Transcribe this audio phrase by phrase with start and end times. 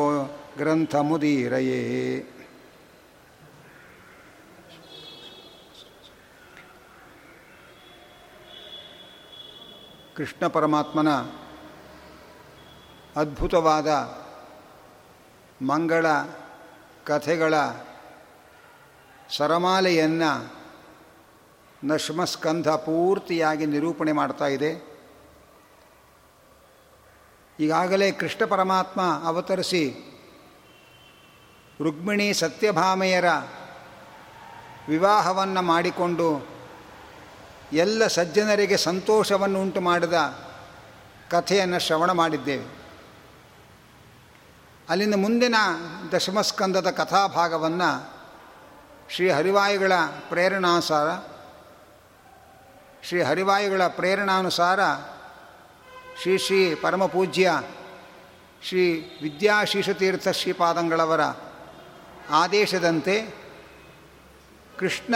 [0.58, 1.82] ಗ್ರಂಥಮುದೀರಯೇ
[10.16, 11.10] ಕೃಷ್ಣ ಪರಮಾತ್ಮನ
[13.16, 13.90] ಅದ್ಭುತವಾದ
[15.62, 16.06] ಮಂಗಳ
[17.08, 17.54] ಕಥೆಗಳ
[19.30, 20.54] ಸರಮಾಲೆಯನ್ನು
[21.84, 24.96] ನಶ್ಮಸ್ಕಂಧ ಪೂರ್ತಿಯಾಗಿ ನಿರೂಪಣೆ ಮಾಡ್ತಾ ಇದೆ.
[27.60, 30.12] ಈಗಾಗಲೇ ಕೃಷ್ಣ ಪರಮಾತ್ಮ ಅವತರಿಸಿ
[31.82, 33.26] ರುಕ್ಮಿಣಿ ಸತ್ಯಭಾಮೆಯರ
[34.90, 36.48] ವಿವಾಹವನ್ನು ಮಾಡಿಕೊಂಡು
[37.74, 40.14] ಎಲ್ಲ ಸಜ್ಜನರಿಗೆ ಸಂತೋಷವನ್ನು ಉಂಟು ಮಾಡಿದ
[41.32, 42.66] ಕಥೆಯನ್ನು ಶ್ರವಣ ಮಾಡಿದ್ದೇವೆ.
[44.90, 45.56] ಅಲ್ಲಿಂದ ಮುಂದಿನ
[46.12, 48.15] ದಶಮಸ್ಕಂದದ ಕಥಾಭಾಗವನ್ನು
[49.10, 49.92] ಶ್ರೀ ಹರಿವಾಯುಗಳ
[50.30, 51.10] ಪ್ರೇರಣಾನುಸಾರ,
[53.04, 54.80] ಶ್ರೀ ಹರಿವಾಯುಗಳ ಪ್ರೇರಣಾನುಸಾರ
[56.22, 57.62] ಶ್ರೀ ಶ್ರೀ ಪರಮಪೂಜ್ಯ
[58.64, 61.22] ಶ್ರೀ ವಿದ್ಯಾಶೀಷತೀರ್ಥ ಶ್ರೀಪಾದಂಗಳವರ
[62.30, 63.28] ಆದೇಶದಂತೆ
[64.80, 65.16] ಕೃಷ್ಣ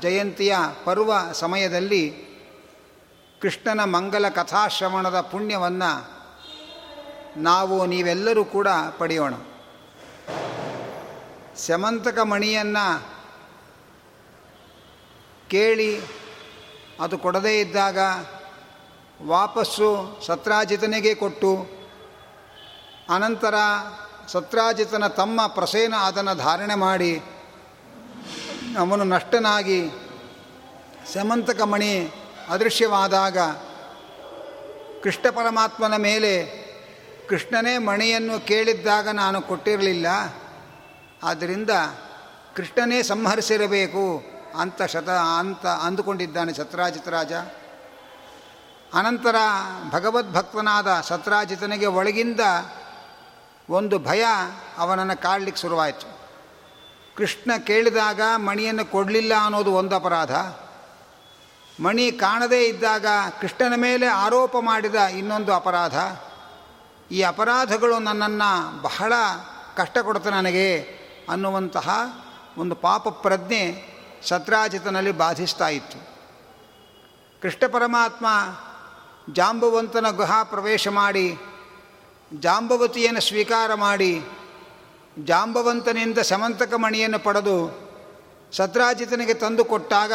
[0.00, 2.24] ಜಯಂತಿಯ ಪರ್ವ ಸಮಯದಲ್ಲಿ
[3.42, 6.10] ಕೃಷ್ಣನ ಮಂಗಲ ಕಥಾಶ್ರವಣದ ಪುಣ್ಯವನ್ನು
[7.36, 9.34] ನಾವು ನೀವೆಲ್ಲರೂ ಕೂಡ ಪಡೆಯೋಣ.
[11.56, 13.13] ಸ್ಯಮಂತಕ ಮಣಿಯನ್ನು
[15.50, 16.00] ಕೇಳಿ
[17.00, 17.98] ಅದು ಕೊಡದೇ ಇದ್ದಾಗ
[19.26, 21.66] ವಾಪಸ್ಸು ಸತ್ರಾಜಿತನಿಗೆ ಕೊಟ್ಟು
[23.14, 23.54] ಅನಂತರ
[24.26, 27.22] ಸತ್ರಾಜಿತನ ತಮ್ಮ ಪ್ರಸೇನ ಅದನ್ನು ಧಾರಣೆ ಮಾಡಿ
[28.78, 29.90] ಅವನು ನಷ್ಟನಾಗಿ
[31.12, 32.10] ಸಮಂತಕ ಮಣಿ
[32.48, 33.38] ಅದೃಶ್ಯವಾದಾಗ
[35.02, 36.64] ಕೃಷ್ಣ ಪರಮಾತ್ಮನ ಮೇಲೆ
[37.28, 40.06] ಕೃಷ್ಣನೇ ಮಣಿಯನ್ನು ಕೇಳಿದ್ದಾಗ ನಾನು ಕೊಟ್ಟಿರಲಿಲ್ಲ.
[41.22, 41.70] ಆದ್ದರಿಂದ
[42.54, 44.33] ಕೃಷ್ಣನೇ ಸಂಹರಿಸಿರಬೇಕು.
[44.56, 47.32] ಅಂತ ಶತ ಅಂತ ಅಂದುಕೊಂಡಿದ್ದಾನೆ ಸತ್ರಾಜಿತ ರಾಜ
[48.94, 49.36] ಅನಂತರ
[49.90, 52.40] ಭಗವದ್ಭಕ್ತನಾದ ಸತ್ರಾಜಿತನಿಗೆ ಒಳಗಿಂದ
[53.70, 54.24] ಒಂದು ಭಯ
[54.78, 56.18] ಅವನನ್ನು ಕಾಡಲಿಕ್ಕೆ ಶುರುವಾಯಿತು.
[57.16, 60.34] ಕೃಷ್ಣ ಕೇಳಿದಾಗ ಮಣಿಯನ್ನು ಕೊಡಲಿಲ್ಲ ಅನ್ನೋದು ಒಂದು ಅಪರಾಧ.
[61.82, 63.06] ಮಣಿ ಕಾಣದೇ ಇದ್ದಾಗ
[63.40, 65.96] ಕೃಷ್ಣನ ಮೇಲೆ ಆರೋಪ ಮಾಡಿದ ಇನ್ನೊಂದು ಅಪರಾಧ.
[67.12, 69.12] ಈ ಅಪರಾಧಗಳು ನನ್ನನ್ನು ಬಹಳ
[69.76, 70.98] ಕಷ್ಟ ಕೊಡುತ್ತೆ ನನಗೆ
[71.30, 71.90] ಅನ್ನುವಂತಹ
[72.58, 73.93] ಒಂದು ಪಾಪ ಪ್ರಜ್ಞೆ
[74.26, 76.14] ಸತ್ರಾಜಿತನಲ್ಲಿ ಬಾಧಿಸ್ತಾ ಇತ್ತು
[77.42, 78.26] ಕೃಷ್ಣ ಪರಮಾತ್ಮ
[79.32, 81.38] ಜಾಂಬವಂತನ ಗುಹಾ ಪ್ರವೇಶ ಮಾಡಿ,
[82.38, 84.22] ಜಾಂಬವತಿಯನ್ನು ಸ್ವೀಕಾರ ಮಾಡಿ,
[85.24, 87.84] ಜಾಂಬವಂತನಿಂದ ಸಮಂತಕ ಮಣಿಯನ್ನು ಪಡೆದು
[88.52, 90.12] ಸತ್ರಾಜಿತನಿಗೆ ತಂದು ಕೊಟ್ಟಾಗ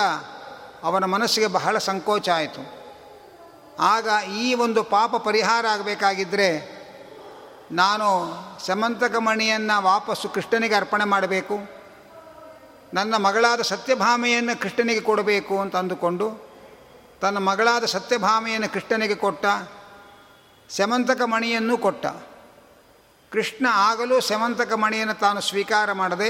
[0.83, 2.79] ಅವನ ಮನಸ್ಸಿಗೆ ಬಹಳ ಸಂಕೋಚ ಆಯಿತು.
[3.79, 6.79] ಆಗ ಈ ಒಂದು ಪಾಪ ಪರಿಹಾರ ಆಗಬೇಕಾಗಿದ್ದರೆ
[7.71, 8.07] ನಾನು
[8.65, 11.78] ಸಮಂತಕ ಮಣಿಯನ್ನು ವಾಪಸ್ಸು ಕೃಷ್ಣನಿಗೆ ಅರ್ಪಣೆ ಮಾಡಬೇಕು.
[12.93, 16.49] ನನ್ನ ಮಗಳಾದ ಸತ್ಯಭಾಮೆಯನ್ನು ಕೃಷ್ಣನಿಗೆ ಕೊಡಬೇಕು ಅಂತ ಅಂದುಕೊಂಡು
[17.21, 19.45] ತನ್ನ ಮಗಳಾದ ಸತ್ಯಭಾಮೆಯನ್ನು ಕೃಷ್ಣನಿಗೆ ಕೊಟ್ಟ
[20.69, 22.05] ಸೆಮಂತಕ ಮಣಿಯನ್ನು ಕೊಟ್ಟ.
[23.31, 26.29] ಕೃಷ್ಣ ಆಗಲೂ ಸೆಮಂತಕ ಮಣಿಯನ್ನು ತಾನು ಸ್ವೀಕಾರ ಮಾಡದೆ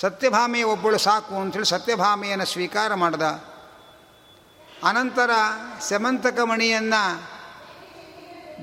[0.00, 3.22] ಸತ್ಯಭಾಮೆಯ ಒಬ್ಬಳು ಸಾಕು ಅಂಥೇಳಿ ಸತ್ಯಭಾಮೆಯನ್ನು ಸ್ವೀಕಾರ ಮಾಡ್ದ.
[4.84, 5.30] ಅನಂತರ
[5.80, 7.00] ಸೆಮಂತಕ ಮಣಿಯನ್ನು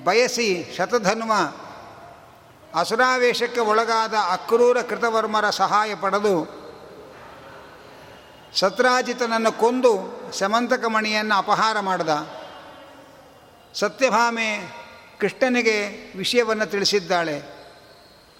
[0.03, 1.31] ಬಯಸಿ ಶತಧನ್ವ
[2.79, 6.60] ಅಸುರಾವೇಶಕ್ಕೆ ಒಳಗಾದ ಅಕ್ರೂರ ಕೃತವರ್ಮರ ಸಹಾಯ ಪಡೆದು
[8.55, 12.09] ಸತ್ರಾಜಿತನನ್ನು ಕೊಂದು ಸಮಂತಕ ಮಣಿಯನ್ನು ಅಪಹಾರ ಮಾಡಿದ.
[13.73, 14.75] ಸತ್ಯಭಾಮೆ
[15.19, 17.41] ಕೃಷ್ಣನಿಗೆ ವಿಷಯವನ್ನು ತಿಳಿಸಿದ್ದಾಳೆ.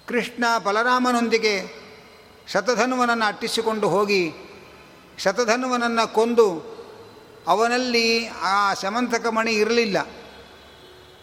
[0.08, 1.82] ಕೃಷ್ಣ ಬಲರಾಮನೊಂದಿಗೆ
[2.52, 4.32] ಶತಧನ್ವನನ್ನು ಅಟ್ಟಿಸಿಕೊಂಡು ಹೋಗಿ
[5.18, 6.72] ಶತಧನ್ವನನ್ನು ಕೊಂದು
[7.48, 9.96] ಅವನಲ್ಲಿ ಆ ಸಮಂತಕ ಮಣಿ ಇರಲಿಲ್ಲ.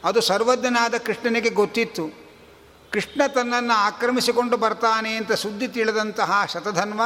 [0.04, 2.08] ಅದು ಸರ್ವಜ್ಞನಾದ ಕೃಷ್ಣನಿಗೆ ಗೊತ್ತಿತ್ತು.
[2.92, 7.02] ಕೃಷ್ಣ ತನ್ನನ್ನು ಆಕ್ರಮಿಸಿಕೊಂಡು ಬರ್ತಾನೆ ಅಂತ ಸುದ್ದಿ ತಿಳಿದಂತಹ ಶತಧನ್ವ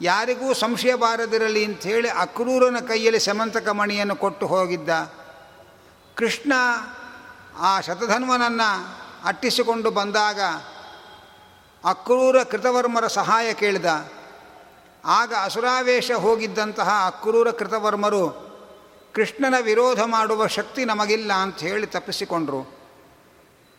[0.00, 5.12] ಯಾರಿಗೂ ಸಂಶಯ ಬಾರದಿರಲಿ ಅಂಥೇಳಿ ಅಕ್ರೂರನ ಕೈಯಲ್ಲಿ ಸಮಂತಕ ಮಣಿಯನ್ನು ಕೊಟ್ಟು ಹೋಗಿದ್ದ
[6.16, 6.52] ಕೃಷ್ಣ
[7.58, 10.40] ಆ ಶತಧನ್ವನನ್ನು ಅಟ್ಟಿಸಿಕೊಂಡು ಬಂದಾಗ
[11.84, 13.84] ಅಕ್ರೂರ ಕೃತವರ್ಮರ ಸಹಾಯ ಕೇಳಿದ.
[15.04, 18.54] ಆಗ ಅಸುರಾವೇಶ ಹೋಗಿದ್ದಂತಹ ಅಕ್ರೂರ ಕೃತವರ್ಮರು
[19.14, 22.78] ಕೃಷ್ಣನ ವಿರೋಧ ಮಾಡುವ ಶಕ್ತಿ ನಮಗಿಲ್ಲ ಅಂತ ಹೇಳಿ ತಪ್ಪಿಸಿಕೊಂಡರು.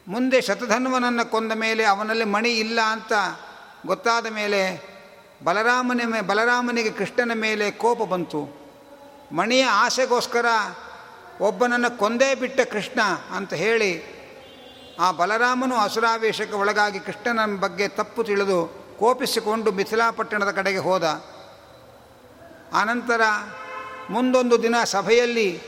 [0.08, 3.14] ಮುಂದೆ ಶತಧನ್ವನನ್ನು ಕೊಂದ ಮೇಲೆ ಅವನಲ್ಲಿ ಮಣಿ ಇಲ್ಲ ಅಂತ
[3.86, 4.95] ಗೊತ್ತಾದ ಮೇಲೆ
[5.44, 8.66] ಬಲರಾಮನ ಮೇ, ಬಲರಾಮನಿಗೆ ಕೃಷ್ಣನ ಮೇಲೆ ಕೋಪ ಬಂತು.
[9.32, 10.46] ಮಣಿಯ ಆಸೆಗೋಸ್ಕರ
[11.42, 13.02] ಒಬ್ಬನನ್ನು ಕೊಂದೇ ಬಿಟ್ಟ ಕೃಷ್ಣ
[13.36, 14.16] ಅಂತ ಹೇಳಿ
[15.00, 21.04] ಆ ಬಲರಾಮನು ಅಸುರಾವೇಶಕ್ಕೆ ಒಳಗಾಗಿ ಕೃಷ್ಣನ ಬಗ್ಗೆ ತಪ್ಪು ತಿಳಿದು ಕೋಪಿಸಿಕೊಂಡು ಮಿಥಿಲಾಪಟ್ಟಣದ ಕಡೆಗೆ ಹೋದ.
[22.74, 23.22] ಆನಂತರ
[24.10, 25.62] ಮುಂದೊಂದು ದಿನ ಸಭೆಯಲ್ಲಿ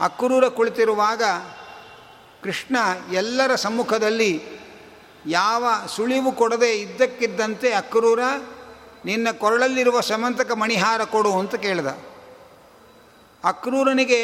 [0.00, 1.22] ಅಕ್ರೂರ ಕುಳಿತಿರುವಾಗ
[2.42, 2.76] ಕೃಷ್ಣ
[3.12, 4.42] ಎಲ್ಲರ ಸಮ್ಮುಖದಲ್ಲಿ
[5.28, 5.64] ಯಾವ
[5.96, 8.20] ಸುಳಿವು ಕೊಡದೆ ಇದ್ದಕ್ಕಿದ್ದಂತೆ ಅಕ್ರೂರ
[9.04, 11.86] ನಿನ್ನ ಕೊರಳಲ್ಲಿರುವ ಸಮಂತಕ ಮಣಿಹಾರ ಕೊಡು ಅಂತ ಕೇಳಿದ.
[13.44, 14.22] ಅಕ್ರೂರನಿಗೆ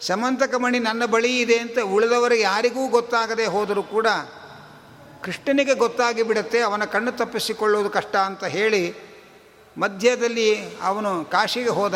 [0.00, 4.06] ಸಮಂತಕ ಮಣಿ ನನ್ನ ಬಳಿ ಇದೆ ಅಂತ ಉಳಿದವರಿಗೆ ಯಾರಿಗೂ ಗೊತ್ತಾಗದೆ ಹೋದರೂ ಕೂಡ
[5.22, 8.94] ಕೃಷ್ಣನಿಗೆ ಗೊತ್ತಾಗಿ ಬಿಡುತ್ತೆ, ಅವನ ಕಣ್ಣು ತಪ್ಪಿಸಿಕೊಳ್ಳುವುದು ಕಷ್ಟ ಅಂತ ಹೇಳಿ
[9.78, 11.94] ಮಧ್ಯದಲ್ಲಿ ಅವನು ಕಾಶಿಗೆ ಹೋದ.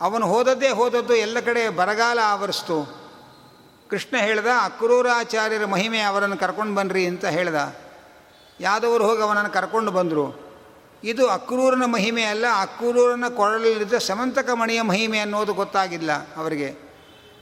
[0.00, 2.97] ಅವನು ಹೋದದ್ದೇ ಹೋದದ್ದು ಎಲ್ಲ ಕಡೆ ಬರಗಾಲ ಆವರಿಸ್ತು.
[3.90, 7.76] ಕೃಷ್ಣ ಹೇಳ್ದ, ಅಕ್ರೂರಾಚಾರ್ಯರ ಮಹಿಮೆ ಅವರನ್ನು ಕರ್ಕೊಂಡು ಬನ್ನಿರಿ ಅಂತ ಹೇಳ್ದ.
[8.60, 10.48] ಯಾದವರು ಹೋಗಿ ಅವನನ್ನು ಕರ್ಕೊಂಡು ಬಂದರು.
[11.04, 16.74] ಇದು ಅಕ್ರೂರನ ಮಹಿಮೆ ಅಲ್ಲ, ಅಕ್ರೂರನ ಕೊರಳಲ್ಲಿದ್ದ ಸಮಂತಕ ಮಣಿಯ ಮಹಿಮೆ ಅನ್ನೋದು ಗೊತ್ತಾಗಿಲ್ಲ ಅವರಿಗೆ.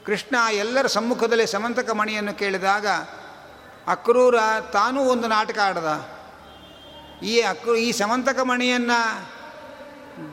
[0.07, 2.87] ಕೃಷ್ಣ ಎಲ್ಲರ ಸಮ್ಮುಖದಲ್ಲಿ ಸಮಂತಕ ಮಣಿಯನ್ನು ಕೇಳಿದಾಗ,
[3.87, 4.35] ಅಕ್ರೂರ,
[4.73, 6.09] ತಾನೂ ಒಂದು ನಾಟಕ ಆಡ್ದ.
[7.25, 9.29] ಈ ಅಕ್ರೂ, ಈ ಸಮಂತಕ ಮಣಿಯನ್ನು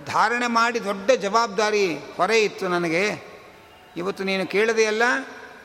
[0.05, 3.33] ಧಾರಣೆ ಮಾಡಿ ದೊಡ್ಡ ಜವಾಬ್ದಾರಿ ಹೊರೆ ಇತ್ತು ನನಗೆ.
[3.97, 5.03] ಇವತ್ತು ನೀನು ಕೇಳದೆಯಲ್ಲ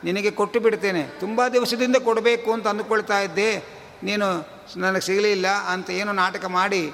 [0.03, 1.03] ನಿನಗೆ ಕೊಟ್ಟು ಬಿಡ್ತೇನೆ.
[1.03, 3.79] ತುಂಬ ದಿವಸದಿಂದ ಕೊಡಬೇಕು ಅಂತ ಅಂದುಕೊಳ್ತಾ ಇದ್ದೆ.
[4.03, 4.27] ನೀನು
[4.77, 6.93] ನನಗೆ ಸಿಗಲಿಲ್ಲ ಅಂತ ಏನು ನಾಟಕ ಮಾಡಿ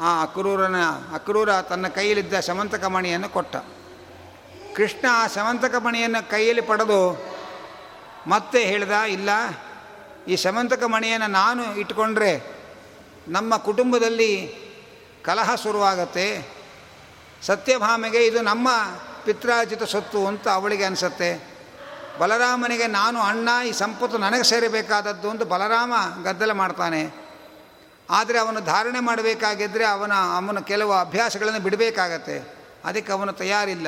[0.00, 0.76] ಆ ಅಕ್ರೂರನ,
[1.14, 3.56] ಅಕ್ರೂರ ತನ್ನ ಕೈಯಲ್ಲಿದ್ದ ಸಮಂತಕ ಮಣಿಯನ್ನು ಕೊಟ್ಟ.
[4.76, 7.24] ಕೃಷ್ಣ ಆ ಸಮಂತಕ ಮಣಿಯನ್ನು ಕೈಯಲ್ಲಿ ಪಡೆದು
[8.26, 9.30] ಮತ್ತೆ ಹೇಳ್ದ, ಇಲ್ಲ,
[10.28, 12.42] ಈ ಸಮಂತಕ ಮಣಿಯನ್ನು ನಾನು ಇಟ್ಕೊಂಡ್ರೆ
[13.28, 14.30] ನಮ್ಮ ಕುಟುಂಬದಲ್ಲಿ
[15.22, 16.46] ಕಲಹ ಶುರುವಾಗತ್ತೆ.
[17.42, 18.68] ಸತ್ಯಭಾಮೆಗೆ ಇದು ನಮ್ಮ
[19.24, 21.47] ಪಿತ್ರಾರ್ಜಿತ ಸೊತ್ತು ಅಂತ ಅವಳಿಗೆ ಅನಿಸತ್ತೆ.
[22.18, 25.92] ಬಲರಾಮನಿಗೆ ನಾನು ಅಣ್ಣ, ಈ ಸಂಪತ್ತು ನನಗೆ ಸೇರಬೇಕಾದದ್ದು ಅಂತ ಬಲರಾಮ
[26.24, 27.28] ಗದ್ದಲ ಮಾಡ್ತಾನೆ.
[28.10, 32.56] ಆದರೆ ಅವನು ಧಾರಣೆ ಮಾಡಬೇಕಾಗಿದ್ದರೆ ಅವನ ಅವನ ಕೆಲವು ಅಭ್ಯಾಸಗಳನ್ನು ಬಿಡಬೇಕಾಗತ್ತೆ.
[32.84, 33.86] ಅದಕ್ಕೆ ಅವನು ತಯಾರಿಲ್ಲ.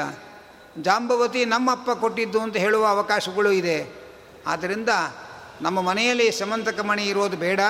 [0.82, 4.06] ಜಾಂಬವತಿ ನಮ್ಮಪ್ಪ ಕೊಟ್ಟಿದ್ದು ಅಂತ ಹೇಳುವ ಅವಕಾಶಗಳು ಇದೆ.
[4.46, 4.88] ಆದ್ದರಿಂದ
[5.62, 7.60] ನಮ್ಮ ಮನೆಯಲ್ಲಿ ಸಮಂತಕ ಮಣಿ ಇರೋದು ಬೇಡ.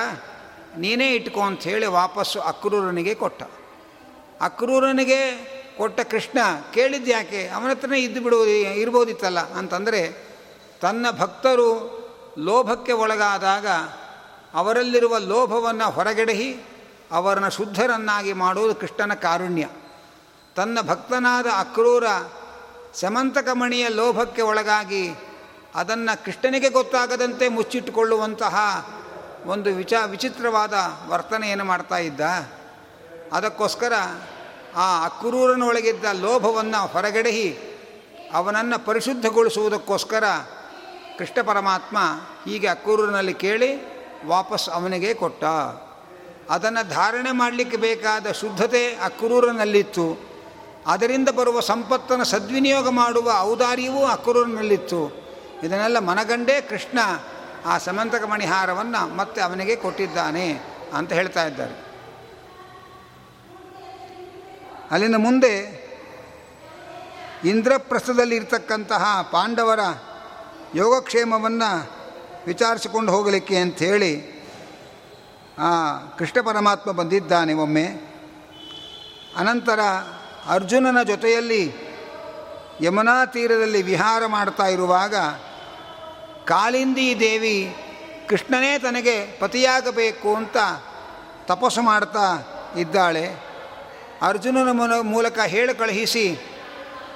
[0.77, 3.43] ನೀನೇ ಇಟ್ಕೋ ಅಂತ ಹೇಳಿ ವಾಪಸ್ಸು ಅಕ್ರೂರನಿಗೆ ಕೊಟ್ಟ.
[4.41, 6.39] ಅಕ್ರೂರನಿಗೆ ಕೊಟ್ಟ ಕೃಷ್ಣ
[6.73, 9.53] ಕೇಳಿದ್ದು ಯಾಕೆ ಅವನ ಹತ್ರನೇ ಇದ್ದು ಬಿಡುವುದು, ಇರ್ಬೋದಿತ್ತಲ್ಲ.
[9.53, 10.30] ಅಂತಂದರೆ
[10.81, 12.01] ತನ್ನ ಭಕ್ತರು
[12.37, 13.67] ಲೋಭಕ್ಕೆ ಒಳಗಾದಾಗ
[14.53, 16.53] ಅವರಲ್ಲಿರುವ ಲೋಭವನ್ನು ಹೊರಗೆಡಹಿ
[17.11, 19.67] ಅವರನ್ನು ಶುದ್ಧರನ್ನಾಗಿ ಮಾಡುವುದು ಕೃಷ್ಣನ ಕಾರುಣ್ಯ.
[20.55, 22.03] ತನ್ನ ಭಕ್ತನಾದ ಅಕ್ರೂರ
[22.93, 25.09] ಸಮಂತಕಮಣಿಯ ಲೋಭಕ್ಕೆ ಒಳಗಾಗಿ
[25.75, 28.85] ಅದನ್ನು ಕೃಷ್ಣನಿಗೆ ಗೊತ್ತಾಗದಂತೆ ಮುಚ್ಚಿಟ್ಟುಕೊಳ್ಳುವಂತಹ
[29.45, 30.73] ಒಂದು ವಿಚ ವಿಚಿತ್ರವಾದ
[31.07, 32.21] ವರ್ತನೆಯನ್ನು ಮಾಡ್ತಾ ಇದ್ದ.
[33.33, 33.93] ಅದಕ್ಕೋಸ್ಕರ
[34.75, 37.57] ಆ ಅಕ್ರೂರನೊಳಗಿದ್ದ ಲೋಭವನ್ನು ಹೊರಗೆಡಹಿ
[38.33, 40.23] ಅವನನ್ನು ಪರಿಶುದ್ಧಗೊಳಿಸುವುದಕ್ಕೋಸ್ಕರ
[41.21, 41.97] ಕೃಷ್ಣ ಪರಮಾತ್ಮ
[42.45, 43.67] ಹೀಗೆ ಅಕ್ಕೂರಿನಲ್ಲಿ ಕೇಳಿ
[44.27, 45.43] ವಾಪಸ್ ಅವನಿಗೆ ಕೊಟ್ಟ.
[46.49, 50.05] ಅದನ್ನು ಧಾರಣೆ ಮಾಡಲಿಕ್ಕೆ ಬೇಕಾದ ಶುದ್ಧತೆ ಅಕ್ರೂರನಲ್ಲಿತ್ತು
[50.87, 55.01] ಅದರಿಂದ ಬರುವ ಸಂಪತ್ತನ್ನು ಸದ್ವಿನಿಯೋಗ ಮಾಡುವ ಔದಾರ್ಯವೂ ಅಕ್ರೂರನಲ್ಲಿತ್ತು
[55.63, 56.99] ಇದನ್ನೆಲ್ಲ ಮನಗಂಡೇ ಕೃಷ್ಣ
[57.65, 60.47] ಆ ಸಮಂತಕ ಮಣಿಹಾರವನ್ನು ಮತ್ತೆ ಅವನಿಗೆ ಕೊಟ್ಟಿದ್ದಾನೆ
[60.93, 61.75] ಅಂತ ಹೇಳ್ತಾ ಇದ್ದಾರೆ.
[64.91, 65.53] ಅಲ್ಲಿನ ಮುಂದೆ
[67.45, 69.79] ಇಂದ್ರಪ್ರಸ್ಥದಲ್ಲಿ ಇರತಕ್ಕಂತಹ ಪಾಂಡವರ
[70.75, 71.91] ಯೋಗಕ್ಷೇಮವನ್ನು
[72.47, 74.41] ವಿಚಾರಿಸಿಕೊಂಡು ಹೋಗಲಿಕ್ಕೆ ಅಂಥೇಳಿ
[75.59, 77.83] ಆ ಕೃಷ್ಣ ಪರಮಾತ್ಮ ಬಂದಿದ್ದಾನೆ ಒಮ್ಮೆ.
[79.37, 79.79] ಅನಂತರ
[80.47, 81.73] ಅರ್ಜುನನ ಜೊತೆಯಲ್ಲಿ
[82.81, 85.15] ಯಮುನಾ ತೀರದಲ್ಲಿ ವಿಹಾರ ಮಾಡ್ತಾ ಇರುವಾಗ
[86.47, 87.75] ಕಾಳಿಂದಿ ದೇವಿ
[88.29, 90.57] ಕೃಷ್ಣನೇ ತನಗೆ ಪತಿಯಾಗಬೇಕು ಅಂತ
[91.45, 92.27] ತಪಸ್ಸು ಮಾಡ್ತಾ
[92.77, 93.29] ಇದ್ದಾಳೆ.
[94.21, 96.39] ಅರ್ಜುನನ ಮೂಲಕ ಹೇಳಿ ಕಳುಹಿಸಿ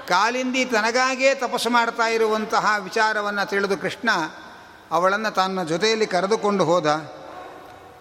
[0.08, 4.10] ಕಾಲಿಂದಿ ತನಗಾಗೇ ತಪಸ್ಸು ಮಾಡ್ತಾ ಇರುವಂತಹ ವಿಚಾರವನ್ನು ತಿಳಿದು ಕೃಷ್ಣ
[4.92, 7.12] ಅವಳನ್ನು ತನ್ನ ಜೊತೆಯಲ್ಲಿ ಕರೆದುಕೊಂಡು ಹೋದ.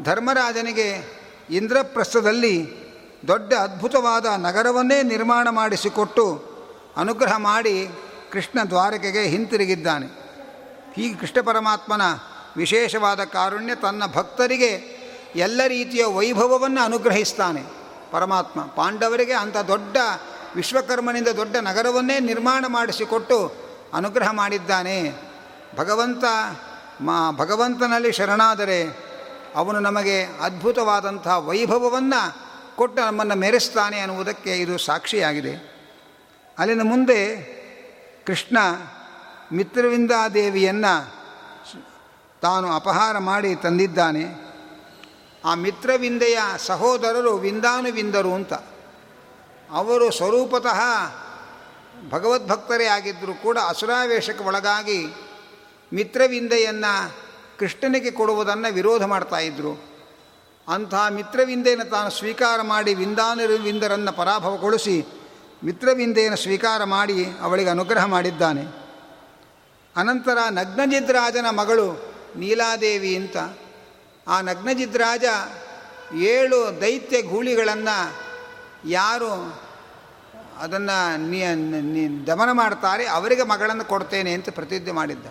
[0.03, 1.19] ಧರ್ಮರಾಜನಿಗೆ
[1.51, 2.85] ಇಂದ್ರಪ್ರಸ್ಥದಲ್ಲಿ
[3.29, 6.55] ದೊಡ್ಡ ಅದ್ಭುತವಾದ ನಗರವನ್ನೇ ನಿರ್ಮಾಣ ಮಾಡಿಸಿಕೊಟ್ಟು
[6.97, 7.89] ಅನುಗ್ರಹ ಮಾಡಿ
[8.33, 10.07] ಕೃಷ್ಣ ದ್ವಾರಕೆಗೆ ಹಿಂತಿರುಗಿದ್ದಾನೆ.
[10.95, 12.03] ಹೀಗೆ ಕೃಷ್ಣ ಪರಮಾತ್ಮನ
[12.57, 15.05] ವಿಶೇಷವಾದ ಕಾರುಣ್ಯ ತನ್ನ ಭಕ್ತರಿಗೆ
[15.37, 17.63] ಎಲ್ಲ ರೀತಿಯ ವೈಭವವನ್ನು ಅನುಗ್ರಹಿಸ್ತಾನೆ.
[18.11, 19.97] ಪರಮಾತ್ಮ ಪಾಂಡವರಿಗೆ ಅಂಥ ದೊಡ್ಡ
[20.55, 23.55] ವಿಶ್ವಕರ್ಮನಿಂದ ದೊಡ್ಡ ನಗರವನ್ನೇ ನಿರ್ಮಾಣ ಮಾಡಿಸಿಕೊಟ್ಟು
[23.95, 25.13] ಅನುಗ್ರಹ ಮಾಡಿದ್ದಾನೆ.
[25.77, 26.25] ಭಗವಂತ,
[27.01, 29.05] ಮಾ, ಭಗವಂತನಲ್ಲಿ ಶರಣಾದರೆ
[29.55, 32.45] ಅವನು ನಮಗೆ ಅದ್ಭುತವಾದಂಥ ವೈಭವವನ್ನು
[32.77, 35.75] ಕೊಟ್ಟು ನಮ್ಮನ್ನು ಮೆರೆಸ್ತಾನೆ ಅನ್ನುವುದಕ್ಕೆ ಇದು ಸಾಕ್ಷಿಯಾಗಿದೆ.
[36.59, 37.37] ಅಲ್ಲಿನ ಮುಂದೆ
[38.27, 38.59] ಕೃಷ್ಣ
[39.53, 41.15] ಮಿತ್ರವಿಂದಾದೇವಿಯನ್ನು
[42.43, 44.25] ತಾನು ಅಪಹಾರ ಮಾಡಿ ತಂದಿದ್ದಾನೆ.
[45.45, 48.53] ಆ ಮಿತ್ರವಿಂದೆಯ ಸಹೋದರರು ವಿಂದಾನುವಿಂದರು ಅಂತ.
[49.75, 50.81] ಅವರು ಸ್ವರೂಪತಃ
[52.11, 55.07] ಭಗವದ್ಭಕ್ತರೇ ಆಗಿದ್ದರೂ ಕೂಡ ಅಸುರಾವೇಶಕ್ಕೆ ಒಳಗಾಗಿ
[55.93, 57.15] ಮಿತ್ರವಿಂದೆಯನ್ನು
[57.59, 59.95] ಕೃಷ್ಣನಿಗೆ ಕೊಡುವುದನ್ನು ವಿರೋಧ ಮಾಡ್ತಾಯಿದ್ರು
[60.69, 65.07] ಅಂಥ ಮಿತ್ರವಿಂದೆಯನ್ನು ತಾನು ಸ್ವೀಕಾರ ಮಾಡಿ ವಿಂದಾನುವಿಂದರನ್ನು ಪರಾಭವಗೊಳಿಸಿ
[65.65, 68.63] ಮಿತ್ರವಿಂದೆಯನ್ನು ಸ್ವೀಕಾರ ಮಾಡಿ ಅವಳಿಗೆ ಅನುಗ್ರಹ ಮಾಡಿದ್ದಾನೆ.
[69.97, 73.37] ಅನಂತರ ನಗ್ನಜಿದ್ರಾಜನ ಮಗಳು ನೀಲಾದೇವಿ ಅಂತ.
[74.29, 75.25] ಆ ನಗ್ನಜಿದ್ರಾಜ
[76.15, 78.25] ಏಳು ದೈತ್ಯ ಗೂಳಿಗಳನ್ನು
[78.89, 79.64] ಯಾರು
[80.63, 85.27] ಅದನ್ನು ದಮನ ಮಾಡ್ತಾರೆ, ಅವರಿಗೆ ಮಗಳನ್ನು ಕೊಡ್ತೇನೆ ಅಂತ ಪ್ರತಿಜ್ಞೆ ಮಾಡಿದ್ದ.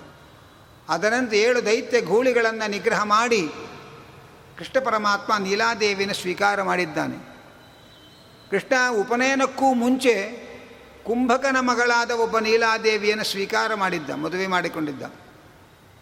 [0.90, 3.44] ಅದರಂತೆ ಏಳು ದೈತ್ಯ ಗೂಳಿಗಳನ್ನು ನಿಗ್ರಹ ಮಾಡಿ
[4.58, 7.18] ಕೃಷ್ಣ ಪರಮಾತ್ಮ ನೀಲಾದೇವಿನ ಸ್ವೀಕಾರ ಮಾಡಿದ್ದಾನೆ.
[8.50, 10.16] ಕೃಷ್ಣ ಉಪನಯನಕ್ಕೂ ಮುಂಚೆ
[11.06, 15.04] ಕುಂಭಕನ ಮಗಳಾದ ಒಬ್ಬ ನೀಲಾದೇವಿಯನ್ನು ಸ್ವೀಕಾರ ಮಾಡಿದ್ದ, ಮದುವೆ ಮಾಡಿಕೊಂಡಿದ್ದ.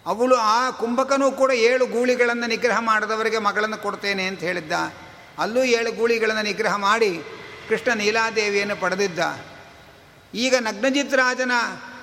[0.06, 4.74] ಅವಳು ಆ ಕುಂಭಕನೂ ಕೂಡ ಏಳು ಗೂಳಿಗಳನ್ನು ನಿಗ್ರಹ ಮಾಡಿದವರಿಗೆ ಮಗಳನ್ನು ಕೊಡ್ತೇನೆ ಅಂತ ಹೇಳಿದ್ದ.
[5.40, 7.12] ಅಲ್ಲೂ ಏಳು ಗೂಳಿಗಳನ್ನು ನಿಗ್ರಹ ಮಾಡಿ
[7.72, 9.20] ಕೃಷ್ಣ ನೀಲಾದೇವಿಯನ್ನು ಪಡೆದಿದ್ದ.
[10.36, 11.52] ಈಗ ನಗ್ನಜಿತ್ ರಾಜನ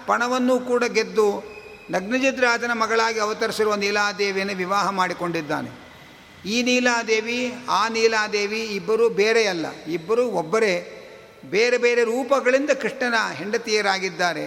[0.06, 1.28] ಪಣವನ್ನೂ ಕೂಡ ಗೆದ್ದು
[1.90, 5.70] ನಗ್ನಜಿತ್ ರಾಜನ ಮಗಳಾಗಿ ಅವತರಿಸಿರುವ ನೀಲಾದೇವಿಯನ್ನು ವಿವಾಹ ಮಾಡಿಕೊಂಡಿದ್ದಾನೆ.
[6.48, 10.74] ಈ ನೀಲಾದೇವಿ, ಆ ನೀಲಾದೇವಿ ಇಬ್ಬರೂ ಬೇರೆಯಲ್ಲ ಇಬ್ಬರೂ ಒಬ್ಬರೇ.
[11.50, 14.44] ಬೇರೆ ಬೇರೆ ರೂಪಗಳಿಂದ ಕೃಷ್ಣನ ಹೆಂಡತಿಯರಾಗಿದ್ದಾರೆ.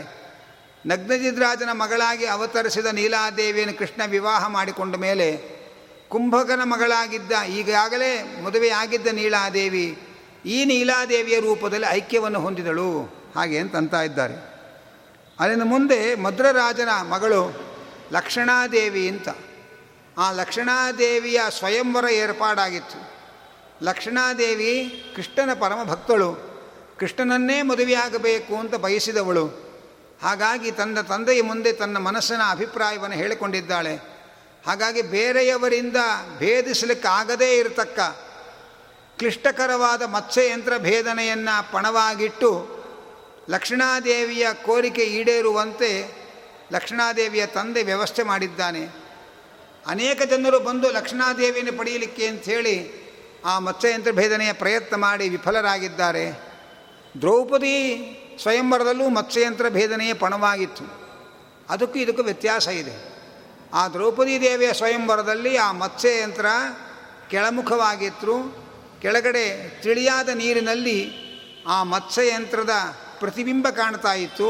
[0.86, 5.28] ನಗ್ನಜಿದ್ರಾಜನ ಮಗಳಾಗಿ ಅವತರಿಸಿದ ನೀಲಾದೇವಿಯನ್ನು ಕೃಷ್ಣ ವಿವಾಹ ಮಾಡಿಕೊಂಡ ಮೇಲೆ
[6.10, 8.12] ಕುಂಭಕನ ಮಗಳಾಗಿದ್ದ, ಈಗಾಗಲೇ
[8.44, 9.88] ಮದುವೆಯಾಗಿದ್ದ ನೀಲಾದೇವಿ
[10.46, 13.02] ಈ ನೀಲಾದೇವಿಯ ರೂಪದಲ್ಲಿ ಐಕ್ಯವನ್ನು ಹೊಂದಿದಳು.
[13.36, 14.34] ಹಾಗೆ ಅಂತ ಇದ್ದಾರೆ.
[15.40, 17.72] ಅದರಿಂದ ಮುಂದೆ ಮದ್ರರಾಜನ ಮಗಳು
[18.12, 19.30] ಲಕ್ಷಣಾದೇವಿ ಅಂತ.
[20.18, 23.12] ಆ ಲಕ್ಷಣಾದೇವಿಯ ಸ್ವಯಂವರ ಏರ್ಪಾಡಾಗಿತ್ತು.
[23.86, 26.52] ಲಕ್ಷಣಾದೇವಿ ಕೃಷ್ಣನ ಪರಮ ಭಕ್ತಳು
[27.00, 29.46] ಕೃಷ್ಣನನ್ನೇ ಮದುವೆಯಾಗಬೇಕು ಅಂತ ಬಯಸಿದವಳು.
[30.22, 33.96] ಹಾಗಾಗಿ ತನ್ನ ತಂದೆಯ ಮುಂದೆ ತನ್ನ ಮನಸ್ಸಿನ ಅಭಿಪ್ರಾಯವನ್ನು ಹೇಳಿಕೊಂಡಿದ್ದಾಳೆ.
[34.66, 35.96] ಹಾಗಾಗಿ ಬೇರೆಯವರಿಂದ
[36.40, 38.00] ಭೇದಿಸಲಿಕ್ಕಾಗದೇ ಇರತಕ್ಕ
[39.22, 42.68] ಕ್ಲಿಷ್ಟಕರವಾದ ಮತ್ಸ್ಯಯಂತ್ರ ಭೇದನೆಯನ್ನು ಪಣವಾಗಿಟ್ಟು
[43.50, 46.12] ಲಕ್ಷ್ಮಣಾದೇವಿಯ ಕೋರಿಕೆ ಈಡೇರುವಂತೆ
[46.72, 48.90] ಲಕ್ಷ್ಮಣಾದೇವಿಯ ತಂದೆ ವ್ಯವಸ್ಥೆ ಮಾಡಿದ್ದಾನೆ.
[49.88, 53.02] ಅನೇಕ ಜನರು ಬಂದು ಲಕ್ಷ್ಮಣಾದೇವಿಯನ್ನು ಪಡೆಯಲಿಕ್ಕೆ ಅಂಥೇಳಿ
[53.46, 56.32] ಆ ಮತ್ಸ್ಯಯಂತ್ರ ಭೇದನೆಯ ಪ್ರಯತ್ನ ಮಾಡಿ ವಿಫಲರಾಗಿದ್ದಾರೆ.
[57.22, 57.78] ದ್ರೌಪದಿ
[58.42, 60.84] ಸ್ವಯಂವರದಲ್ಲೂ ಮತ್ಸ್ಯಯಂತ್ರ ಭೇದನೆಯೇ ಪಣವಾಗಿತ್ತು.
[61.70, 63.14] ಅದಕ್ಕೂ ಇದಕ್ಕೂ ವ್ಯತ್ಯಾಸ ಇದೆ.
[63.74, 66.46] ಆ ದ್ರೌಪದಿ ದೇವಿಯ ಸ್ವಯಂವರದಲ್ಲಿ ಆ ಮತ್ಸ್ಯಯಂತ್ರ
[67.30, 68.61] ಕೆಳಮುಖವಾಗಿತ್ತು.
[69.02, 71.12] ಕೆಳಗಡೆ ತಿಳಿಯಾದ ನೀರಿನಲ್ಲಿ
[71.68, 72.70] ಆ ಮತ್ಸ್ಯಯಂತ್ರದ
[73.20, 74.50] ಪ್ರತಿಬಿಂಬ ಕಾಣ್ತಾ ಇತ್ತು.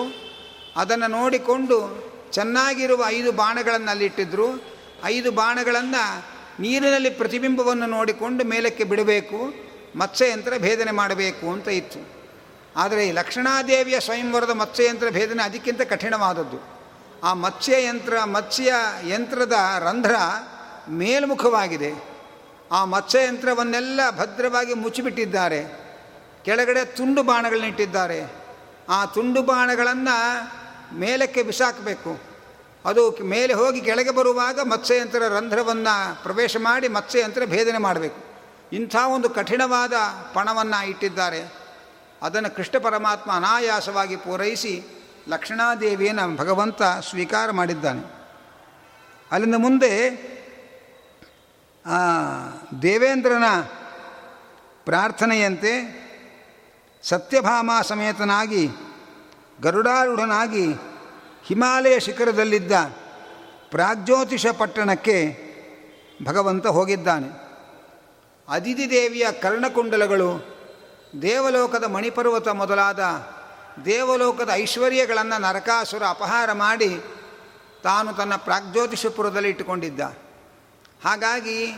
[0.76, 1.78] ಅದನ್ನು ನೋಡಿಕೊಂಡು
[2.32, 4.48] ಚೆನ್ನಾಗಿರುವ ಐದು ಬಾಣಗಳನ್ನು ಅಲ್ಲಿಟ್ಟಿದ್ರು
[5.04, 6.26] ಐದು ಬಾಣಗಳನ್ನು
[6.62, 9.54] ನೀರಿನಲ್ಲಿ ಪ್ರತಿಬಿಂಬವನ್ನು ನೋಡಿಕೊಂಡು ಮೇಲಕ್ಕೆ ಬಿಡಬೇಕು,
[9.96, 12.22] ಮತ್ಸ್ಯಯಂತ್ರ ಭೇದನೆ ಮಾಡಬೇಕು ಅಂತ ಇತ್ತು.
[12.76, 16.60] ಆದರೆ ಲಕ್ಷಣಾದೇವಿಯ ಸ್ವಯಂವರದ ಮತ್ಸ್ಯಯಂತ್ರ ಭೇದನೆ ಅದಕ್ಕಿಂತ ಕಠಿಣವಾದದ್ದು.
[17.24, 18.74] ಆ ಮತ್ಸ್ಯಯಂತ್ರ ಮತ್ಸ್ಯ
[19.08, 20.16] ಯಂತ್ರದ ರಂಧ್ರ
[20.90, 22.11] ಮೇಲ್ಮುಖವಾಗಿದೆ.
[22.72, 25.82] ಆ ಮತ್ಸ್ಯಯಂತ್ರವನ್ನೆಲ್ಲ ಭದ್ರವಾಗಿ ಮುಚ್ಚಿಬಿಟ್ಟಿದ್ದಾರೆ.
[26.46, 28.32] ಕೆಳಗಡೆ ತುಂಡು ಬಾಣಗಳನ್ನಿಟ್ಟಿದ್ದಾರೆ
[28.90, 30.44] ಆ ತುಂಡು ಬಾಣಗಳನ್ನು
[30.96, 32.20] ಮೇಲಕ್ಕೆ ಬಿಸಾಕಬೇಕು.
[32.86, 38.18] ಅದು ಮೇಲೆ ಹೋಗಿ ಕೆಳಗೆ ಬರುವಾಗ ಮತ್ಸ್ಯಯಂತ್ರ ರಂಧ್ರವನ್ನು ಪ್ರವೇಶ ಮಾಡಿ ಮತ್ಸ್ಯಯಂತ್ರ ಭೇದನೆ ಮಾಡಬೇಕು.
[38.74, 39.94] ಇಂಥ ಒಂದು ಕಠಿಣವಾದ
[40.34, 41.54] ಪಣವನ್ನು ಇಟ್ಟಿದ್ದಾರೆ.
[42.22, 44.84] ಅದನ್ನು ಕೃಷ್ಣ ಪರಮಾತ್ಮ ಅನಾಯಾಸವಾಗಿ ಪೂರೈಸಿ
[45.30, 48.22] ಲಕ್ಷಣಾದೇವಿಯನ್ನು ಭಗವಂತ ಸ್ವೀಕಾರ ಮಾಡಿದ್ದಾನೆ.
[49.32, 50.10] ಅಲ್ಲಿಂದ ಮುಂದೆ
[52.82, 53.44] ದೇವೇಂದ್ರನ
[54.86, 56.02] ಪ್ರಾರ್ಥನೆಯಂತೆ
[57.04, 58.70] ಸತ್ಯಭಾಮ ಸಮೇತನಾಗಿ
[59.62, 60.74] ಗರುಡಾರೂಢನಾಗಿ
[61.44, 62.72] ಹಿಮಾಲಯ ಶಿಖರದಲ್ಲಿದ್ದ
[63.70, 65.38] ಪ್ರಾಗ್ಜ್ಯೋತಿಷ ಪಟ್ಟಣಕ್ಕೆ
[66.26, 67.28] ಭಗವಂತ ಹೋಗಿದ್ದಾನೆ.
[68.50, 70.30] ಅದಿತಿ ದೇವಿಯ ಕರ್ಣಕುಂಡಲಗಳು
[71.22, 73.00] ದೇವಲೋಕದ ಮಣಿಪರ್ವತ ಮೊದಲಾದ
[73.86, 77.04] ದೇವಲೋಕದ ಐಶ್ವರ್ಯಗಳನ್ನು ನರಕಾಸುರ ಅಪಹಾರ ಮಾಡಿ
[77.84, 80.02] ತಾನು ತನ್ನ ಪ್ರಾಗ್ಜ್ಯೋತಿಷಪುರದಲ್ಲಿ ಇಟ್ಟುಕೊಂಡಿದ್ದ.
[81.04, 81.74] ಹಾಗಾಗಿ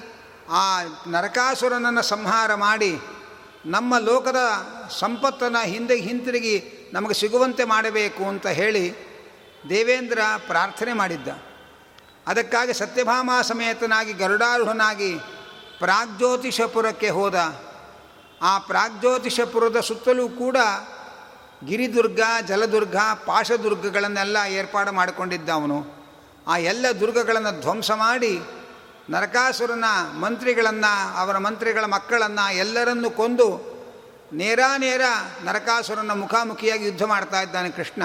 [0.49, 2.99] ಆ ನರಕಾಸುರನನ್ನು ಸಂಹಾರ ಮಾಡಿ
[3.65, 4.37] ನಮ್ಮ ಲೋಕದ
[4.99, 6.63] ಸಂಪತ್ತನ್ನು ಹಿಂದೆ ಹಿಂತಿರುಗಿ
[6.93, 9.13] ನಮಗೆ ಸಿಗುವಂತೆ ಮಾಡಬೇಕು ಅಂತ ಹೇಳಿ
[9.69, 11.27] ದೇವೇಂದ್ರ ಪ್ರಾರ್ಥನೆ ಮಾಡಿದ್ದ.
[12.27, 15.15] ಅದಕ್ಕಾಗಿ ಸತ್ಯಭಾಮ ಸಮೇತನಾಗಿ ಗರುಡಾರೂಢನಾಗಿ
[15.79, 17.35] ಪ್ರಾಗ್ಜ್ಯೋತಿಷಪುರಕ್ಕೆ ಹೋದ.
[18.41, 20.57] ಆ ಪ್ರಾಗ್ಜ್ಯೋತಿಷಪುರದ ಸುತ್ತಲೂ ಕೂಡ
[21.65, 25.85] ಗಿರಿದುರ್ಗ, ಜಲದುರ್ಗ, ಪಾಶದುರ್ಗಗಳನ್ನೆಲ್ಲ ಏರ್ಪಾಡು ಮಾಡಿಕೊಂಡಿದ್ದ ಅವನು.
[26.47, 28.41] ಆ ಎಲ್ಲ ದುರ್ಗಗಳನ್ನು ಧ್ವಂಸ ಮಾಡಿ
[29.09, 29.85] ನರಕಾಸುರನ
[30.19, 33.73] ಮಂತ್ರಿಗಳನ್ನು, ಅವರ ಮಂತ್ರಿಗಳ ಮಕ್ಕಳನ್ನು ಎಲ್ಲರನ್ನು ಕೊಂದು
[34.33, 34.59] ನೇರ
[35.43, 38.03] ನರಕಾಸುರನ ಮುಖಾಮುಖಿಯಾಗಿ ಯುದ್ಧ ಮಾಡ್ತಾ ಇದ್ದಾನೆ ಕೃಷ್ಣ.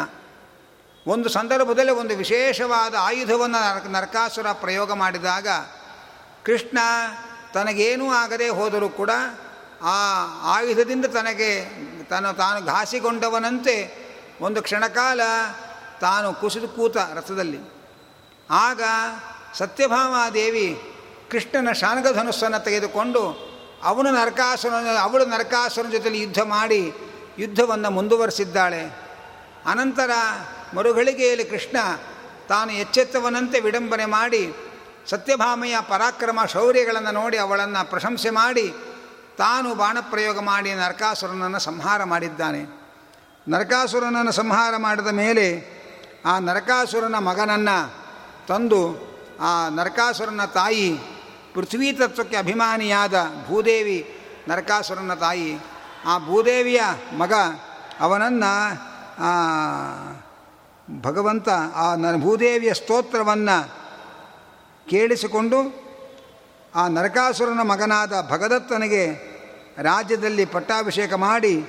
[1.06, 5.48] ಒಂದು ಸಂದರ್ಭದಲ್ಲಿ ಒಂದು ವಿಶೇಷವಾದ ಆಯುಧವನ್ನು ನರಕಾಸುರ ಪ್ರಯೋಗ ಮಾಡಿದಾಗ
[6.44, 6.78] ಕೃಷ್ಣ
[7.54, 9.10] ತನಗೇನೂ ಆಗದೆ ಹೋದರೂ ಕೂಡ
[9.82, 9.96] ಆ
[10.42, 11.64] ಆಯುಧದಿಂದ ತನಗೆ
[12.04, 14.08] ತಾನು ತಾನು ಘಾಸಿಗೊಂಡವನಂತೆ
[14.40, 15.20] ಒಂದು ಕ್ಷಣಕಾಲ
[16.00, 17.60] ತಾನು ಕುಸಿದು ಕೂತ ರಥದಲ್ಲಿ.
[18.50, 18.82] ಆಗ
[19.54, 20.94] ಸತ್ಯಭಾಮಾದೇವಿ
[21.30, 23.48] ಕೃಷ್ಣನ ಶಾನಗಧನುಸ್ಸನ್ನು ತೆಗೆದುಕೊಂಡು
[23.82, 26.92] ಅವನು ನರಕಾಸುರನ, ಅವಳು ನರಕಾಸುರನ ಜೊತೆಲಿ ಯುದ್ಧ ಮಾಡಿ
[27.38, 28.82] ಯುದ್ಧವನ್ನು ಮುಂದುವರಿಸಿದ್ದಾಳೆ.
[29.66, 30.10] ಅನಂತರ
[30.76, 31.76] ಮರುಗಳಿಗೆಯಲ್ಲಿ ಕೃಷ್ಣ
[32.48, 34.54] ತಾನು ಎಚ್ಚೆತ್ತವನಂತೆ ವಿಡಂಬನೆ ಮಾಡಿ
[35.10, 38.74] ಸತ್ಯಭಾಮೆಯ ಪರಾಕ್ರಮ ಶೌರ್ಯಗಳನ್ನು ನೋಡಿ ಅವಳನ್ನು ಪ್ರಶಂಸೆ ಮಾಡಿ
[39.38, 42.78] ತಾನು ಬಾಣಪ್ರಯೋಗ ಮಾಡಿ ನರಕಾಸುರನನ್ನು ಸಂಹಾರ ಮಾಡಿದ್ದಾನೆ.
[43.48, 45.78] ನರಕಾಸುರನನ್ನು ಸಂಹಾರ ಮಾಡಿದ ಮೇಲೆ
[46.26, 47.92] ಆ ನರಕಾಸುರನ ಮಗನನ್ನು
[48.46, 49.07] ತಂದು
[49.40, 50.98] ಆ ನರಕಾಸುರನ ತಾಯಿ
[51.54, 53.14] ಪೃಥ್ವೀ ತತ್ವಕ್ಕೆ ಅಭಿಮಾನಿಯಾದ
[53.48, 55.58] ಭೂದೇವಿ ನರಕಾಸುರನ ತಾಯಿ.
[56.06, 56.80] ಆ ಭೂದೇವಿಯ
[57.18, 57.32] ಮಗ,
[58.00, 58.52] ಅವನನ್ನು
[61.00, 63.70] ಭಗವಂತ, ಆ ನ, ಭೂದೇವಿಯ ಸ್ತೋತ್ರವನ್ನು
[64.90, 65.88] ಕೇಳಿಸಿಕೊಂಡು
[66.74, 69.12] ಆ ನರಕಾಸುರನ ಮಗನಾದ ಭಗದತ್ತನಿಗೆ
[69.82, 71.66] ರಾಜ್ಯದಲ್ಲಿ ಪಟ್ಟಾಭಿಷೇಕ ಮಾಡಿ,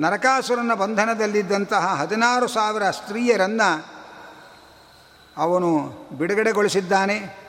[0.00, 3.97] ನರಕಾಸುರನ ಬಂಧನದಲ್ಲಿದ್ದಂತಹ ಹದಿನಾರು ಸಾವಿರ ಸ್ತ್ರೀಯರನ್ನು
[5.38, 5.78] ಅವನು
[6.12, 7.48] ಬಿಡುಗಡೆಗೊಳಿಸಿದ್ದಾನೆ.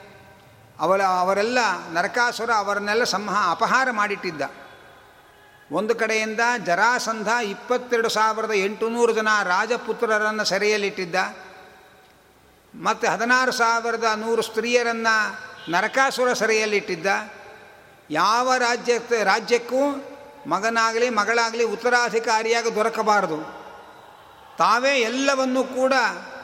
[0.79, 1.59] ಅವಳ, ಅವರೆಲ್ಲ
[1.91, 4.41] ನರಕಾಸುರ ಅವರನ್ನೆಲ್ಲ ಸಂಹ ಅಪಹಾರ ಮಾಡಿಟ್ಟಿದ್ದ.
[5.71, 11.15] ಒಂದು ಕಡೆಯಿಂದ ಜರಾಸಂಧ ಇಪ್ಪತ್ತೆರಡು ಸಾವಿರದ ಎಂಟುನೂರು ಜನ ರಾಜಪುತ್ರರನ್ನು ಸೆರೆಯಲ್ಲಿಟ್ಟಿದ್ದ.
[12.75, 15.39] ಮತ್ತು ಹದಿನಾರು ಸಾವಿರದ ನೂರು ಸ್ತ್ರೀಯರನ್ನು
[15.71, 17.07] ನರಕಾಸುರ ಸೆರೆಯಲ್ಲಿಟ್ಟಿದ್ದ.
[18.09, 20.05] ಯಾವ ರಾಜ್ಯ, ರಾಜ್ಯಕ್ಕೂ
[20.47, 23.37] ಮಗನಾಗಲಿ, ಮಗಳಾಗಲಿ ಉತ್ತರಾಧಿಕಾರಿಯಾಗಿ ದೊರಕಬಾರದು.
[24.57, 25.93] ತಾವೇ ಎಲ್ಲವನ್ನೂ ಕೂಡ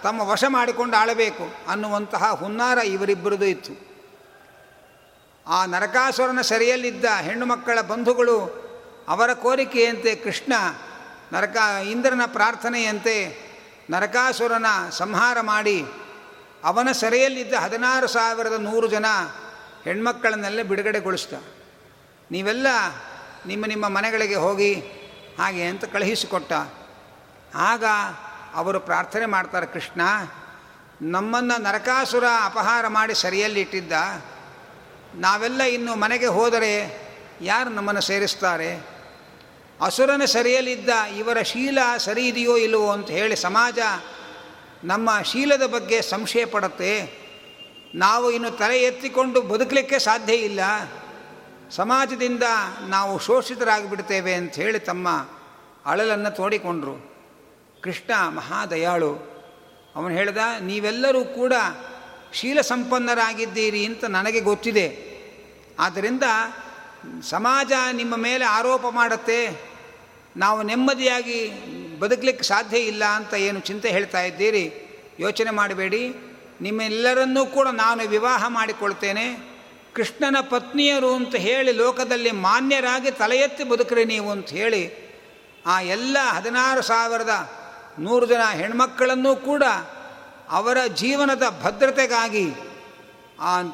[0.05, 3.74] ತಮ್ಮ ವಶ ಮಾಡಿಕೊಂಡು ಆಳಬೇಕು ಅನ್ನುವಂತಹ ಹುನ್ನಾರ ಇವರಿಬ್ಬರದು ಇತ್ತು.
[5.47, 8.38] ಆ ನರಕಾಸುರನ ಸೆರೆಯಲ್ಲಿದ್ದ ಹೆಣ್ಣು ಮಕ್ಕಳ ಬಂಧುಗಳು
[9.07, 10.53] ಅವರ ಕೋರಿಕೆಯಂತೆ ಕೃಷ್ಣ
[11.33, 11.57] ನರಕ,
[11.91, 13.17] ಇಂದ್ರನ ಪ್ರಾರ್ಥನೆಯಂತೆ
[13.89, 15.85] ನರಕಾಸುರನ ಸಂಹಾರ ಮಾಡಿ
[16.63, 19.05] ಅವನ ಸೆರೆಯಲ್ಲಿದ್ದ ಹದಿನಾರು ಸಾವಿರದ ನೂರು ಜನ
[19.83, 21.33] ಹೆಣ್ಮಕ್ಕಳನ್ನೆಲ್ಲ ಬಿಡುಗಡೆಗೊಳಿಸ್ದ.
[22.31, 22.67] ನೀವೆಲ್ಲ
[23.45, 24.74] ನಿಮ್ಮ ನಿಮ್ಮ ಮನೆಗಳಿಗೆ ಹೋಗಿ
[25.39, 26.53] ಹಾಗೆ ಅಂತ ಕಳುಹಿಸಿಕೊಟ್ಟ.
[27.55, 27.83] ಆಗ
[28.55, 30.01] ಅವರು ಪ್ರಾರ್ಥನೆ ಮಾಡ್ತಾರೆ, ಕೃಷ್ಣ,
[31.01, 33.91] ನಮ್ಮನ್ನು ನರಕಾಸುರ ಅಪಹಾರ ಮಾಡಿ ಸರಿಯಲ್ಲಿಟ್ಟಿದ್ದ
[35.15, 37.01] ನಾವೆಲ್ಲ ಇನ್ನು ಮನೆಗೆ ಹೋದರೆ
[37.41, 38.95] ಯಾರು ನಮ್ಮನ್ನು ಸೇರಿಸ್ತಾರೆ?
[39.81, 43.79] ಅಸುರನ ಸರಿಯಲ್ಲಿದ್ದ ಇವರ ಶೀಲ ಸರಿ ಇದೆಯೋ ಇಲ್ಲವೋ ಅಂತ ಹೇಳಿ ಸಮಾಜ
[44.83, 47.25] ನಮ್ಮ ಶೀಲದ ಬಗ್ಗೆ ಸಂಶಯ ಪಡುತ್ತೆ.
[47.95, 50.59] ನಾವು ಇನ್ನು ತಲೆ ಎತ್ತಿಕೊಂಡು ಬದುಕಲಿಕ್ಕೆ ಸಾಧ್ಯ ಇಲ್ಲ.
[51.71, 52.43] ಸಮಾಜದಿಂದ
[52.88, 55.10] ನಾವು ಶೋಷಿತರಾಗಿಬಿಡ್ತೇವೆ ಅಂತ ಹೇಳಿ ತಮ್ಮ
[55.86, 57.14] ಅಳಲನ್ನು ತೋಡಿಕೊಂಡ್ರು.
[57.86, 59.12] ಕೃಷ್ಣ ಮಹಾದಯಾಳು.
[59.95, 61.54] ಅವನು ಹೇಳ್ದ, ನೀವೆಲ್ಲರೂ ಕೂಡ
[62.34, 64.88] ಶೀಲ ಸಂಪನ್ನರಾಗಿದ್ದೀರಿ ಅಂತ ನನಗೆ ಗೊತ್ತಿದೆ.
[65.80, 66.24] ಆದ್ದರಿಂದ
[67.24, 69.39] ಸಮಾಜ ನಿಮ್ಮ ಮೇಲೆ ಆರೋಪ ಮಾಡುತ್ತೆ.
[70.38, 71.39] ನಾವು ನೆಮ್ಮದಿಯಾಗಿ
[72.00, 74.65] ಬದುಕಲಿಕ್ಕೆ ಸಾಧ್ಯ ಇಲ್ಲ ಅಂತ ಏನು ಚಿಂತೆ ಹೇಳ್ತಾ ಇದ್ದೀರಿ?
[75.19, 76.04] ಯೋಚನೆ ಮಾಡಬೇಡಿ.
[76.62, 79.26] ನಿಮ್ಮೆಲ್ಲರನ್ನೂ ಕೂಡ ನಾನು ವಿವಾಹ ಮಾಡಿಕೊಳ್ತೇನೆ.
[79.93, 84.84] ಕೃಷ್ಣನ ಪತ್ನಿಯರು ಅಂತ ಹೇಳಿ ಲೋಕದಲ್ಲಿ ಮಾನ್ಯರಾಗಿ ತಲೆ ಎತ್ತಿ ಬದುಕ್ರಿ ನೀವು ಅಂತ ಹೇಳಿ,
[85.65, 87.34] ಆ ಎಲ್ಲ ಹದಿನಾರು ಸಾವಿರದ
[87.99, 89.63] ನೂರು ಜನ ಹೆಣ್ಮಕ್ಕಳನ್ನೂ ಕೂಡ
[90.49, 92.51] ಅವರ ಜೀವನದ ಭದ್ರತೆಗಾಗಿ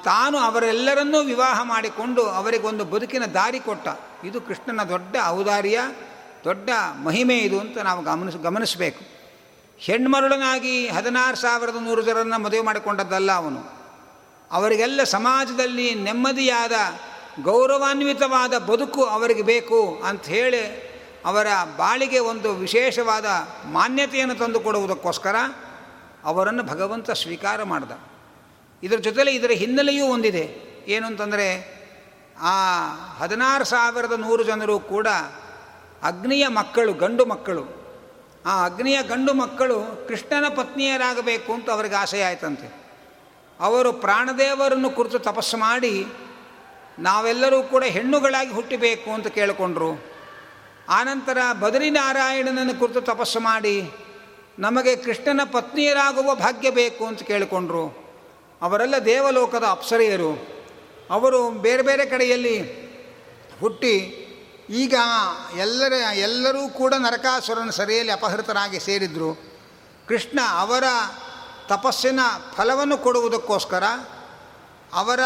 [0.06, 3.88] ತಾನು ಅವರೆಲ್ಲರನ್ನೂ ವಿವಾಹ ಮಾಡಿಕೊಂಡು ಅವರಿಗೊಂದು ಬದುಕಿನ ದಾರಿ ಕೊಟ್ಟ.
[4.24, 5.82] ಇದು ಕೃಷ್ಣನ ದೊಡ್ಡ ಔದಾರ್ಯ,
[6.44, 6.70] ದೊಡ್ಡ
[7.04, 9.02] ಮಹಿಮೆ ಇದು ಅಂತ ನಾವು ಗಮನಿಸ್, ಗಮನಿಸಬೇಕು.
[9.78, 13.62] ಹೆಣ್ಮರುಳನಾಗಿ ಹದಿನಾರು ಸಾವಿರದ ನೂರು ಜನರನ್ನು ಮದುವೆ ಮಾಡಿಕೊಂಡದ್ದಲ್ಲ ಅವನು.
[14.52, 16.72] ಅವರಿಗೆಲ್ಲ ಸಮಾಜದಲ್ಲಿ ನೆಮ್ಮದಿಯಾದ,
[17.44, 20.91] ಗೌರವಾನ್ವಿತವಾದ ಬದುಕು ಅವರಿಗೆ ಬೇಕು ಅಂತ ಹೇಳಿ
[21.26, 23.26] ಅವರ ಬಾಳಿಗೆ ಒಂದು ವಿಶೇಷವಾದ
[23.66, 25.36] ಮಾನ್ಯತೆಯನ್ನು ತಂದುಕೊಡುವುದಕ್ಕೋಸ್ಕರ
[26.24, 27.92] ಅವರನ್ನು ಭಗವಂತ ಸ್ವೀಕಾರ ಮಾಡಿದ.
[28.84, 30.72] ಇದರ ಜೊತೆಲಿ ಇದರ ಹಿನ್ನೆಲೆಯೂ ಒಂದಿದೆ.
[30.88, 31.82] ಏನು ಅಂತಂದರೆ,
[32.40, 32.52] ಆ
[33.18, 35.08] ಹದಿನಾರು ಸಾವಿರದ ನೂರು ಜನರು ಕೂಡ
[36.04, 37.82] ಅಗ್ನಿಯ ಮಕ್ಕಳು, ಗಂಡು ಮಕ್ಕಳು.
[38.46, 42.82] ಆ ಅಗ್ನಿಯ ಗಂಡು ಮಕ್ಕಳು ಕೃಷ್ಣನ ಪತ್ನಿಯರಾಗಬೇಕು ಅಂತ ಅವರಿಗೆ ಆಸೆ ಆಯ್ತಂತೆ.
[43.60, 46.08] ಅವರು ಪ್ರಾಣದೇವರನ್ನು ಕುರಿತು ತಪಸ್ಸು ಮಾಡಿ
[47.00, 50.11] ನಾವೆಲ್ಲರೂ ಕೂಡ ಹೆಣ್ಣುಗಳಾಗಿ ಹುಟ್ಟಬೇಕು ಅಂತ ಕೇಳಿಕೊಂಡ್ರು.
[50.92, 53.78] ಆನಂತರ ಬದರಿನಾರಾಯಣನನ್ನು ಕುರಿತು ತಪಸ್ಸು ಮಾಡಿ,
[54.60, 57.86] ನಮಗೆ ಕೃಷ್ಣನ ಪತ್ನಿಯರಾಗುವ ಭಾಗ್ಯ ಬೇಕು ಅಂತ ಕೇಳಿಕೊಂಡ್ರು.
[58.62, 60.32] ಅವರೆಲ್ಲ ದೇವಲೋಕದ ಅಪ್ಸರೆಯರು.
[61.12, 62.58] ಅವರು ಬೇರೆ ಬೇರೆ ಕಡೆಯಲ್ಲಿ
[63.60, 63.96] ಹುಟ್ಟಿ,
[64.70, 64.96] ಈಗ
[65.58, 69.30] ಎಲ್ಲರ, ಎಲ್ಲರೂ ಕೂಡ ನರಕಾಸುರನ ಸರಿಯಲ್ಲಿ ಅಪಹೃತರಾಗಿ ಸೇರಿದ್ರು.
[70.08, 70.84] ಕೃಷ್ಣ ಅವರ
[71.68, 72.20] ತಪಸ್ಸಿನ
[72.58, 73.84] ಫಲವನ್ನು ಕೊಡುವುದಕ್ಕೋಸ್ಕರ,
[74.94, 75.20] ಅವರ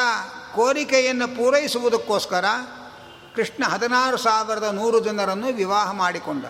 [0.56, 2.45] ಕೋರಿಕೆಯನ್ನು ಪೂರೈಸುವುದಕ್ಕೋಸ್ಕರ
[3.36, 6.45] ಕೃಷ್ಣ ಹದಿನಾರು ಸಾವಿರದ ನೂರು ಜನರನ್ನು ವಿವಾಹ ಮಾಡಿಕೊಂಡ.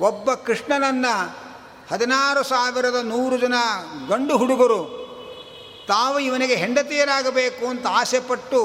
[0.00, 1.36] ಒಬ್ಬ ಕೃಷ್ಣನನ್ನು
[1.92, 3.54] ಹದಿನಾರು ಸಾವಿರದ ನೂರು ಜನ
[4.08, 5.04] ಗಂಡು ಹುಡುಗರು
[5.88, 8.60] ತಾವು ಇವನಿಗೆ ಹೆಂಡತಿಯರಾಗಬೇಕು ಅಂತ ಆಸೆಪಟ್ಟು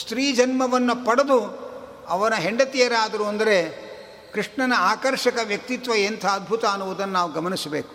[0.00, 1.66] ಸ್ತ್ರೀ ಜನ್ಮವನ್ನು ಪಡೆದು
[2.08, 3.86] ಅವನ ಹೆಂಡತಿಯರಾದರು ಅಂದರೆ
[4.32, 7.94] ಕೃಷ್ಣನ ಆಕರ್ಷಕ ವ್ಯಕ್ತಿತ್ವ ಎಂಥ ಅದ್ಭುತ ಅನ್ನುವುದನ್ನು ನಾವು ಗಮನಿಸಬೇಕು.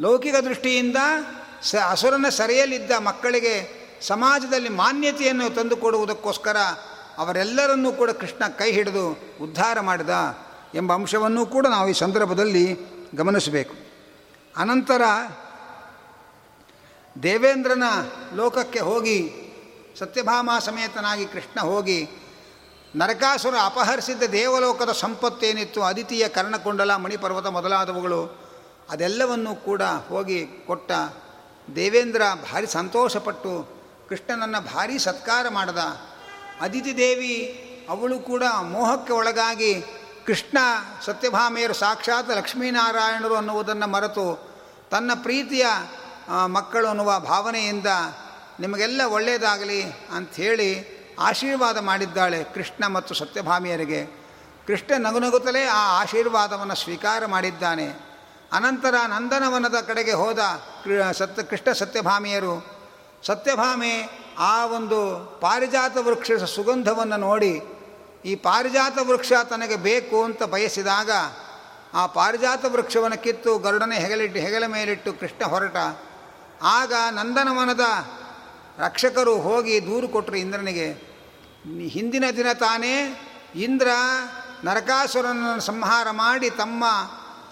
[0.00, 0.96] ಲೌಕಿಕ ದೃಷ್ಟಿಯಿಂದ
[1.62, 6.56] ಸ ಅಸುರನ ಸರಿಯಲ್ಲಿದ್ದ ಮಕ್ಕಳಿಗೆ ಸಮಾಜದಲ್ಲಿ ಮಾನ್ಯತೆಯನ್ನು ತಂದುಕೊಡುವುದಕ್ಕೋಸ್ಕರ
[7.20, 10.10] ಅವರೆಲ್ಲರನ್ನೂ ಕೂಡ ಕೃಷ್ಣ ಕೈ ಹಿಡಿದು ಉದ್ಧಾರ ಮಾಡಿದ
[10.74, 12.76] ಎಂಬ ಅಂಶವನ್ನೂ ಕೂಡ ನಾವು ಈ ಸಂದರ್ಭದಲ್ಲಿ
[13.14, 13.74] ಗಮನಿಸಬೇಕು.
[14.56, 15.02] ಅನಂತರ
[17.22, 17.82] ದೇವೇಂದ್ರನ
[18.34, 19.18] ಲೋಕಕ್ಕೆ ಹೋಗಿ
[19.98, 22.08] ಸತ್ಯಭಾಮ ಸಮೇತನಾಗಿ ಕೃಷ್ಣ ಹೋಗಿ
[22.96, 28.50] ನರಕಾಸುರ ಅಪಹರಿಸಿದ್ದ ದೇವಲೋಕದ ಸಂಪತ್ತೇನಿತ್ತು, ಅದಿತೀಯ ಕರ್ಣಕೊಂಡಲ, ಮಣಿಪರ್ವತ ಮೊದಲಾದವುಗಳು,
[28.90, 30.92] ಅದೆಲ್ಲವನ್ನೂ ಕೂಡ ಹೋಗಿ ಕೊಟ್ಟ
[31.76, 33.52] ದೇವೇಂದ್ರ ಭಾರಿ ಸಂತೋಷಪಟ್ಟು
[34.08, 35.78] ಕೃಷ್ಣನನ್ನು ಭಾರಿ ಸತ್ಕಾರ ಮಾಡ್ದ.
[36.60, 39.82] ಅದಿತಿ ದೇವಿ ಅವಳು ಕೂಡ ಮೋಹಕ್ಕೆ ಒಳಗಾಗಿ
[40.26, 40.58] ಕೃಷ್ಣ
[41.06, 44.50] ಸತ್ಯಭಾಮೆಯರು ಸಾಕ್ಷಾತ್ ಲಕ್ಷ್ಮೀನಾರಾಯಣರು ಅನ್ನುವುದನ್ನು ಮರೆತು
[44.90, 45.66] ತನ್ನ ಪ್ರೀತಿಯ
[46.46, 47.86] ಮಕ್ಕಳು ಅನ್ನುವ ಭಾವನೆಯಿಂದ
[48.60, 54.20] ನಿಮಗೆಲ್ಲ ಒಳ್ಳೆಯದಾಗಲಿ ಅಂಥೇಳಿ ಆಶೀರ್ವಾದ ಮಾಡಿದ್ದಾಳೆ ಕೃಷ್ಣ ಮತ್ತು ಸತ್ಯಭಾಮಿಯರಿಗೆ.
[54.66, 57.86] ಕೃಷ್ಣ ನಗುನಗುತ್ತಲೇ ಆ ಆಶೀರ್ವಾದವನ್ನು ಸ್ವೀಕಾರ ಮಾಡಿದ್ದಾನೆ.
[58.52, 60.38] ಅನಂತರ ನಂದನವನದ ಕಡೆಗೆ ಹೋದ
[61.12, 62.66] ಸತ್ಯ ಕೃಷ್ಣ ಸತ್ಯಭಾಮಿಯರು,
[63.26, 64.08] ಸತ್ಯಭಾಮೆ
[64.40, 64.98] ಆ ಒಂದು
[65.40, 67.62] ಪಾರಿಜಾತ ವೃಕ್ಷದ ಸುಗಂಧವನ್ನು ನೋಡಿ,
[68.24, 71.10] ಈ ಪಾರಿಜಾತ ವೃಕ್ಷ ತನಗೆ ಬೇಕು ಅಂತ ಬಯಸಿದಾಗ,
[71.94, 75.76] ಆ ಪಾರಿಜಾತ ವೃಕ್ಷವನ್ನು ಕಿತ್ತು ಗರುಡನೆ ಹೆಗಲಿಟ್ಟು, ಹೆಗಲ ಮೇಲಿಟ್ಟು ಕೃಷ್ಣ ಹೊರಟ.
[76.62, 77.80] ಆಗ ನಂದನವನದ
[78.78, 80.88] ರಕ್ಷಕರು ಹೋಗಿ ದೂರು ಕೊಟ್ಟರು ಇಂದ್ರನಿಗೆ.
[81.88, 82.94] ಹಿಂದಿನ ದಿನ ತಾನೇ
[83.54, 83.88] ಇಂದ್ರ
[84.64, 86.84] ನರಕಾಸುರನನ್ನು ಸಂಹಾರ ಮಾಡಿ ತಮ್ಮ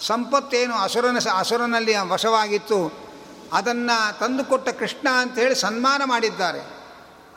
[0.01, 3.09] ಸಂಪತ್ತೇನು ಅಸುರನ, ಅಸುರನಲ್ಲಿ ವಶವಾಗಿತ್ತು.
[3.53, 6.78] ಅದನ್ನು ತಂದುಕೊಟ್ಟ ಕೃಷ್ಣ ಅಂತೇಳಿ ಸನ್ಮಾನ ಮಾಡಿದ್ದಾರೆ.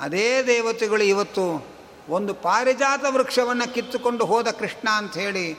[0.02, 1.68] ಅದೇ ದೇವತೆಗಳು ಇವತ್ತು
[2.10, 5.54] ಒಂದು ಪಾರಿಜಾತ ವೃಕ್ಷವನ್ನು ಕಿತ್ತುಕೊಂಡು ಹೋದ ಕೃಷ್ಣ ಅಂಥೇಳಿ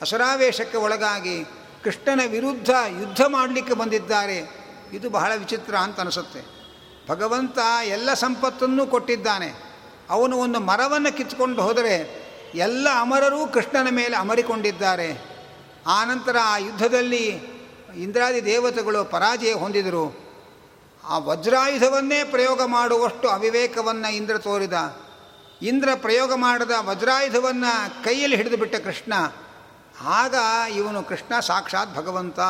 [0.00, 1.44] ಅಸುರಾವೇಶಕ್ಕೆ ಒಳಗಾಗಿ
[1.84, 4.36] ಕೃಷ್ಣನ ವಿರುದ್ಧ ಯುದ್ಧ ಮಾಡಲಿಕ್ಕೆ ಬಂದಿದ್ದಾರೆ.
[4.92, 6.56] ಇದು ಬಹಳ ವಿಚಿತ್ರ ಅಂತ ಅನಿಸುತ್ತೆ.
[7.08, 9.62] ಭಗವಂತ ಎಲ್ಲ ಸಂಪತ್ತನ್ನು ಕೊಟ್ಟಿದ್ದಾನೆ.
[10.10, 15.36] ಅವನು ಒಂದು ಮರವನ್ನು ಕಿತ್ತುಕೊಂಡು ಹೋದರೆ ಎಲ್ಲ ಅಮರರೂ ಕೃಷ್ಣನ ಮೇಲೆ ಅಮರಿಕೊಂಡಿದ್ದಾರೆ.
[15.86, 17.24] ಆನಂತರ ಆ ಯುದ್ಧದಲ್ಲಿ
[17.96, 20.25] ಇಂದ್ರಾದಿ ದೇವತೆಗಳು ಪರಾಜಯ ಹೊಂದಿದರು.
[21.08, 24.72] ಆ ವಜ್ರಾಯುಧವನ್ನೇ ಪ್ರಯೋಗ ಮಾಡುವಷ್ಟು ಅವಿವೇಕವನ್ನು ಇಂದ್ರ ತೋರಿದ.
[25.62, 29.12] ಇಂದ್ರ ಪ್ರಯೋಗ ಮಾಡಿದ ವಜ್ರಾಯುಧವನ್ನು ಕೈಯಲ್ಲಿ ಹಿಡಿದು ಬಿಟ್ಟ ಕೃಷ್ಣ.
[30.00, 30.34] ಆಗ
[30.76, 32.40] ಇವನು ಕೃಷ್ಣ ಸಾಕ್ಷಾತ್ ಭಗವಂತ.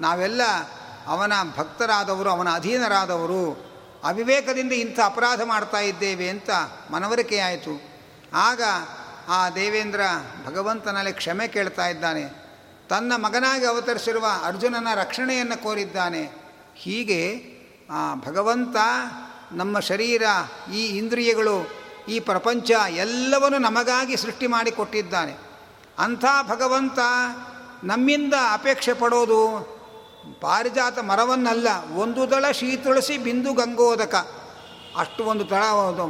[0.00, 0.42] ನಾವೆಲ್ಲ
[1.06, 3.72] ಅವನ ಭಕ್ತರಾದವರು, ಅವನ ಅಧೀನರಾದವರು,
[4.04, 6.50] ಅವಿವೇಕದಿಂದ ಇಂಥ ಅಪರಾಧ ಮಾಡ್ತಾ ಇದ್ದೇವೆ ಅಂತ
[6.90, 7.82] ಮನವರಿಕೆಯಾಯಿತು
[8.34, 8.62] ಆಗ
[9.28, 10.00] ಆ ದೇವೇಂದ್ರ
[10.46, 12.24] ಭಗವಂತನಲ್ಲಿ ಕ್ಷಮೆ ಕೇಳ್ತಾ ಇದ್ದಾನೆ.
[12.88, 16.30] ತನ್ನ ಮಗನಾಗಿ ಅವತರಿಸಿರುವ ಅರ್ಜುನನ ರಕ್ಷಣೆಯನ್ನು ಕೋರಿದ್ದಾನೆ.
[16.74, 17.51] ಹೀಗೆ
[17.92, 18.76] ಆ ಭಗವಂತ
[19.52, 20.24] ನಮ್ಮ ಶರೀರ,
[20.74, 21.56] ಈ ಇಂದ್ರಿಯಗಳು,
[22.08, 22.70] ಈ ಪ್ರಪಂಚ
[23.04, 25.34] ಎಲ್ಲವನ್ನು ನಮಗಾಗಿ ಸೃಷ್ಟಿ ಮಾಡಿ ಕೊಟ್ಟಿದ್ದಾನೆ
[25.98, 26.98] ಅಂಥ ಭಗವಂತ
[27.84, 29.40] ನಮ್ಮಿಂದ ಅಪೇಕ್ಷೆ ಪಡೋದು
[30.40, 34.14] ಪಾರಿಜಾತ ಮರವನ್ನಲ್ಲ, ಒಂದು ದಳ ಶೀತುಳಸಿ ಬಿಂದು ಗಂಗೋದಕ.
[34.98, 35.62] ಅಷ್ಟು ಒಂದು ತಳ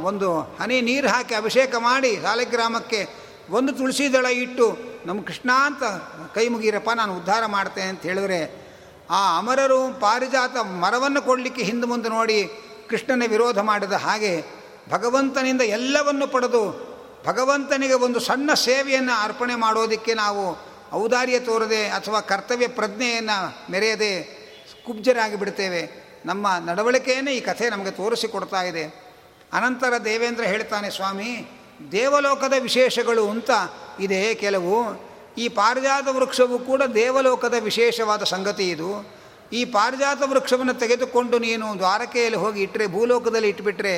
[0.09, 3.01] ಒಂದು ಹನಿ ನೀರು ಹಾಕಿ ಅಭಿಷೇಕ ಮಾಡಿ ಸಾಲಿಗ್ರಾಮಕ್ಕೆ
[3.49, 4.65] ಒಂದು ತುಳಸಿ ದಳ ಇಟ್ಟು
[5.05, 5.83] ನಮ್ಮ ಕೃಷ್ಣ ಅಂತ
[6.35, 8.39] ಕೈ ಮುಗಿರಪ್ಪ ನಾನು ಉದ್ಧಾರ ಮಾಡ್ತೇನೆ ಅಂತ ಹೇಳಿದ್ರೆ
[9.09, 12.49] ಆ ಅಮರರು ಪಾರಿಜಾತ ಮರವನ್ನು ಕೊಡಲಿಕ್ಕೆ ಹಿಂದೆ ಮುಂದೆ ನೋಡಿ
[12.89, 14.43] ಕೃಷ್ಣನ ವಿರೋಧ ಮಾಡಿದ ಹಾಗೆ
[14.89, 16.93] ಭಗವಂತನಿಂದ ಎಲ್ಲವನ್ನು ಪಡೆದು
[17.25, 24.43] ಭಗವಂತನಿಗೆ ಒಂದು ಸಣ್ಣ ಸೇವೆಯನ್ನು ಅರ್ಪಣೆ ಮಾಡೋದಕ್ಕೆ ನಾವು ಔದಾರ್ಯ ತೋರದೆ ಅಥವಾ ಕರ್ತವ್ಯ ಪ್ರಜ್ಞೆಯನ್ನು ಮೆರೆಯದೆ
[24.85, 26.03] ಕುಬ್ಜರಾಗಿ ಬಿಡ್ತೇವೆ.
[26.25, 28.83] ನಮ್ಮ ನಡವಳಿಕೆಯನ್ನೇ ಈ ಕಥೆ ನಮಗೆ ತೋರಿಸಿಕೊಡ್ತಾ ಇದೆ.
[29.53, 31.47] ಅನಂತರ ದೇವೇಂದ್ರ ಹೇಳ್ತಾನೆ, ಸ್ವಾಮಿ,
[31.91, 33.49] ದೇವಲೋಕದ ವಿಶೇಷಗಳು ಅಂತ
[33.99, 35.12] ಇದೆ ಕೆಲವು.
[35.37, 39.11] ಈ ಪಾರಿಜಾತ ವೃಕ್ಷವು ಕೂಡ ದೇವಲೋಕದ ವಿಶೇಷವಾದ ಸಂಗತಿ ಇದು.
[39.53, 43.95] ಈ ಪಾರಿಜಾತ ವೃಕ್ಷವನ್ನು ತೆಗೆದುಕೊಂಡು ನೀನು ದ್ವಾರಕೆಯಲ್ಲಿ ಹೋಗಿ ಇಟ್ಟರೆ ಭೂಲೋಕದಲ್ಲಿ ಇಟ್ಬಿಟ್ರೆ,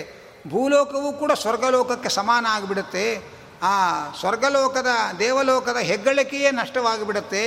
[0.47, 3.23] ಭೂಲೋಕವು ಕೂಡ ಸ್ವರ್ಗಲೋಕಕ್ಕೆ ಸಮಾನ ಆಗಿಬಿಡುತ್ತೆ.
[3.63, 3.73] ಆ
[4.19, 4.87] ಸ್ವರ್ಗಲೋಕದ,
[5.19, 7.43] ದೇವಲೋಕದ ಹೆಗ್ಗಳಿಕೆಯೇ ನಷ್ಟವಾಗಿಬಿಡುತ್ತೆ.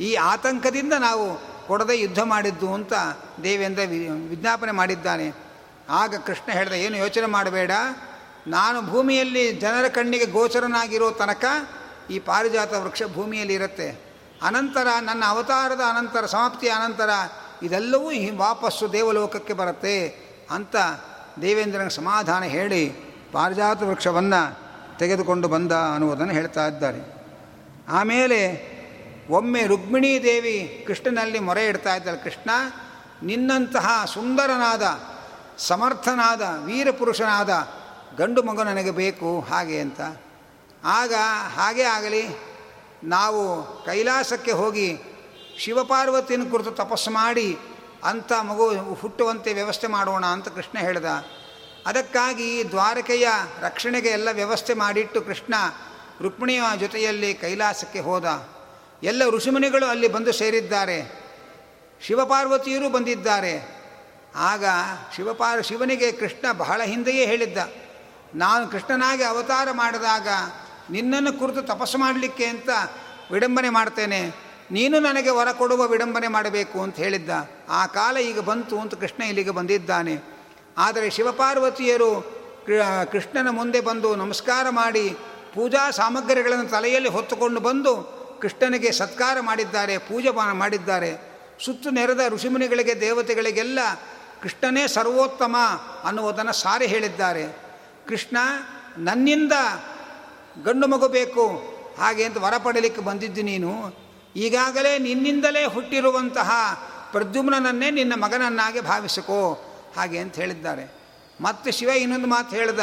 [0.00, 1.26] ಈ ಆತಂಕದಿಂದ ನಾವು
[1.66, 2.92] ಕೊಡದೆ ಯುದ್ಧ ಮಾಡಿದ್ದು ಅಂತ
[3.42, 3.82] ದೇವೇಂದ್ರ
[4.28, 5.32] ವಿಜ್ಞಾಪನೆ ಮಾಡಿದ್ದಾನೆ.
[5.90, 7.70] ಆಗ ಕೃಷ್ಣ ಹೇಳಿದ, ಏನು ಯೋಚನೆ ಮಾಡಬೇಡ.
[8.46, 11.44] ನಾನು ಭೂಮಿಯಲ್ಲಿ ಜನರ ಕಣ್ಣಿಗೆ ಗೋಚರನಾಗಿರೋ ತನಕ
[12.10, 14.12] ಈ ಪಾರಿಜಾತ ವೃಕ್ಷ ಭೂಮಿಯಲ್ಲಿ ಇರುತ್ತೆ.
[14.42, 17.10] ಅನಂತರ ನನ್ನ ಅವತಾರದ ಅನಂತರ, ಸಮಾಪ್ತಿಯ ಅನಂತರ
[17.62, 20.08] ಇದೆಲ್ಲವೂ ವಾಪಸ್ಸು ದೇವಲೋಕಕ್ಕೆ ಬರುತ್ತೆ
[20.50, 20.76] ಅಂತ
[21.42, 22.88] ದೇವೇಂದ್ರನ ಸಮಾಧಾನ ಹೇಳಿ
[23.32, 24.58] ಪಾರಿಜಾತ ವೃಕ್ಷವನ್ನು
[24.98, 27.22] ತೆಗೆದುಕೊಂಡು ಬಂದ ಅನ್ನುವುದನ್ನು ಹೇಳ್ತಾ ಇದ್ದಾರೆ.
[27.88, 28.72] ಆಮೇಲೆ
[29.30, 32.18] ಒಮ್ಮೆ ರುಕ್ಮಿಣೀ ದೇವಿ ಕೃಷ್ಣನಲ್ಲಿ ಮೊರೆ ಇಡ್ತಾ ಇದ್ದಾಳೆ.
[32.18, 32.50] ಕೃಷ್ಣ,
[33.22, 34.82] ನಿನ್ನಂತಹ ಸುಂದರನಾದ,
[35.58, 37.68] ಸಮರ್ಥನಾದ, ವೀರಪುರುಷನಾದ
[38.16, 40.00] ಗಂಡು ಮಗು ನನಗೆ ಬೇಕು, ಹಾಗೆ ಅಂತ
[40.84, 41.14] ಆಗ
[41.54, 42.28] ಹಾಗೇ ಆಗಲಿ,
[43.04, 44.98] ನಾವು ಕೈಲಾಸಕ್ಕೆ ಹೋಗಿ
[45.58, 47.58] ಶಿವಪಾರ್ವತಿಯನ್ನು ಕುರಿತು ತಪಸ್ಸು ಮಾಡಿ
[48.04, 51.04] ಅಂಥ ಮಗು ಹುಟ್ಟುವಂತೆ ವ್ಯವಸ್ಥೆ ಮಾಡೋಣ ಅಂತ ಕೃಷ್ಣ ಹೇಳಿದ.
[51.86, 53.28] ಅದಕ್ಕಾಗಿ ದ್ವಾರಕೆಯ
[53.60, 55.54] ರಕ್ಷಣೆಗೆ ಎಲ್ಲ ವ್ಯವಸ್ಥೆ ಮಾಡಿಟ್ಟು ಕೃಷ್ಣ
[56.20, 58.48] ರುಕ್ಮಿಣಿಯ ಜೊತೆಯಲ್ಲಿ ಕೈಲಾಸಕ್ಕೆ ಹೋದ.
[59.02, 61.22] ಎಲ್ಲ ಋಷಿಮುನಿಗಳು ಅಲ್ಲಿ ಬಂದು ಸೇರಿದ್ದಾರೆ.
[62.00, 63.82] ಶಿವಪಾರ್ವತಿಯರು ಬಂದಿದ್ದಾರೆ.
[64.36, 64.64] ಆಗ
[65.16, 67.58] ಶಿವಪಾರ್, ಶಿವನಿಗೆ ಕೃಷ್ಣ ಬಹಳ ಹಿಂದೆಯೇ ಹೇಳಿದ್ದ.
[68.34, 70.28] ನಾನು ಕೃಷ್ಣನಾಗಿ ಅವತಾರ ಮಾಡಿದಾಗ
[70.92, 72.68] ನಿನ್ನನ್ನು ಕುರಿತು ತಪಸ್ಸು ಮಾಡಲಿಕ್ಕೆ ಅಂತ
[73.32, 74.20] ವಿಡಂಬನೆ ಮಾಡ್ತೇನೆ.
[74.70, 77.30] ನೀನು ನನಗೆ ವರ ಕೊಡುವ ವಿಡಂಬನೆ ಮಾಡಬೇಕು ಅಂತ ಹೇಳಿದ್ದ.
[77.68, 80.14] ಆ ಕಾಲ ಈಗ ಬಂತು ಅಂತ ಕೃಷ್ಣ ಇಲ್ಲಿಗೆ ಬಂದಿದ್ದಾನೆ.
[80.78, 82.10] ಆದರೆ ಶಿವಪಾರ್ವತಿಯರು
[83.12, 85.10] ಕೃಷ್ಣನ ಮುಂದೆ ಬಂದು ನಮಸ್ಕಾರ ಮಾಡಿ
[85.54, 87.94] ಪೂಜಾ ಸಾಮಗ್ರಿಗಳನ್ನು ತಲೆಯಲ್ಲಿ ಹೊತ್ತುಕೊಂಡು ಬಂದು
[88.42, 91.10] ಕೃಷ್ಣನಿಗೆ ಸತ್ಕಾರ ಮಾಡಿದ್ದಾರೆ, ಪೂಜೆ ಮಾಡಿದ್ದಾರೆ.
[91.64, 93.78] ಸುತ್ತು ನೆರೆದ ಋಷಿಮುನಿಗಳಿಗೆ, ದೇವತೆಗಳಿಗೆಲ್ಲ
[94.42, 95.56] ಕೃಷ್ಣನೇ ಸರ್ವೋತ್ತಮ
[96.04, 97.44] ಅನ್ನುವುದನ್ನು ಸಾರಿ ಹೇಳಿದ್ದಾರೆ.
[98.08, 98.36] ಕೃಷ್ಣ,
[98.98, 99.52] ನನ್ನಿಂದ
[100.56, 101.44] ಗಂಡು ಮಗು ಬೇಕು,
[101.98, 103.72] ಹಾಗೆ ಅಂತ ವರ ಪಡಲಿಕ್ಕೆ ಬಂದಿದ್ದು ನೀನು.
[104.36, 106.50] ಈಗಾಗಲೇ ನಿನ್ನಿಂದಲೇ ಹುಟ್ಟಿರುವಂತಹ
[107.12, 109.40] ಪ್ರದ್ಯುಮ್ನನ್ನೇ ನಿನ್ನ ಮಗನನ್ನಾಗಿ ಭಾವಿಸಿಕೋ,
[109.96, 110.84] ಹಾಗೆ ಅಂತ ಹೇಳಿದ್ದಾರೆ.
[111.40, 112.82] ಮತ್ತೆ ಶಿವ ಇನ್ನೊಂದು ಮಾತು ಹೇಳ್ದ,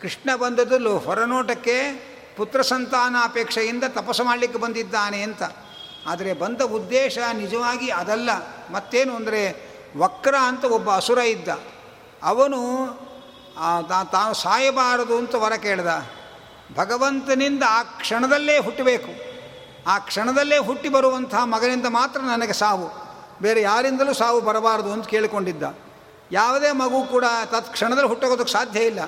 [0.00, 1.78] ಕೃಷ್ಣ ಬಂದದ್ದು ಹೊರನೋಟಕ್ಕೆ
[2.36, 5.42] ಪುತ್ರ ಸಂತಾನ ಅಪೇಕ್ಷೆಯಿಂದ ತಪಸ್ಸು ಮಾಡಲಿಕ್ಕೆ ಬಂದಿದ್ದಾನೆ ಅಂತ.
[6.06, 8.30] ಆದರೆ ಬಂದ ಉದ್ದೇಶ ನಿಜವಾಗಿ ಅದಲ್ಲ.
[8.70, 9.42] ಮತ್ತೇನು ಅಂದರೆ
[9.96, 11.48] ವಕ್ರ ಅಂತ ಒಬ್ಬ ಅಸುರ ಇದ್ದ.
[12.22, 12.60] ಅವನು
[14.12, 15.90] ತಾನು ಸಾಯಬಾರದು ಅಂತ ವರ ಕೇಳ್ದ.
[16.74, 19.28] ಭಗವಂತನಿಂದ ಆ ಕ್ಷಣದಲ್ಲೇ ಹುಟ್ಟಬೇಕು.
[19.86, 23.08] ಆ ಕ್ಷಣದಲ್ಲೇ ಹುಟ್ಟಿ ಬರುವಂತಹ ಮಗನಿಂದ ಮಾತ್ರ ನನಗೆ ಸಾವು.
[23.42, 25.62] ಬೇರೆ ಯಾರಿಂದಲೂ ಸಾವು ಬರಬಾರದು ಅಂತ ಕೇಳಿಕೊಂಡಿದ್ದ.
[26.32, 29.00] ಯಾವುದೇ ಮಗು ಕೂಡ ತತ್ ಕ್ಷಣದಲ್ಲಿ ಹುಟ್ಟೋಗೋದಕ್ಕೆ ಸಾಧ್ಯ ಇಲ್ಲ.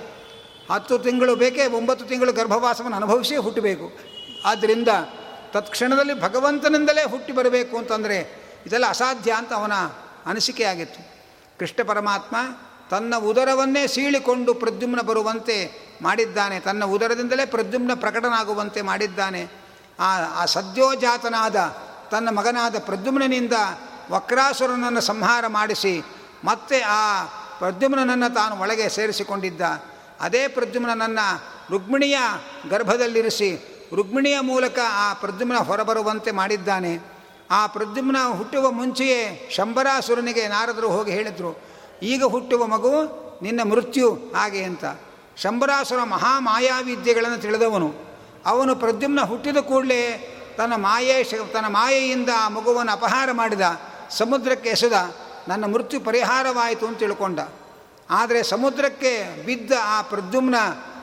[0.73, 3.92] ಹತ್ತು ತಿಂಗಳು ಬೇಕೇ, ಒಂಬತ್ತು ತಿಂಗಳು ಗರ್ಭವಾಸವನ್ನು ಅನುಭವಿಸಿ ಹುಟ್ಟಬೇಕು.
[4.44, 4.88] ಆದ್ದರಿಂದ
[5.53, 9.73] ತತ್ಕ್ಷಣದಲ್ಲಿ ಭಗವಂತನಿಂದಲೇ ಹುಟ್ಟಿ ಬರಬೇಕು ಅಂತಂದರೆ ಇದೆಲ್ಲ ಅಸಾಧ್ಯ ಅಂತ ಅವನ
[10.27, 11.11] ಅನಿಸಿಕೆ ಆಗಿತ್ತು.
[11.59, 12.37] ಕೃಷ್ಣ ಪರಮಾತ್ಮ
[12.90, 16.61] ತನ್ನ ಉದರವನ್ನೇ ಸೀಳಿಕೊಂಡು ಪ್ರದ್ಯುಮ್ನ ಬರುವಂತೆ ಮಾಡಿದ್ದಾನೆ.
[16.61, 19.48] ತನ್ನ ಉದರದಿಂದಲೇ ಪ್ರದ್ಯುಮ್ನ ಪ್ರಕಟನಾಗುವಂತೆ ಮಾಡಿದ್ದಾನೆ.
[20.00, 21.57] ಆ ಆ ಸದ್ಯೋಜಾತನಾದ
[22.11, 23.53] ತನ್ನ ಮಗನಾದ ಪ್ರದ್ಯುಮ್ನಿಂದ
[24.11, 26.03] ವಕ್ರಾಸುರನನ್ನು ಸಂಹಾರ ಮಾಡಿಸಿ
[26.44, 27.24] ಮತ್ತೆ ಆ
[27.59, 29.61] ಪ್ರದ್ಯುಮ್ನನ್ನು ತಾನು ಒಳಗೆ ಸೇರಿಸಿಕೊಂಡಿದ್ದ.
[30.20, 32.18] ಅದೇ ಪ್ರದ್ಯುಮ್ನನ್ನು ರುಕ್ಮಿಣಿಯ
[32.70, 36.98] ಗರ್ಭದಲ್ಲಿರಿಸಿ ರುಕ್ಮಿಣಿಯ ಮೂಲಕ ಆ ಪ್ರದ್ಯುಮ್ನ ಹೊರಬರುವಂತೆ ಮಾಡಿದ್ದಾನೆ.
[37.50, 41.70] ಆ ಪ್ರದ್ಯುಮ್ನ ಹುಟ್ಟುವ ಮುಂಚೆಯೇ ಶಂಬರಾಸುರನಿಗೆ ನಾರದರು ಹೋಗಿ ಹೇಳಿದರು.
[42.03, 44.85] ಈಗ ಹುಟ್ಟುವ ಮಗು ನಿನ್ನ ಮೃತ್ಯು ಹಾಗೆ ಅಂತ.
[45.37, 47.95] ಶಂಬರಾಸುರ ಮಹಾಮಾಯಾವಿದ್ಯೆಗಳನ್ನು ತಿಳಿದವನು.
[48.47, 53.61] ಅವನು ಪ್ರದ್ಯುಮ್ನ ಹುಟ್ಟಿದ ಕೂಡಲೇ ತನ್ನ ಮಾಯೆ ತನ್ನ ಮಾಯೆಯಿಂದ ಆ ಮಗುವನ್ನು ಅಪಹಾರ ಮಾಡಿದ,
[54.11, 54.93] ಸಮುದ್ರಕ್ಕೆ ಎಸೆದ,
[55.49, 57.39] ನನ್ನ ಮೃತ್ಯು ಪರಿಹಾರವಾಯಿತು ಅಂತ ತಿಳ್ಕೊಂಡ.
[58.11, 60.55] ಆದರೆ ಸಮುದ್ರಕ್ಕೆ ಬಿದ್ದ ಆ ಪ್ರದ್ಯುಮ್ನ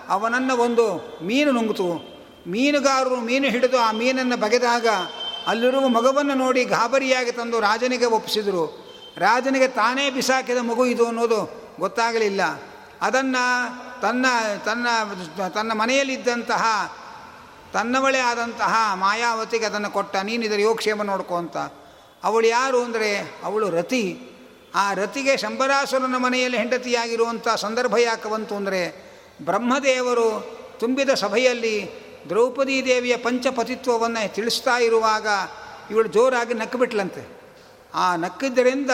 [0.09, 2.17] ಅವನನ್ನು ಒಂದು ಮೀನು ನುಂಗಿತು.
[2.47, 4.87] ಮೀನುಗಾರರು ಮೀನು ಹಿಡಿದು ಆ ಮೀನನ್ನು ಬಗೆದಾಗ
[5.47, 8.86] ಅಲ್ಲಿರುವ ಮಗುವನ್ನು ನೋಡಿ ಗಾಬರಿಯಾಗಿ ತಂದು ರಾಜನಿಗೆ ಒಪ್ಪಿಸಿದರು.
[9.17, 12.41] ರಾಜನಿಗೆ ತಾನೇ ಬಿಸಾಕಿದ ಮಗು ಇದು ಅನ್ನೋದು ಗೊತ್ತಾಗಲಿಲ್ಲ.
[13.01, 13.43] ಅದನ್ನು
[14.01, 14.25] ತನ್ನ
[14.65, 14.87] ತನ್ನ
[15.49, 16.95] ತನ್ನ ಮನೆಯಲ್ಲಿದ್ದಂತಹ,
[17.73, 21.57] ತನ್ನವಳೇ ಆದಂತಹ ಮಾಯಾವತಿಗೆ ಅದನ್ನು ಕೊಟ್ಟ, ನೀನು ಇದರ ಯೋಗಕ್ಷೇಮ ನೋಡ್ಕೊ ಅಂತ.
[22.23, 24.19] ಅವಳು ಯಾರು ಅಂದರೆ, ಅವಳು ರತಿ.
[24.75, 29.07] ಆ ರತಿಗೆ ಶಂಬರಾಸುರನ ಮನೆಯಲ್ಲಿ ಹೆಂಡತಿಯಾಗಿರುವಂಥ ಸಂದರ್ಭ ಯಾಕೆ ಬಂತು ಅಂದರೆ,
[29.41, 31.91] ಬ್ರಹ್ಮದೇವರು ತುಂಬಿದ ಸಭೆಯಲ್ಲಿ
[32.29, 35.27] ದ್ರೌಪದಿ ದೇವಿಯ ಪಂಚಪತಿತ್ವವನ್ನು ತಿಳಿಸ್ತಾ ಇರುವಾಗ
[35.91, 37.36] ಇವಳು ಜೋರಾಗಿ ನಕ್ಕಿಬಿಟ್ಲಂತೆ
[37.97, 38.91] ಆ ನಕ್ಕಿದ್ದರಿಂದ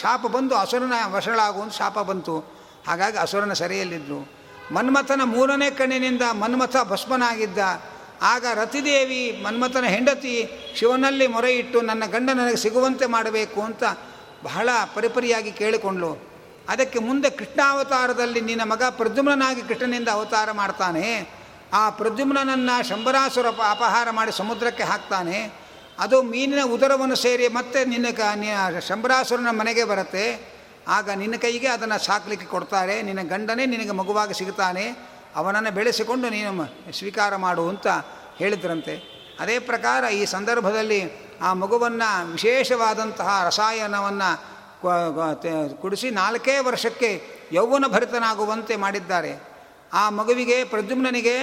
[0.00, 2.38] ಶಾಪ ಬಂದು ಅಸುರನ ವಶಳಾಗುವಂಥ ಶಾಪ ಬಂತು.
[2.86, 4.38] ಹಾಗಾಗಿ ಅಸುರನ ಸೆರೆಯಲ್ಲಿದ್ದರು
[4.74, 7.58] ಮನ್ಮಥನ ಮೂರನೇ ಕಣ್ಣಿನಿಂದ ಮನ್ಮಥ ಭಸ್ಮನಾಗಿದ್ದ.
[8.22, 13.84] ಆಗ ರತಿದೇವಿ, ಮನ್ಮಥನ ಹೆಂಡತಿ ಶಿವನಲ್ಲಿ ಮೊರೆ ಇಟ್ಟು ನನ್ನ ಗಂಡ ನನಗೆ ಸಿಗುವಂತೆ ಮಾಡಬೇಕು ಅಂತ
[14.42, 16.12] ಬಹಳ ಪರಿಪರಿಯಾಗಿ ಕೇಳಿಕೊಂಡ್ಳು.
[16.68, 21.28] ಅದಕ್ಕೆ ಮುಂದೆ ಕೃಷ್ಣಾವತಾರದಲ್ಲಿ ನಿನ್ನ ಮಗ ಪ್ರದ್ಯುಮ್ನಾಗಿ ಕೃಷ್ಣನಿಂದ ಅವತಾರ ಮಾಡ್ತಾನೆ.
[21.72, 25.67] ಆ ಪ್ರದ್ಯುಮ್ನನ್ನು ಶಂಬರಾಸುರ ಅಪಹಾರ ಮಾಡಿ ಸಮುದ್ರಕ್ಕೆ ಹಾಕ್ತಾನೆ.
[25.98, 28.20] ಅದು ಮೀನಿನ ಉದರವನ್ನು ಸೇರಿ ಮತ್ತೆ ನಿನ್ನ ಕ
[28.88, 30.24] ಶಂಬರಾಸುರನ ಮನೆಗೆ ಬರುತ್ತೆ.
[30.88, 33.02] ಆಗ ನಿನ್ನ ಕೈಗೆ ಅದನ್ನು ಸಾಕಲಿಕ್ಕೆ ಕೊಡ್ತಾರೆ.
[33.02, 34.84] ನಿನ್ನ ಗಂಡನೇ ನಿನಗೆ ಮಗುವಾಗಿ ಸಿಗ್ತಾನೆ
[35.36, 36.52] ಅವನನ್ನು ಬೆಳೆಸಿಕೊಂಡು ನೀನು
[36.98, 37.86] ಸ್ವೀಕಾರ ಮಾಡು ಅಂತ
[38.38, 38.94] ಹೇಳಿದ್ರಂತೆ.
[39.40, 41.00] ಅದೇ ಪ್ರಕಾರ ಈ ಸಂದರ್ಭದಲ್ಲಿ
[41.42, 44.30] ಆ ಮಗುವನ್ನು ವಿಶೇಷವಾದಂತಹ ರಸಾಯನವನ್ನು
[45.82, 47.10] ಕುಡಿಸಿ ನಾಲ್ಕೇ ವರ್ಷಕ್ಕೆ
[47.52, 49.32] ಯೌವನ ಭರಿತನಾಗುವಂತೆ ಮಾಡಿದ್ದಾರೆ.
[49.92, 51.36] ಆ ಮಗುವಿಗೆ ಪ್ರದ್ಯುಮ್ನಿಗೆ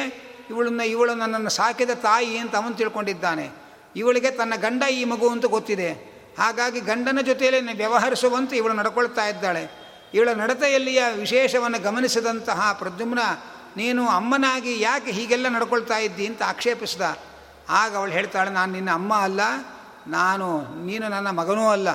[0.50, 3.65] ಇವಳನ್ನ, ಇವಳು ನನ್ನನ್ನು ಸಾಕಿದ ತಾಯಿ ಅಂತ ಅವನು ತಿಳ್ಕೊಂಡಿದ್ದಾನೆ.
[3.96, 6.16] ಇವಳಿಗೆ ತನ್ನ ಗಂಡ ಈ ಮಗು ಅಂತ ಗೊತ್ತಿದೆ.
[6.40, 9.86] ಹಾಗಾಗಿ ಗಂಡನ ಜೊತೆಯಲ್ಲಿ ವ್ಯವಹರಿಸುವಂತೆ ಇವಳು ನಡ್ಕೊಳ್ತಾ ಇದ್ದಾಳೆ.
[10.14, 13.20] ಇವಳ ನಡತೆಯಲ್ಲಿಯ ವಿಶೇಷವನ್ನು ಗಮನಿಸಿದಂತಹ ಪ್ರದ್ಯುಮ್ನ,
[13.78, 16.28] ನೀನು ಅಮ್ಮನಾಗಿ ಯಾಕೆ ಹೀಗೆಲ್ಲ ನಡ್ಕೊಳ್ತಾ ಇದ್ದಿ?
[16.28, 17.02] ಅಂತ ಆಕ್ಷೇಪಿಸಿದ.
[17.70, 19.40] ಆಗ ಅವಳು ಹೇಳ್ತಾಳೆ, ನಾನು ನಿನ್ನ ಅಮ್ಮ ಅಲ್ಲ.
[20.08, 21.88] ನಾನು, ನೀನು ನನ್ನ ಮಗನೂ ಅಲ್ಲ.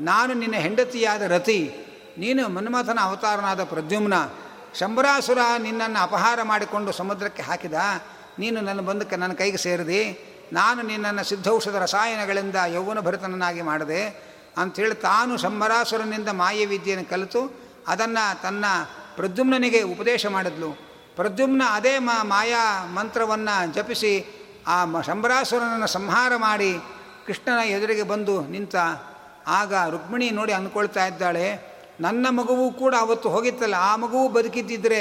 [0.00, 1.74] ನಾನು ನಿನ್ನ ಹೆಂಡತಿಯಾದ ರತಿ.
[2.18, 4.14] ನೀನು ಮನ್ಮಥನ ಅವತಾರನಾದ ಪ್ರದ್ಯುಮ್ನ.
[4.78, 7.72] ಶಂಬರಾಸುರ ನಿನ್ನನ್ನು ಅಪಹಾರ ಮಾಡಿಕೊಂಡು ಸಮುದ್ರಕ್ಕೆ ಹಾಕಿದ.
[8.38, 10.31] ನೀನು ನನ್ನ ಬಂದಕ್ಕೆ ನನ್ನ ಕೈಗೆ ಸೇರಿದೆ.
[10.56, 14.00] ನಾನು ನಿನ್ನನ್ನು ಸಿದ್ಧೌಷಧ ರಸಾಯನಗಳಿಂದ ಯೌವನ ಭರಿತನನ್ನಾಗಿ ಮಾಡಿದೆ
[14.62, 17.42] ಅಂಥೇಳಿ ತಾನು ಶಂಬರಾಸುರನಿಂದ ಮಾಯವಿದ್ಯೆಯನ್ನು ಕಲಿತು
[17.92, 18.64] ಅದನ್ನು ತನ್ನ
[19.16, 20.70] ಪ್ರದ್ಯುಮ್ನನಿಗೆ ಉಪದೇಶ ಮಾಡಿದ್ಲು.
[21.16, 22.62] ಪ್ರದ್ಯುಮ್ನ ಅದೇ ಮಾ ಮಾಯಾ
[22.94, 24.12] ಮಂತ್ರವನ್ನು ಜಪಿಸಿ
[24.66, 24.76] ಆ
[25.08, 26.72] ಶಂಬರಾಸುರನನ್ನು ಸಂಹಾರ ಮಾಡಿ
[27.26, 28.76] ಕೃಷ್ಣನ ಎದುರಿಗೆ ಬಂದು ನಿಂತ
[29.58, 31.46] ಆಗ ರುಕ್ಮಿಣಿ ನೋಡಿ ಅಂದ್ಕೊಳ್ತಾ ಇದ್ದಾಳೆ,
[32.00, 35.00] ನನ್ನ ಮಗುವು ಕೂಡ ಅವತ್ತು ಹೋಗಿತ್ತಲ್ಲ, ಆ ಮಗುವು ಬದುಕಿದ್ದಿದ್ರೆ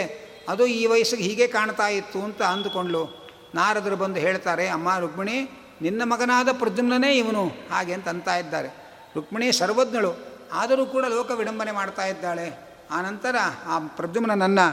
[0.49, 3.20] ಅದು ಈ ವಯಸ್ಸಿಗೆ ಹೀಗೆ ಕಾಣ್ತಾ ಇತ್ತು ಅಂತ ಅಂದುಕೊಂಡ್ಲು
[3.55, 5.37] ನಾರದರು ಬಂದು ಹೇಳ್ತಾರೆ, ಅಮ್ಮ ರುಕ್ಮಿಣಿ,
[5.81, 7.43] ನಿನ್ನ ಮಗನಾದ ಪ್ರದ್ಯುಮ್ನೇ ಇವನು.
[7.71, 8.69] ಹಾಗೆ ಅಂತ ಅಂತ ಇದ್ದಾರೆ.
[9.15, 10.11] ರುಕ್ಮಿಣಿ ಸರ್ವಜ್ಞಳು,
[10.53, 12.47] ಆದರೂ ಕೂಡ ಲೋಕ ವಿಡಂಬನೆ ಮಾಡ್ತಾ ಇದ್ದಾಳೆ.
[12.91, 13.35] ಆನಂತರ
[13.67, 14.67] ಆ ಪ್ರದ್ಯುಮ್ನನ್ನು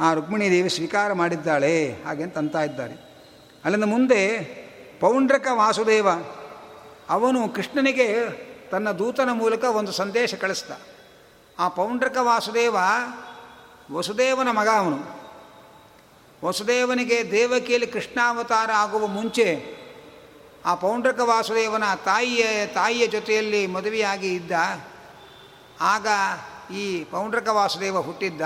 [0.00, 1.92] ಆ ರುಕ್ಮಿಣಿ ದೇವಿ ಸ್ವೀಕಾರ ಮಾಡಿದ್ದಾಳೆ.
[2.04, 2.94] ಹಾಗೆ ಅಂತ ಅಂತ ಇದ್ದಾರೆ.
[3.64, 4.20] ಅಲ್ಲಿಂದ ಮುಂದೆ
[5.00, 6.08] ಪೌಂಡ್ರಕ ವಾಸುದೇವ,
[7.10, 8.08] ಅವನು ಕೃಷ್ಣನಿಗೆ
[8.70, 10.72] ತನ್ನ ದೂತನ ಮೂಲಕ ಒಂದು ಸಂದೇಶ ಕಳಿಸ್ದ.
[11.58, 12.76] ಆ ಪೌಂಡ್ರಕ ವಾಸುದೇವ
[13.92, 15.23] ವಸುದೇವನ ಮಗ ಅವನು.
[16.44, 19.74] ವಸುದೇವನಿಗೆ ದೇವಕಿಯಲ್ಲಿ ಕೃಷ್ಣಾವತಾರ ಆಗುವ ಮುಂಚೆ
[20.66, 24.52] ಆ ಪೌಂಡ್ರಕ ವಾಸುದೇವನ ತಾಯಿಯ ತಾಯಿಯ ಜೊತೆಯಲ್ಲಿ ಮದುವೆಯಾಗಿ ಇದ್ದ,
[25.80, 26.06] ಆಗ
[26.72, 28.40] ಈ ಪೌಂಡ್ರಕ ವಾಸುದೇವ ಹುಟ್ಟಿದ್ದ.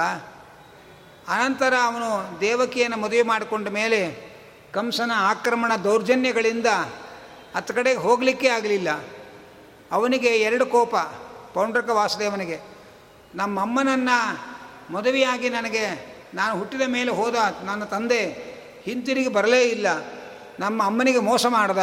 [1.28, 4.28] ಅನಂತರ ಅವನು ದೇವಕಿಯನ್ನು ಮದುವೆ ಮಾಡಿಕೊಂಡ ಮೇಲೆ
[4.72, 6.66] ಕಂಸನ ಆಕ್ರಮಣ ದೌರ್ಜನ್ಯಗಳಿಂದ
[7.56, 8.88] ಹತ್ತು ಕಡೆಗೆ ಹೋಗಲಿಕ್ಕೆ ಆಗಲಿಲ್ಲ.
[9.92, 10.96] ಅವನಿಗೆ ಎರಡು ಕೋಪ
[11.54, 12.61] ಪೌಂಡ್ರಕ ವಾಸುದೇವನಿಗೆ.
[13.34, 14.38] ನಮ್ಮಮ್ಮನನ್ನು
[14.92, 18.24] ಮದುವೆಯಾಗಿ ನನಗೆ ನಾನು ಹುಟ್ಟಿದ ಮೇಲೆ ಹೋದ ನನ್ನ ತಂದೆ
[18.84, 19.86] ಹಿಂತಿರುಗಿ ಬರಲೇ ಇಲ್ಲ.
[20.60, 21.78] ನಮ್ಮ ಅಮ್ಮನಿಗೆ ಮೋಸ ಮಾಡ್ದ.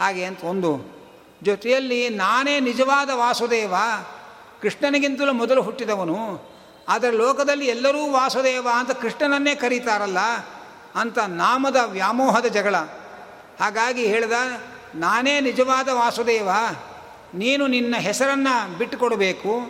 [0.00, 0.98] ಹಾಗೆ ಅಂತ ಒಂದು.
[1.42, 3.74] ಜೊತೆಯಲ್ಲಿ ನಾನೇ ನಿಜವಾದ ವಾಸುದೇವ.
[4.62, 6.48] ಕೃಷ್ಣನಿಗಿಂತಲೂ ಮೊದಲು ಹುಟ್ಟಿದವನು.
[6.88, 10.18] ಆದರೆ ಲೋಕದಲ್ಲಿ ಎಲ್ಲರೂ ವಾಸುದೇವ ಅಂತ ಕೃಷ್ಣನನ್ನೇ ಕರೀತಾರಲ್ಲ
[10.94, 12.76] ಅಂತ ನಾಮದ ವ್ಯಾಮೋಹದ ಜಗಳ.
[13.60, 14.32] ಹಾಗಾಗಿ ಹೇಳಿದ,
[14.94, 16.48] ನಾನೇ ನಿಜವಾದ ವಾಸುದೇವ.
[17.34, 19.60] ನೀನು ನಿನ್ನ ಹೆಸರನ್ನು ಬಿಟ್ಟುಕೊಡಬೇಕು.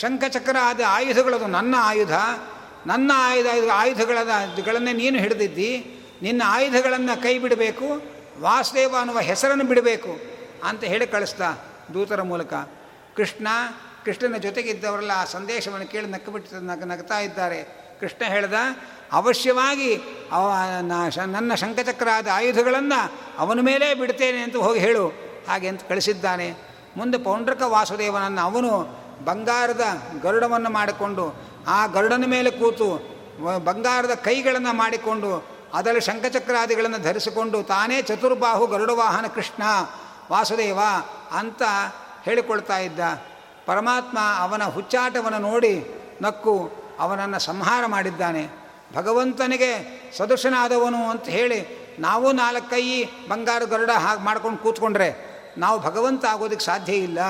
[0.00, 2.12] ಶಂಖಚಕ್ರ ಆದ ಆಯುಧಗಳದು ನನ್ನ ಆಯುಧ.
[2.86, 5.70] ನನ್ನ ಆಯುಧ ಆಯುಧಗಳನ್ನೇ ನೀನು ಹಿಡಿದಿದ್ದಿ.
[6.22, 7.86] ನಿನ್ನ ಆಯುಧಗಳನ್ನು ಕೈ ಬಿಡಬೇಕು,
[8.40, 10.12] ವಾಸುದೇವ ಅನ್ನುವ ಹೆಸರನ್ನು ಬಿಡಬೇಕು
[10.64, 11.42] ಅಂತ ಹೇಳಿ ಕಳಿಸ್ದ
[11.94, 12.52] ದೂತರ ಮೂಲಕ.
[13.16, 13.48] ಕೃಷ್ಣ,
[14.04, 17.60] ಕೃಷ್ಣನ ಜೊತೆಗಿದ್ದವರೆಲ್ಲ ಆ ಸಂದೇಶವನ್ನು ಕೇಳಿ ನಕ್ಕ ಬಿಟ್ಟು ನಗ, ನಗ್ತಾ ಇದ್ದಾರೆ.
[18.00, 18.54] ಕೃಷ್ಣ ಹೇಳ್ದ,
[19.12, 19.94] ಅವಶ್ಯವಾಗಿ
[20.32, 20.52] ಅವ
[21.26, 23.00] ನನ್ನ ಶಂಖಚಕ್ರಾದ ಆಯುಧಗಳನ್ನು
[23.38, 25.06] ಅವನ ಮೇಲೇ ಬಿಡ್ತೇನೆ ಅಂತ ಹೋಗಿ ಹೇಳು
[25.48, 26.48] ಹಾಗೆ ಅಂತ ಕಳಿಸಿದ್ದಾನೆ.
[26.96, 28.70] ಮುಂದೆ ಪೌಂಡ್ರಕ ವಾಸುದೇವನನ್ನು ಅವನು
[29.24, 29.84] ಬಂಗಾರದ
[30.22, 31.24] ಗರುಡವನ್ನು ಮಾಡಿಕೊಂಡು
[31.68, 33.14] ಆ ಗರುಡನ ಮೇಲೆ ಕೂತು
[33.64, 39.62] ಬಂಗಾರದ ಕೈಗಳನ್ನು ಮಾಡಿಕೊಂಡು, ಅದರಲ್ಲಿ ಶಂಖಚಕ್ರಾದಿಗಳನ್ನು ಧರಿಸಿಕೊಂಡು, ತಾನೇ ಚತುರ್ಬಾಹು ಗರುಡ ವಾಹನ ಕೃಷ್ಣ,
[40.30, 40.78] ವಾಸುದೇವ
[41.32, 41.62] ಅಂತ
[42.22, 43.00] ಹೇಳಿಕೊಳ್ತಾ ಇದ್ದ.
[43.66, 48.64] ಪರಮಾತ್ಮ ಅವನ ಹುಚ್ಚಾಟವನ್ನು ನೋಡಿ ನಕ್ಕು ಅವನನ್ನು ಸಂಹಾರ ಮಾಡಿದ್ದಾನೆ.
[48.94, 49.70] ಭಗವಂತನಿಗೆ
[50.16, 57.20] ಸದೃಶನಾದವನು ಅಂತ ಹೇಳಿ ನಾವು ನಾಲ್ಕೈ ಬಂಗಾರ ಗರುಡ ಹಾಗೆ ಮಾಡ್ಕೊಂಡು ಕೂತ್ಕೊಂಡ್ರೆ ನಾವು ಭಗವಂತ ಆಗೋದಕ್ಕೆ ಸಾಧ್ಯ ಇಲ್ಲ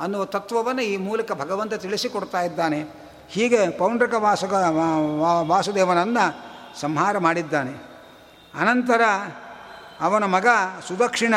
[0.00, 2.99] ಅನ್ನುವ ತತ್ವವನ್ನು ಈ ಮೂಲಕ ಭಗವಂತ ತಿಳಿಸಿಕೊಡ್ತಾ ಇದ್ದಾನೆ.
[3.30, 4.52] ಹೀಗೆ ಪೌಂಡ್ರಕ ವಾಸುಕ
[5.48, 6.24] ವಾಸುದೇವನನ್ನು
[6.80, 7.74] ಸಂಹಾರ ಮಾಡಿದ್ದಾನೆ.
[8.54, 9.02] ಅನಂತರ
[10.00, 10.46] ಅವನ ಮಗ
[10.88, 11.34] ಸುದಕ್ಷಿಣ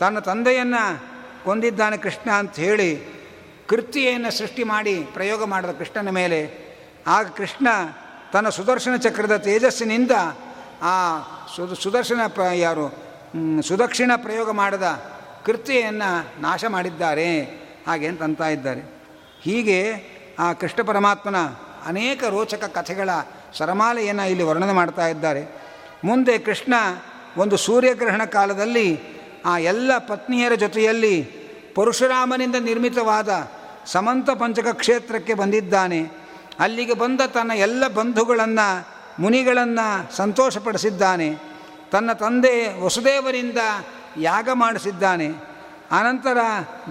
[0.00, 0.82] ತನ್ನ ತಂದೆಯನ್ನು
[1.44, 2.90] ಕೊಂದಿದ್ದಾನೆ ಕೃಷ್ಣ ಅಂತ ಹೇಳಿ
[3.68, 6.40] ಕೃತಿಯನ್ನು ಸೃಷ್ಟಿ ಮಾಡಿ ಪ್ರಯೋಗ ಮಾಡಿದ ಕೃಷ್ಣನ ಮೇಲೆ.
[7.06, 7.68] ಆಗ ಕೃಷ್ಣ
[8.32, 10.10] ತನ್ನ ಸುದರ್ಶನ ಚಕ್ರದ ತೇಜಸ್ಸಿನಿಂದ
[10.82, 10.94] ಆ
[11.56, 12.86] ಸುದ, ಸುದರ್ಶನ ಪ್ರ, ಯಾರು
[13.62, 14.82] ಸುದಕ್ಷಿಣ ಪ್ರಯೋಗ ಮಾಡಿದ
[15.44, 17.28] ಕೃತಿಯನ್ನು ನಾಶ ಮಾಡಿದ್ದಾರೆ.
[17.86, 18.82] ಹಾಗೆ ಅಂತ ಅಂತ ಇದ್ದಾರೆ.
[19.40, 19.80] ಹೀಗೆ
[20.38, 21.36] ಆ ಕೃಷ್ಣ ಪರಮಾತ್ಮನ
[21.86, 23.10] ಅನೇಕ ರೋಚಕ ಕಥೆಗಳ
[23.58, 25.62] ಸರಮಾಲೆಯನ್ನು ಇಲ್ಲಿ ವರ್ಣನೆ ಮಾಡ್ತಾ ಇದ್ದಾರೆ.
[26.04, 26.74] ಮುಂದೆ ಕೃಷ್ಣ
[27.36, 31.22] ಒಂದು ಸೂರ್ಯಗ್ರಹಣ ಕಾಲದಲ್ಲಿ ಆ ಎಲ್ಲ ಪತ್ನಿಯರ ಜೊತೆಯಲ್ಲಿ
[31.74, 33.50] ಪರಶುರಾಮನಿಂದ ನಿರ್ಮಿತವಾದ
[33.86, 36.10] ಸಮಂತ ಪಂಚಕ ಕ್ಷೇತ್ರಕ್ಕೆ ಬಂದಿದ್ದಾನೆ.
[36.60, 38.88] ಅಲ್ಲಿಗೆ ಬಂದ ತನ್ನ ಎಲ್ಲ ಬಂಧುಗಳನ್ನು,
[39.22, 41.34] ಮುನಿಗಳನ್ನು ಸಂತೋಷಪಡಿಸಿದ್ದಾನೆ.
[41.92, 43.58] ತನ್ನ ತಂದೆ ವಸುದೇವರಿಂದ
[44.16, 45.26] ಯಾಗ ಮಾಡಿಸಿದ್ದಾನೆ.
[45.90, 46.36] ಅನಂತರ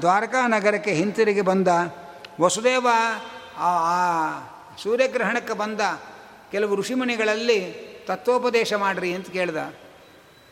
[0.01, 1.67] ದ್ವಾರಕಾ ನಗರಕ್ಕೆ ಹಿಂತಿರುಗಿ ಬಂದ.
[2.41, 2.87] ವಸುದೇವ
[3.57, 4.39] ಆ
[4.83, 5.81] ಸೂರ್ಯಗ್ರಹಣಕ್ಕೆ ಬಂದ
[6.51, 7.59] ಕೆಲವು ಋಷಿಮುನಿಗಳಲ್ಲಿ
[8.07, 9.57] ತತ್ವೋಪದೇಶ ಮಾಡಿರಿ ಅಂತ ಕೇಳ್ದ.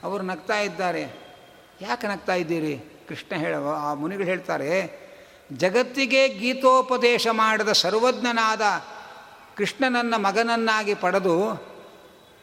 [0.04, 1.02] ಅವರು ನಗ್ತಾ ಇದ್ದಾರೆ.
[1.82, 3.06] ಯಾಕೆ ನಗ್ತಾ ಇದ್ದೀರಿ?
[3.08, 5.04] ಕೃಷ್ಣ ಹೇಳ ಆ ಮುನಿಗಳು ಹೇಳ್ತಾರೆ,
[5.54, 8.62] ಜಗತ್ತಿಗೆ ಗೀತೋಪದೇಶ ಮಾಡಿದ ಸರ್ವಜ್ಞನಾದ
[9.58, 11.50] ಕೃಷ್ಣನನ್ನ ಮಗನನ್ನಾಗಿ ಪಡೆದು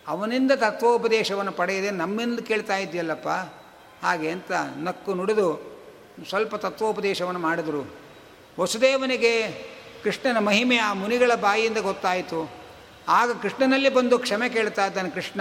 [0.09, 3.29] ಅವನಿಂದ ತತ್ವೋಪದೇಶವನ್ನು ಪಡೆಯದೆ ನಮ್ಮಿಂದ ಕೇಳ್ತಾ ಇದೆಯಲ್ಲಪ್ಪ
[4.05, 5.71] ಹಾಗೆ ಅಂತ ನಕ್ಕು ನುಡಿದು
[6.29, 7.91] ಸ್ವಲ್ಪ ತತ್ವೋಪದೇಶವನ್ನು ಮಾಡಿದರು.
[8.61, 9.35] ವಸುದೇವನಿಗೆ
[10.05, 12.51] ಕೃಷ್ಣನ ಮಹಿಮೆ ಆ ಮುನಿಗಳ ಬಾಯಿಯಿಂದ ಗೊತ್ತಾಯಿತು.
[13.09, 15.41] ಆಗ ಕೃಷ್ಣನಲ್ಲಿ ಬಂದು ಕ್ಷಮೆ ಕೇಳ್ತಾ ಇದ್ದಾನೆ, ಕೃಷ್ಣ,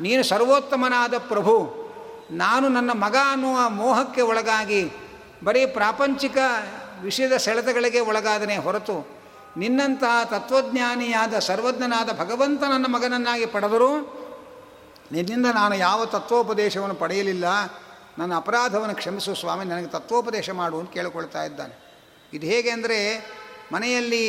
[0.00, 1.86] ನೀನು ಸರ್ವೋತ್ತಮನಾದ ಪ್ರಭು.
[2.30, 4.82] ನಾನು ನನ್ನ ಮಗ ಅನ್ನುವ ಮೋಹಕ್ಕೆ ಒಳಗಾಗಿ,
[5.44, 6.36] ಬರೀ ಪ್ರಾಪಂಚಿಕ
[7.02, 9.16] ವಿಷಯದ ಸೆಳೆತಗಳಿಗೆ ಒಳಗಾದನೆ ಹೊರತು
[9.56, 13.90] ನಿನ್ನಂತಹ ತತ್ವಜ್ಞಾನಿಯಾದ ಸರ್ವಜ್ಞನಾದ ಭಗವಂತ ನನ್ನ ಮಗನನ್ನಾಗಿ ಪಡೆದರೂ,
[15.12, 17.44] ನಿನ್ನಿಂದ ನಾನು ಯಾವ ತತ್ವೋಪದೇಶವನ್ನು ಪಡೆಯಲಿಲ್ಲ.
[18.18, 21.74] ನನ್ನ ಅಪರಾಧವನ್ನು ಕ್ಷಮಿಸು ಸ್ವಾಮಿ, ನನಗೆ ತತ್ವೋಪದೇಶ ಮಾಡು ಅಂತ ಕೇಳಿಕೊಳ್ತಾ ಇದ್ದಾನೆ.
[22.32, 22.98] ಇದು ಹೇಗೆ ಅಂದರೆ
[23.72, 24.24] ಮನೆಯಲ್ಲಿ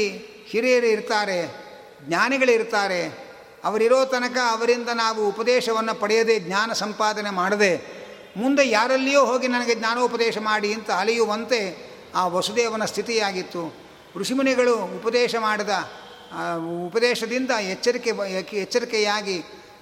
[0.49, 1.39] ಹಿರಿಯರು ಇರ್ತಾರೆ
[2.07, 3.01] ಜ್ಞಾನಿಗಳಿರ್ತಾರೆ
[3.63, 7.71] ಅವರಿರೋ ತನಕ ಅವರಿಂದ ನಾವು ಉಪದೇಶವನ್ನು ಪಡೆಯದೆ ಜ್ಞಾನ ಸಂಪಾದನೆ ಮಾಡದೆ,
[8.37, 11.61] ಮುಂದೆ ಯಾರಲ್ಲಿಯೋ ಹೋಗಿ ನನಗೆ ಜ್ಞಾನೋಪದೇಶ ಮಾಡಿ ಅಂತ ಅಲಿಯುವಂತೆ
[12.15, 13.63] ಆ ವಸುದೇವನ ಸ್ಥಿತಿಯಾಗಿತ್ತು.
[14.15, 15.69] ಋಷಿಮುನಿಗಳು ಉಪದೇಶ ಮಾಡಿದ
[16.87, 18.11] ಉಪದೇಶದಿಂದ ಎಚ್ಚರಿಕೆ,
[18.61, 19.37] ಎಚ್ಚರಿಕೆಯಾಗಿ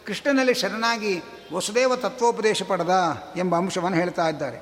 [0.06, 1.14] ಕೃಷ್ಣನಲ್ಲಿ ಶರಣಾಗಿ
[1.54, 2.94] ವಸುದೇವ ತತ್ವೋಪದೇಶ ಪಡೆದ
[3.38, 4.60] ಎಂಬ ಅಂಶವನ್ನು ಹೇಳ್ತಾ ಇದ್ದಾರೆ.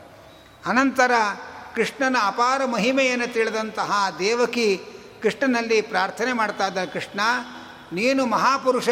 [0.66, 1.12] ಅನಂತರ
[1.76, 4.68] ಕೃಷ್ಣನ ಅಪಾರ ಮಹಿಮೆಯನ್ನು ತಿಳಿದಂತಹ ದೇವಕಿ
[5.22, 7.20] ಕೃಷ್ಣನಲ್ಲಿ ಪ್ರಾರ್ಥನೆ ಮಾಡ್ತಾ ಇದ್ದ ಕೃಷ್ಣ,
[7.94, 8.90] ನೀನು ಮಹಾಪುರುಷ,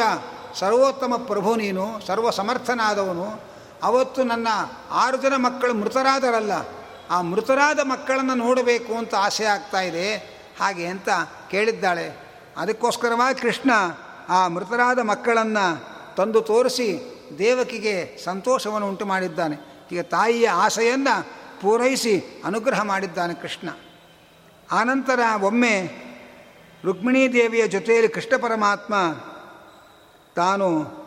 [0.60, 3.28] ಸರ್ವೋತ್ತಮ ಪ್ರಭು ನೀನು ಸರ್ವ ಸಮರ್ಥನಾದವನು
[3.84, 4.48] ಅವತ್ತು ನನ್ನ
[4.92, 6.52] ಆರು ಜನ ಮಕ್ಕಳು ಮೃತರಾದರಲ್ಲ,
[7.10, 10.16] ಆ ಮೃತರಾದ ಮಕ್ಕಳನ್ನು ನೋಡಬೇಕು ಅಂತ ಆಸೆ ಆಗ್ತಾ ಇದೆ.
[10.60, 11.10] ಹಾಗೆ ಅಂತ
[11.52, 12.08] ಕೇಳಿದ್ದಾಳೆ.
[12.58, 13.72] ಅದಕ್ಕೋಸ್ಕರವಾಗಿ ಕೃಷ್ಣ
[14.30, 15.66] ಆ ಮೃತರಾದ ಮಕ್ಕಳನ್ನು
[16.16, 16.90] ತಂದು ತೋರಿಸಿ
[17.38, 17.96] ದೇವಕಿಗೆ
[18.26, 23.70] ಸಂತೋಷವನ್ನು ಉಂಟು ಮಾಡಿದ್ದಾನೆ ಈಗ ತಾಯಿಯ ಆಸೆಯನ್ನು ಪೂರೈಸಿ ಅನುಗ್ರಹ ಮಾಡಿದ್ದಾನೆ ಕೃಷ್ಣ.
[24.72, 25.90] ಆನಂತರ ಒಮ್ಮೆ
[26.86, 28.94] ರುಕ್ಮಿಣೀ ದೇವಿಯ ಜೊತೆಯಲ್ಲಿ ಕೃಷ್ಣ ಪರಮಾತ್ಮ
[30.36, 31.02] ತಾನು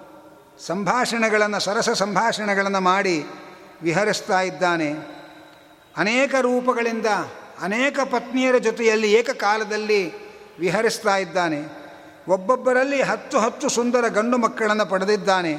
[0.66, 3.26] ಸಂಭಾಷಣೆಗಳನ್ನು, ಸರಸ ಸಂಭಾಷಣೆಗಳನ್ನು ಮಾಡಿ
[3.82, 4.92] ವಿಹರಿಸ್ತಾ ಇದ್ದಾನೆ.
[5.96, 7.07] ಅನೇಕ ರೂಪಗಳಿಂದ
[7.61, 10.12] ಅನೇಕ ಪತ್ನಿಯರ ಜೊತೆಯಲ್ಲಿ ಏಕಕಾಲದಲ್ಲಿ
[10.59, 11.84] ವಿಹರಿಸ್ತಾ ಇದ್ದಾನೆ.
[12.28, 15.57] ಒಬ್ಬೊಬ್ಬರಲ್ಲಿ ಹತ್ತು ಹತ್ತು ಸುಂದರ ಗಂಡು ಮಕ್ಕಳನ್ನು ಪಡೆದಿದ್ದಾನೆ.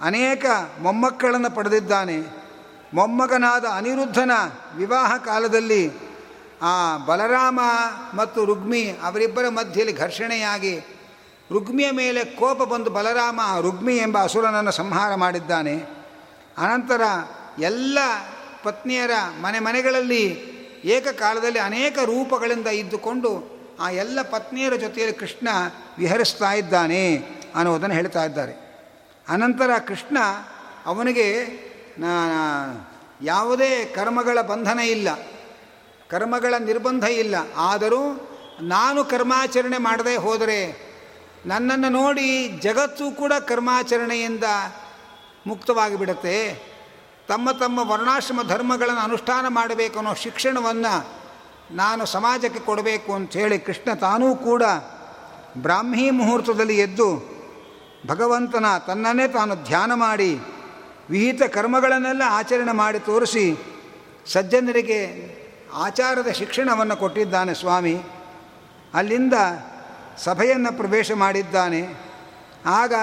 [0.00, 0.44] ಅನೇಕ
[0.78, 2.37] ಮೊಮ್ಮಕ್ಕಳನ್ನು ಪಡೆದಿದ್ದಾನೆ.
[2.94, 4.30] ಮೊಮ್ಮಗನಾದ ಅನಿರುದ್ಧನ
[4.76, 5.90] ವಿವಾಹ ಕಾಲದಲ್ಲಿ
[6.62, 7.60] ಆ ಬಲರಾಮ
[8.14, 10.80] ಮತ್ತು ರುಗ್ಮಿ ಅವರಿಬ್ಬರ ಮಧ್ಯೆಯಲ್ಲಿ ಘರ್ಷಣೆಯಾಗಿ
[11.52, 15.74] ರುಗ್ಮಿಯ ಮೇಲೆ ಕೋಪ ಬಂದು ಬಲರಾಮ ರುಗ್ಮಿ ಎಂಬ ಅಸುರನನ್ನು ಸಂಹಾರ ಮಾಡಿದ್ದಾನೆ.
[16.58, 17.00] ಅನಂತರ
[17.58, 17.98] ಎಲ್ಲ
[18.62, 19.10] ಪತ್ನಿಯರ
[19.40, 20.24] ಮನೆ ಮನೆಗಳಲ್ಲಿ
[20.84, 25.48] ಏಕಕಾಲದಲ್ಲಿ ಅನೇಕ ರೂಪಗಳಿಂದ ಇದ್ದುಕೊಂಡು ಆ ಎಲ್ಲ ಪತ್ನಿಯರ ಜೊತೆಯಲ್ಲಿ ಕೃಷ್ಣ
[25.98, 27.16] ವಿಹರಿಸ್ತಾ ಇದ್ದಾನೆ
[27.54, 28.52] ಅನ್ನೋದನ್ನು ಹೇಳ್ತಾ ಇದ್ದಾರೆ.
[29.28, 30.18] ಅನಂತರ ಕೃಷ್ಣ
[30.86, 31.67] ಅವನಿಗೆ
[33.22, 35.08] ಯಾವುದೇ ಕರ್ಮಗಳ ಬಂಧನ ಇಲ್ಲ.
[36.08, 37.34] ಕರ್ಮಗಳ ನಿರ್ಬಂಧ ಇಲ್ಲ.
[37.56, 38.28] ಆದರೂ
[38.60, 40.88] ನಾನು ಕರ್ಮಾಚರಣೆ ಮಾಡದೆ ಹೋದರೆ
[41.46, 44.44] ನನ್ನನ್ನು ನೋಡಿ ಜಗತ್ತು ಕೂಡ ಕರ್ಮಾಚರಣೆಯಿಂದ
[45.46, 46.68] ಮುಕ್ತವಾಗಿ ಬಿಡುತ್ತೆ
[47.28, 51.18] ತಮ್ಮ ತಮ್ಮ ವರ್ಣಾಶ್ರಮ ಧರ್ಮಗಳನ್ನು ಅನುಷ್ಠಾನ ಮಾಡಬೇಕು ಅನ್ನೋ ಶಿಕ್ಷಣವನ್ನು
[51.70, 54.62] ನಾನು ಸಮಾಜಕ್ಕೆ ಕೊಡಬೇಕು ಅಂಥೇಳಿ ಕೃಷ್ಣ ತಾನೂ ಕೂಡ
[55.56, 57.38] ಬ್ರಾಹ್ಮೀ ಮುಹೂರ್ತದಲ್ಲಿ ಎದ್ದು
[58.06, 60.38] ಭಗವಂತನ ತನ್ನನ್ನೇ ತಾನು ಧ್ಯಾನ ಮಾಡಿ
[61.10, 63.56] ವಿಹಿತ ಕರ್ಮಗಳನ್ನೆಲ್ಲ ಆಚರಣೆ ಮಾಡಿ ತೋರಿಸಿ
[64.26, 65.00] ಸಜ್ಜನರಿಗೆ
[65.74, 68.02] ಆಚಾರದ ಶಿಕ್ಷಣವನ್ನು ಕೊಟ್ಟಿದ್ದಾನೆ ಸ್ವಾಮಿ.
[68.94, 69.34] ಅಲ್ಲಿಂದ
[70.18, 71.94] ಸಭೆಯನ್ನು ಪ್ರವೇಶ ಮಾಡಿದ್ದಾನೆ.
[72.66, 72.94] ಆಗ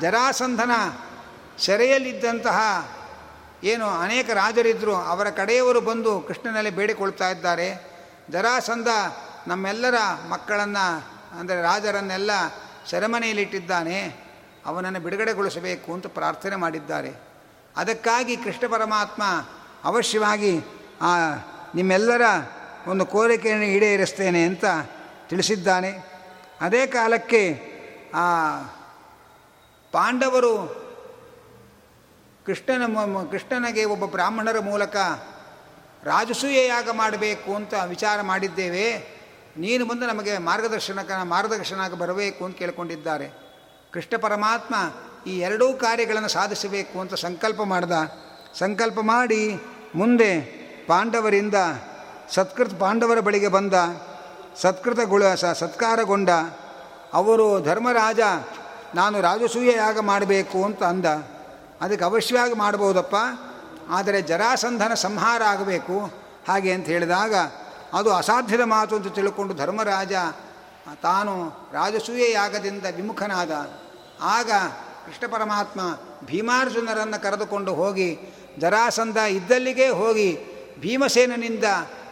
[0.00, 0.70] ಜರಾಸಂಧನ
[1.58, 2.88] ಸೆರೆಯಲ್ಲಿದ್ದಂತಹ
[3.64, 7.90] ಏನು ಅನೇಕ ರಾಜರಿದ್ದರು ಅವರ ಕಡೆಯವರು ಬಂದು ಕೃಷ್ಣನಲ್ಲಿ ಬೇಡಿಕೊಳ್ತಾ ಇದ್ದಾರೆ.
[8.30, 8.88] ಜರಾಸಂಧ
[9.46, 9.94] ನಮ್ಮೆಲ್ಲರ
[10.28, 11.06] ಮಕ್ಕಳನ್ನು
[11.40, 12.30] ಅಂದರೆ ರಾಜರನ್ನೆಲ್ಲ
[12.90, 14.16] ಸೆರೆಮನೆಯಲ್ಲಿಟ್ಟಿದ್ದಾನೆ.
[14.66, 17.27] ಅವನನ್ನು ಬಿಡುಗಡೆಗೊಳಿಸಬೇಕು ಅಂತ ಪ್ರಾರ್ಥನೆ ಮಾಡಿದ್ದಾರೆ.
[17.78, 19.22] ಅದಕ್ಕಾಗಿ ಕೃಷ್ಣ ಪರಮಾತ್ಮ
[19.84, 20.60] ಅವಶ್ಯವಾಗಿ
[21.02, 21.16] ಆ,
[21.74, 22.22] ನಿಮ್ಮೆಲ್ಲರ
[22.86, 24.64] ಒಂದು ಕೋರಿಕೆಯನ್ನು ಈಡೇರಿಸ್ತೇನೆ ಅಂತ
[25.28, 25.90] ತಿಳಿಸಿದ್ದಾನೆ.
[26.60, 27.60] ಅದೇ ಕಾಲಕ್ಕೆ
[28.14, 28.58] ಆ,
[29.92, 30.78] ಪಾಂಡವರು
[32.46, 32.86] ಕೃಷ್ಣನ
[33.30, 34.96] ಕೃಷ್ಣನಿಗೆ ಒಬ್ಬ ಬ್ರಾಹ್ಮಣರ ಮೂಲಕ
[36.04, 39.18] ರಾಜಸೂಯ ಯಾಗ ಮಾಡಬೇಕು ಅಂತ ವಿಚಾರ ಮಾಡಿದ್ದೇವೆ.
[39.56, 43.28] ನೀನು ಬಂದು ನಮಗೆ ಮಾರ್ಗದರ್ಶನಕ ಮಾರ್ಗದರ್ಶನ ಬರಬೇಕು ಅಂತ ಕೇಳಿಕೊಂಡಿದ್ದಾರೆ.
[43.92, 44.74] ಕೃಷ್ಣ ಪರಮಾತ್ಮ
[45.26, 47.92] ಈ ಎರಡೂ ಕಾರ್ಯಗಳನ್ನು ಸಾಧಿಸಬೇಕು ಅಂತ ಸಂಕಲ್ಪ ಮಾಡ್ದ.
[48.58, 49.42] ಸಂಕಲ್ಪ ಮಾಡಿ
[49.94, 50.32] ಮುಂದೆ
[50.88, 51.54] ಪಾಂಡವರಿಂದ
[52.30, 53.74] ಸತ್ಕೃತ ಪಾಂಡವರ ಬಳಿಗೆ ಬಂದ.
[54.56, 56.30] ಸತ್ಕೃತಗೊಳ ಸತ್ಕಾರಗೊಂಡ.
[57.12, 58.20] ಅವರು ಧರ್ಮರಾಜ,
[58.94, 61.06] ನಾನು ರಾಜಸೂಯ ಯಾಗ ಮಾಡಬೇಕು ಅಂತ ಅಂದ.
[61.80, 63.16] ಅದಕ್ಕೆ ಅವಶ್ಯವಾಗಿ ಮಾಡ್ಬೋದಪ್ಪ,
[63.90, 66.12] ಆದರೆ ಜರಾಸಂಧನ ಸಂಹಾರ ಆಗಬೇಕು.
[66.48, 67.34] ಹಾಗೆ ಅಂತ ಹೇಳಿದಾಗ
[67.92, 70.12] ಅದು ಅಸಾಧ್ಯದ ಮಾತು ಅಂತ ತಿಳ್ಕೊಂಡು ಧರ್ಮರಾಜ,
[71.02, 73.52] ತಾನು ರಾಜಸೂಯ ಯಾಗದಿಂದ ವಿಮುಖನಾದ.
[74.22, 74.50] ಆಗ
[75.08, 75.80] ಕೃಷ್ಣ ಪರಮಾತ್ಮ
[76.26, 80.38] ಭೀಮಾರ್ಜುನರನ್ನು ಕರೆದುಕೊಂಡು ಹೋಗಿ, ಜರಾಸಂಧ ಇದ್ದಲ್ಲಿಗೆ ಹೋಗಿ
[80.80, 81.64] ಭೀಮಸೇನನಿಂದ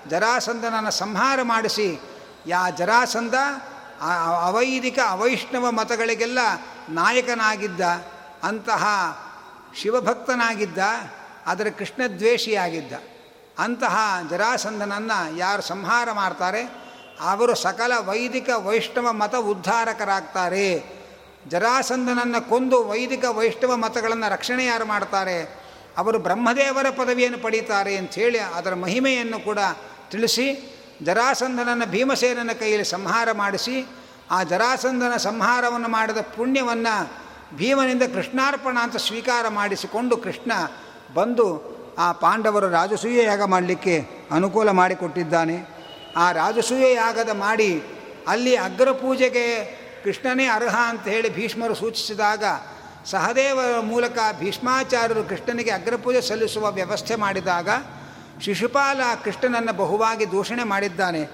[0.08, 2.00] ಜರಾಸಂಧನನ್ನು ಸಂಹಾರ ಮಾಡಿಸಿ,
[2.46, 3.34] ಯಾ ಜರಾಸಂಧ
[4.42, 6.38] ಅವೈದಿಕ ಅವೈಷ್ಣವ ಮತಗಳಿಗೆಲ್ಲ
[6.88, 7.80] ನಾಯಕನಾಗಿದ್ದ,
[8.42, 8.84] ಅಂತಹ
[9.80, 10.78] ಶಿವಭಕ್ತನಾಗಿದ್ದ
[11.46, 12.92] ಅದರ ಕೃಷ್ಣದ್ವೇಷಿಯಾಗಿದ್ದ.
[13.58, 13.96] ಅಂತಹ
[14.30, 16.62] ಜರಾಸಂಧನನ್ನು ಯಾರು ಸಂಹಾರ ಮಾಡ್ತಾರೆ?
[17.20, 20.95] ಅವರು ಸಕಲ ವೈದಿಕ ವೈಷ್ಣವ ಮತ ಉದ್ಧಾರಕರಾಗ್ತಾರೆ.
[21.50, 25.36] ಜರಾಸಂಧನನ್ನು ಕೊಂದು ವೈದಿಕ ವೈಷ್ಣವ ಮತಗಳನ್ನು ರಕ್ಷಣೆ ಯಾರು ಮಾಡ್ತಾರೆ,
[25.98, 29.58] ಅವರು ಬ್ರಹ್ಮದೇವರ ಪದವಿಯನ್ನು ಪಡೀತಾರೆ ಅಂಥೇಳಿ ಅದರ ಮಹಿಮೆಯನ್ನು ಕೂಡ
[30.10, 30.46] ತಿಳಿಸಿ,
[31.02, 33.76] ಜರಾಸಂಧನನ್ನು ಭೀಮಸೇನನ ಕೈಯಲ್ಲಿ ಸಂಹಾರ ಮಾಡಿಸಿ,
[34.30, 36.94] ಆ ಜರಾಸಂಧನ ಸಂಹಾರವನ್ನು ಮಾಡಿದ ಪುಣ್ಯವನ್ನು
[37.56, 40.52] ಭೀಮನಿಂದ ಕೃಷ್ಣಾರ್ಪಣ ಅಂತ ಸ್ವೀಕಾರ ಮಾಡಿಸಿಕೊಂಡು ಕೃಷ್ಣ
[41.14, 41.46] ಬಂದು
[41.98, 43.94] ಆ ಪಾಂಡವರು ರಾಜಸೂಯ ಯಾಗ ಮಾಡಲಿಕ್ಕೆ
[44.30, 45.56] ಅನುಕೂಲ ಮಾಡಿಕೊಟ್ಟಿದ್ದಾನೆ.
[46.16, 47.82] ಆ ರಾಜಸೂಯ ಯಾಗದ ಮಾಡಿ
[48.28, 49.46] ಅಲ್ಲಿ ಅಗ್ರ ಪೂಜೆಗೆ
[50.06, 52.44] ಕೃಷ್ಣನೇ ಅರ್ಹ ಅಂತ ಹೇಳಿ ಭೀಷ್ಮರು ಸೂಚಿಸಿದಾಗ
[53.04, 57.68] ಸಹದೇವರ ಮೂಲಕ ಭೀಷ್ಮಾಚಾರ್ಯರು ಕೃಷ್ಣನಿಗೆ ಅಗ್ರಪೂಜೆ ಸಲ್ಲಿಸುವ ವ್ಯವಸ್ಥೆ ಮಾಡಿದಾಗ
[58.40, 61.28] ಶಿಶುಪಾಲ ಕೃಷ್ಣನನ್ನು ಬಹುವಾಗಿ ದೂಷಣೆ ಮಾಡಿದ್ದಾನೆ.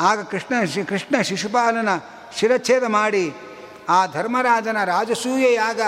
[0.00, 0.54] ಆಗ ಕೃಷ್ಣ
[0.84, 1.88] ಕೃಷ್ಣ ಶಿಶುಪಾಲನ
[2.36, 3.34] ಶಿರಚ್ಛೇದ ಮಾಡಿ
[3.88, 5.80] ಆ ಧರ್ಮರಾಜನ ರಾಜಸೂಯೆಯಾಗ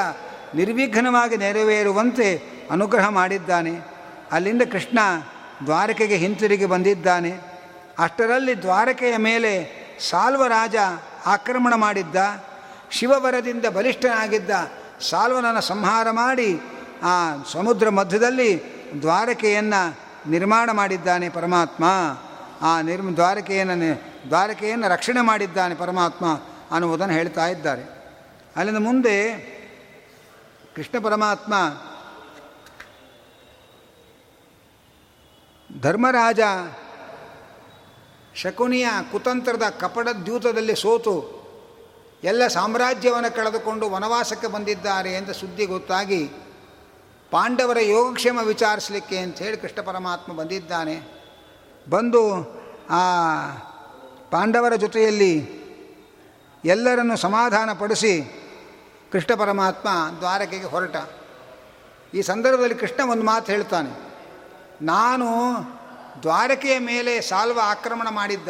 [0.55, 3.81] ನಿರ್ವಿಘ್ನವಾಗಿ ನೆರವೇರುವಂತೆ ಅನುಗ್ರಹ ಮಾಡಿದ್ದಾನೆ.
[4.33, 4.99] ಅಲ್ಲಿಂದ ಕೃಷ್ಣ
[5.67, 7.33] ದ್ವಾರಕೆಗೆ ಹಿಂತಿರುಗಿ ಬಂದಿದ್ದಾನೆ.
[7.99, 9.53] ಅಷ್ಟರಲ್ಲಿ ದ್ವಾರಕೆಯ ಮೇಲೆ
[10.11, 10.77] ಸಾಲ್ವರಾಜ
[11.27, 12.17] ಆಕ್ರಮಣ ಮಾಡಿದ್ದ,
[12.91, 14.51] ಶಿವವರದಿಂದ ಬಲಿಷ್ಠನಾಗಿದ್ದ
[15.11, 16.61] ಸಾಲ್ವನನ್ನು ಸಂಹಾರ ಮಾಡಿ
[17.03, 19.99] ಆ ಸಮುದ್ರ ಮಧ್ಯದಲ್ಲಿ ದ್ವಾರಕೆಯನ್ನು
[20.31, 21.85] ನಿರ್ಮಾಣ ಮಾಡಿದ್ದಾನೆ ಪರಮಾತ್ಮ.
[22.63, 26.27] ಆ ನಿರ್ಮ ದ್ವಾರಕೆಯನ್ನು ದ್ವಾರಕೆಯನ್ನು ರಕ್ಷಣೆ ಮಾಡಿದ್ದಾನೆ ಪರಮಾತ್ಮ
[26.71, 27.83] ಅನ್ನುವುದನ್ನು ಹೇಳ್ತಾ ಇದ್ದಾರೆ.
[28.57, 29.33] ಅಲ್ಲಿಂದ ಮುಂದೆ
[30.77, 31.55] ಕೃಷ್ಣ ಪರಮಾತ್ಮ
[35.81, 36.41] ಧರ್ಮರಾಜ
[38.35, 41.41] ಶಕುನಿಯ ಕುತಂತ್ರದ ಕಪಡ ದ್ಯೂತದಲ್ಲಿ ಸೋತು.
[42.25, 46.31] ಎಲ್ಲ ಸಾಮ್ರಾಜ್ಯವನ್ನು ಕಳೆದುಕೊಂಡು ವನವಾಸಕ್ಕೆ ಬಂದಿದ್ದಾರೆ ಅಂತ ಸುದ್ದಿ ಗೊತ್ತಾಗಿ
[47.31, 51.01] ಪಾಂಡವರ ಯೋಗಕ್ಷೇಮ ವಿಚಾರಿಸಲಿಕ್ಕೆ ಹೇಳಿ ಕೃಷ್ಣ ಪರಮಾತ್ಮ ಬಂದಿದ್ದಾನೆ.
[51.91, 52.25] ಬಂದು
[52.91, 53.01] ಆ
[54.31, 55.61] ಪಾಂಡವರ ಜೊತೆಯಲ್ಲಿ
[56.65, 58.43] ಎಲ್ಲರನ್ನು ಸಮಾಧಾನಪಡಿಸಿ
[59.13, 60.97] ಕೃಷ್ಣ ಪರಮಾತ್ಮ ದ್ವಾರಕೆಗೆ ಹೊರಟ.
[62.15, 64.11] ಈ ಸಂದರ್ಭದಲ್ಲಿ ಕೃಷ್ಣ ಒಂದು ಮಾತು ಹೇಳ್ತಾನೆ.
[64.83, 65.27] ನಾನು
[66.23, 68.49] ದ್ವಾರಕೆಯ ಮೇಲೆ ಸಾಲ್ವ ಆಕ್ರಮಣ ಮಾಡಿದ್ದ.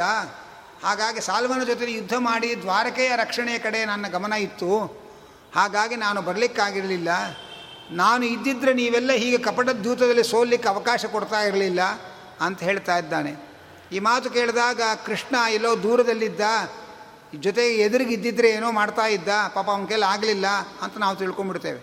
[0.82, 5.00] ಹಾಗಾಗಿ ಸಾಲ್ವನ ಜೊತೆ ಯುದ್ಧ ಮಾಡಿ ದ್ವಾರಕೆಯ ರಕ್ಷಣೆಯ ಕಡೆ ನನ್ನ ಗಮನ ಇತ್ತು.
[5.54, 7.08] ಹಾಗಾಗಿ ನಾನು ಬರಲಿಕ್ಕಾಗಿರಲಿಲ್ಲ.
[7.90, 11.80] ನಾನು ಇದ್ದಿದ್ದರೆ ನೀವೆಲ್ಲ ಹೀಗೆ ಕಪಟ ದೂತದಲ್ಲಿ ಸೋಲಿಕ್ಕೆ ಅವಕಾಶ ಕೊಡ್ತಾ ಇರಲಿಲ್ಲ
[12.40, 13.32] ಅಂತ ಹೇಳ್ತಾ ಇದ್ದಾನೆ.
[13.92, 16.40] ಈ ಮಾತು ಕೇಳಿದಾಗ ಕೃಷ್ಣ ಎಲ್ಲೋ ದೂರದಲ್ಲಿದ್ದ,
[17.34, 19.28] ಜೊತೆಗೆ ಎದುರಿಗಿದ್ದಿದ್ರೆ ಏನೋ ಮಾಡ್ತಾ ಇದ್ದ.
[19.54, 20.46] ಪಾಪ ಅವನ ಕೈಲಿ ಆಗಲಿಲ್ಲ
[20.82, 21.80] ಅಂತ ನಾವು ತಿಳ್ಕೊಂಡ್ಬಿಡ್ತೇವೆ.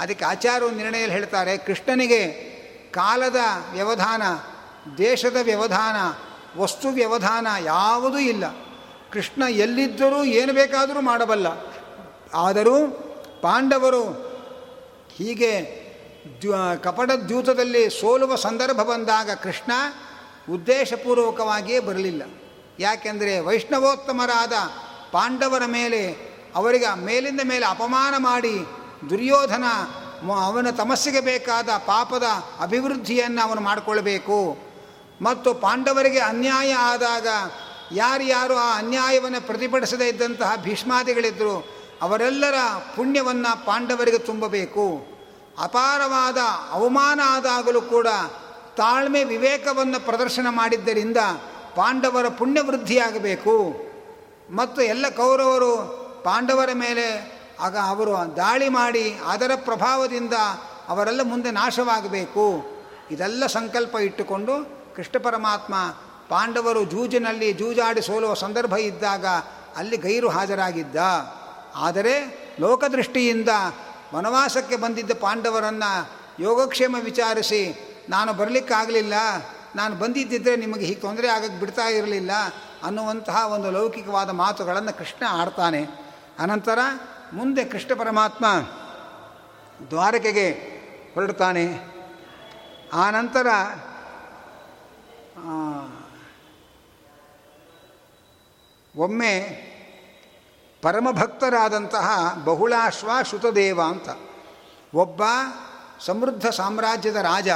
[0.00, 2.22] ಅದಕ್ಕೆ ಆಚಾರ್ಯ ನಿರ್ಣಯಲ್ಲಿ ಹೇಳ್ತಾರೆ, ಕೃಷ್ಣನಿಗೆ
[2.90, 3.36] ಕಾಲದ
[3.72, 4.22] ವ್ಯವಧಾನ
[4.96, 5.96] ದೇಶದ ವ್ಯವಧಾನ,
[6.60, 8.44] ವಸ್ತು ವ್ಯವಧಾನ ಯಾವುದೂ ಇಲ್ಲ.
[9.12, 11.46] ಕೃಷ್ಣ ಎಲ್ಲಿದ್ದರೂ ಏನು ಬೇಕಾದರೂ ಮಾಡಬಲ್ಲ.
[12.34, 12.86] ಆದರೂ
[13.42, 14.02] ಪಾಂಡವರು
[15.16, 15.52] ಹೀಗೆ
[16.82, 19.72] ಕಪಟ ದ್ಯೂತದಲ್ಲಿ ಸೋಲುವ ಸಂದರ್ಭ ಬಂದಾಗ ಕೃಷ್ಣ
[20.54, 22.22] ಉದ್ದೇಶಪೂರ್ವಕವಾಗಿಯೇ ಬರಲಿಲ್ಲ.
[22.78, 24.52] ಯಾಕೆಂದರೆ ವೈಷ್ಣವೋತ್ತಮರಾದ
[25.12, 28.66] ಪಾಂಡವರ ಮೇಲೆ, ಅವರಿಗೆ ಮೇಲಿಂದ ಮೇಲೆ ಅಪಮಾನ ಮಾಡಿ
[29.10, 29.64] ದುರ್ಯೋಧನ
[30.44, 32.22] ಅವನ ತಮಸ್ಸಿಗೆ ಬೇಕಾದ ಪಾಪದ
[32.60, 34.67] ಅಭಿವೃದ್ಧಿಯನ್ನು ಅವನು ಮಾಡಿಕೊಳ್ಬೇಕು
[35.22, 37.26] ಮತ್ತು ಪಾಂಡವರಿಗೆ ಅನ್ಯಾಯ ಆದಾಗ
[37.92, 42.54] ಯಾರ್ಯಾರು ಆ ಅನ್ಯಾಯವನ್ನು ಪ್ರತಿಭಟಿಸದೇ ಇದ್ದಂತಹ ಭೀಷ್ಮಾದಿಗಳಿದ್ದರು ಅವರೆಲ್ಲರ
[42.96, 45.06] ಪುಣ್ಯವನ್ನು ಪಾಂಡವರಿಗೆ ತುಂಬಬೇಕು.
[45.62, 46.36] ಅಪಾರವಾದ
[46.70, 48.06] ಅವಮಾನ ಆದಾಗಲೂ ಕೂಡ
[48.76, 51.16] ತಾಳ್ಮೆ ವಿವೇಕವನ್ನು ಪ್ರದರ್ಶನ ಮಾಡಿದ್ದರಿಂದ
[51.74, 53.74] ಪಾಂಡವರ ಪುಣ್ಯವೃದ್ಧಿಯಾಗಬೇಕು.
[54.54, 55.76] ಮತ್ತು ಎಲ್ಲ ಕೌರವರು
[56.24, 60.34] ಪಾಂಡವರ ಮೇಲೆ ಆಗ ಅವರು ದಾಳಿ ಮಾಡಿ ಅದರ ಪ್ರಭಾವದಿಂದ
[60.88, 62.64] ಅವರೆಲ್ಲ ಮುಂದೆ ನಾಶವಾಗಬೇಕು.
[63.10, 65.74] ಇದೆಲ್ಲ ಸಂಕಲ್ಪ ಇಟ್ಟುಕೊಂಡು ಕೃಷ್ಣ ಪರಮಾತ್ಮ
[66.28, 69.26] ಪಾಂಡವರು ಜೂಜಿನಲ್ಲಿ ಜೂಜಾಡಿ ಸೋಲುವ ಸಂದರ್ಭ ಇದ್ದಾಗ
[69.76, 70.96] ಅಲ್ಲಿ ಗೈರು ಹಾಜರಾಗಿದ್ದ.
[71.74, 72.14] ಆದರೆ
[72.60, 73.48] ಲೋಕದೃಷ್ಟಿಯಿಂದ
[74.14, 76.10] ವನವಾಸಕ್ಕೆ ಬಂದಿದ್ದ ಪಾಂಡವರನ್ನು
[76.42, 77.62] ಯೋಗಕ್ಷೇಮ ವಿಚಾರಿಸಿ,
[78.08, 79.14] ನಾನು ಬರಲಿಕ್ಕಾಗಲಿಲ್ಲ,
[79.76, 82.30] ನಾನು ಬಂದಿದ್ದಿದ್ದರೆ ನಿಮಗೆ ಹೀಗೆ ತೊಂದರೆ ಆಗಕ್ಕೆ ಬಿಡ್ತಾ ಇರಲಿಲ್ಲ
[82.82, 85.82] ಅನ್ನುವಂತಹ ಒಂದು ಲೌಕಿಕವಾದ ಮಾತುಗಳನ್ನು ಕೃಷ್ಣ ಆಡ್ತಾನೆ.
[86.38, 86.78] ಅನಂತರ
[87.32, 88.46] ಮುಂದೆ ಕೃಷ್ಣ ಪರಮಾತ್ಮ
[89.90, 90.50] ದ್ವಾರಕೆಗೆ
[91.14, 91.66] ಹೊರಡ್ತಾನೆ.
[92.92, 93.46] ಆನಂತರ ನಂತರ
[98.96, 99.40] ಒಮ್ಮೆ
[100.82, 104.08] ಪರಮಭಕ್ತರಾದಂತಹ ಬಹುಳಾಶ್ವ ಶ್ರುತದೇವ ಅಂತ.
[104.94, 105.22] ಒಬ್ಬ
[106.00, 107.48] ಸಮೃದ್ಧ ಸಾಮ್ರಾಜ್ಯದ ರಾಜ,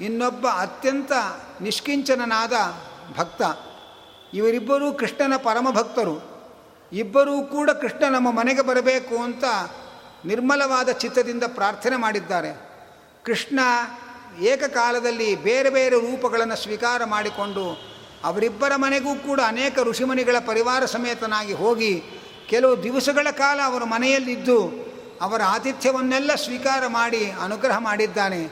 [0.00, 1.12] ಇನ್ನೊಬ್ಬ ಅತ್ಯಂತ
[1.60, 2.52] ನಿಷ್ಕಿಂಚನನಾದ
[3.18, 3.42] ಭಕ್ತ.
[4.34, 6.36] ಇವರಿಬ್ಬರೂ ಕೃಷ್ಣನ ಪರಮಭಕ್ತರು.
[6.92, 9.44] ಇಬ್ಬರೂ ಕೂಡ ಕೃಷ್ಣ ನಮ್ಮ ಮನೆಗೆ ಬರಬೇಕು ಅಂತ
[10.24, 12.70] ನಿರ್ಮಲವಾದ ಚಿತ್ತದಿಂದ ಪ್ರಾರ್ಥನೆ ಮಾಡಿದ್ದಾರೆ.
[13.24, 13.60] ಕೃಷ್ಣ
[14.40, 22.02] ಏಕಕಾಲದಲ್ಲಿ ಬೇರೆ ಬೇರೆ ರೂಪಗಳನ್ನು ಸ್ವೀಕಾರ ಮಾಡಿಕೊಂಡು ಅವರಿಬ್ಬರ ಮನೆಗೂ ಕೂಡ ಅನೇಕ ಋಷಿಮುನಿಗಳ ಪರಿವಾರ ಸಮೇತನಾಗಿ ಹೋಗಿ
[22.48, 24.86] ಕೆಲವು ದಿವಸಗಳ ಕಾಲ ಅವರ ಮನೆಯಲ್ಲಿದ್ದು
[25.20, 28.48] ಅವರ ಆತಿಥ್ಯವನ್ನೆಲ್ಲ ಸ್ವೀಕಾರ ಮಾಡಿ ಅನುಗ್ರಹ ಮಾಡಿದ್ದಾನೆ.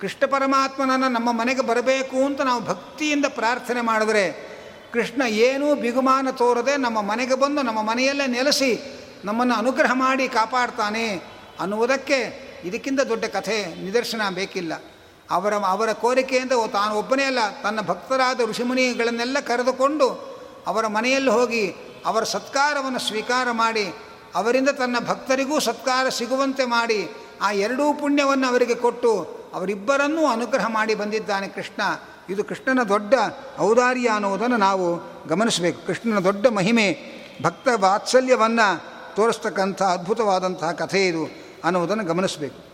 [0.00, 4.54] ಕೃಷ್ಣ ಪರಮಾತ್ಮನನ್ನು ನಮ್ಮ ಮನೆಗೆ ಬರಬೇಕು ಅಂತ ನಾವು ಭಕ್ತಿಯಿಂದ ಪ್ರಾರ್ಥನೆ ಮಾಡಿದ್ರೆ
[4.92, 11.20] ಕೃಷ್ಣ ಏನೂ ಬಿಗುಮಾನ ತೋರದೆ ನಮ್ಮ ಮನೆಗೆ ಬಂದು ನಮ್ಮ ಮನೆಯಲ್ಲೇ ನೆಲೆಸಿ ನಮ್ಮನ್ನು ಅನುಗ್ರಹ ಮಾಡಿ ಕಾಪಾಡ್ತಾನೆ
[11.60, 14.72] ಅನ್ನುವುದಕ್ಕೆ ಇದಕ್ಕಿಂತ ದೊಡ್ಡ ಕಥೆ ನಿದರ್ಶನ ಬೇಕಿಲ್ಲ.
[15.30, 17.38] ಅವರ ಅವರ ಕೋರಿಕೆಯಿಂದ ತಾನು ಒಬ್ಬನೇ ಅಲ್ಲ.
[17.62, 20.34] ತನ್ನ ಭಕ್ತರಾದ ಋಷಿಮುನಿಗಳನ್ನೆಲ್ಲ ಕರೆದುಕೊಂಡು
[20.66, 21.74] ಅವರ ಮನೆಯಲ್ಲಿ ಹೋಗಿ
[22.06, 23.94] ಅವರ ಸತ್ಕಾರವನ್ನು ಸ್ವೀಕಾರ ಮಾಡಿ
[24.34, 27.10] ಅವರಿಂದ ತನ್ನ ಭಕ್ತರಿಗೂ ಸತ್ಕಾರ ಸಿಗುವಂತೆ ಮಾಡಿ
[27.42, 31.82] ಆ ಎರಡೂ ಪುಣ್ಯವನ್ನು ಅವರಿಗೆ ಕೊಟ್ಟು ಅವರಿಬ್ಬರನ್ನೂ ಅನುಗ್ರಹ ಮಾಡಿ ಬಂದಿದ್ದಾನೆ ಕೃಷ್ಣ.
[32.30, 33.14] ಇದು ಕೃಷ್ಣನ ದೊಡ್ಡ
[33.58, 35.86] ಔದಾರ್ಯ ಅನ್ನುವುದನ್ನು ನಾವು ಗಮನಿಸಬೇಕು.
[35.86, 36.98] ಕೃಷ್ಣನ ದೊಡ್ಡ ಮಹಿಮೆ,
[37.42, 38.84] ಭಕ್ತ ವಾತ್ಸಲ್ಯವನ್ನು
[39.16, 41.30] ತೋರಿಸ್ತಕ್ಕಂಥ ಅದ್ಭುತವಾದಂತಹ ಕಥೆ ಇದು
[41.64, 42.64] ಅನ್ನುವುದನ್ನು ಗಮನಿಸಬೇಕು.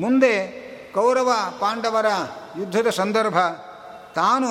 [0.00, 0.65] ಮುಂದೆ
[0.96, 1.30] ಕೌರವ
[1.60, 2.08] ಪಾಂಡವರ
[2.58, 3.38] ಯುದ್ಧದ ಸಂದರ್ಭ,
[4.14, 4.50] ತಾನು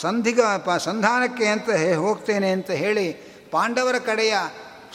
[0.00, 3.06] ಸಂಧಿಗ ಪ ಸಂಧಾನಕ್ಕೆ ಅಂತ ಹೋಗ್ತೇನೆ ಅಂತ ಹೇಳಿ
[3.50, 4.34] ಪಾಂಡವರ ಕಡೆಯ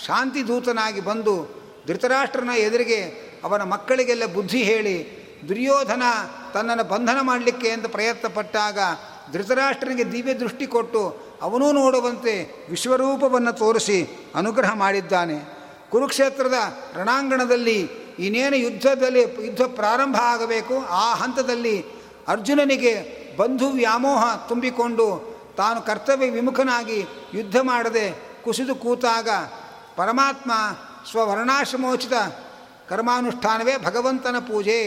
[0.05, 1.35] ಶಾಂತಿ ದೂತನಾಗಿ ಬಂದು
[1.87, 2.99] ಧೃತರಾಷ್ಟ್ರನ ಎದುರಿಗೆ
[3.43, 4.95] ಅವನ ಮಕ್ಕಳಿಗೆಲ್ಲ ಬುದ್ಧಿ ಹೇಳಿ,
[5.49, 6.03] ದುರ್ಯೋಧನ
[6.53, 8.79] ತನ್ನನ್ನು ಬಂಧನ ಮಾಡಲಿಕ್ಕೆ ಅಂತ ಪ್ರಯತ್ನ ಪಟ್ಟಾಗ
[9.33, 11.03] ಧೃತರಾಷ್ಟ್ರನಿಗೆ ದಿವ್ಯ ದೃಷ್ಟಿ ಕೊಟ್ಟು
[11.41, 12.33] ಅವನೂ ನೋಡುವಂತೆ
[12.69, 13.99] ವಿಶ್ವರೂಪವನ್ನು ತೋರಿಸಿ
[14.35, 15.37] ಅನುಗ್ರಹ ಮಾಡಿದ್ದಾನೆ.
[15.91, 16.57] ಕುರುಕ್ಷೇತ್ರದ
[16.97, 17.79] ರಣಾಂಗಣದಲ್ಲಿ
[18.19, 21.85] ಇನ್ನೇನು ಯುದ್ಧದಲ್ಲಿ ಯುದ್ಧ ಪ್ರಾರಂಭ ಆಗಬೇಕು, ಆ ಹಂತದಲ್ಲಿ
[22.27, 22.93] ಅರ್ಜುನನಿಗೆ
[23.37, 28.11] ಬಂಧು ವ್ಯಾಮೋಹ ತುಂಬಿಕೊಂಡು ತಾನು ಕರ್ತವ್ಯ ವಿಮುಖನಾಗಿ ಯುದ್ಧ ಮಾಡದೆ
[28.43, 29.29] ಕುಸಿದು ಕೂತಾಗ
[29.95, 30.51] ಪರಮಾತ್ಮ
[31.11, 32.13] ಸ್ವವರ್ಣಾಶ್ರಮೋಚಿತ
[32.89, 34.79] ಕರ್ಮಾನುಷ್ಠಾನವೇ ಭಗವಂತನ ಪೂಜೆ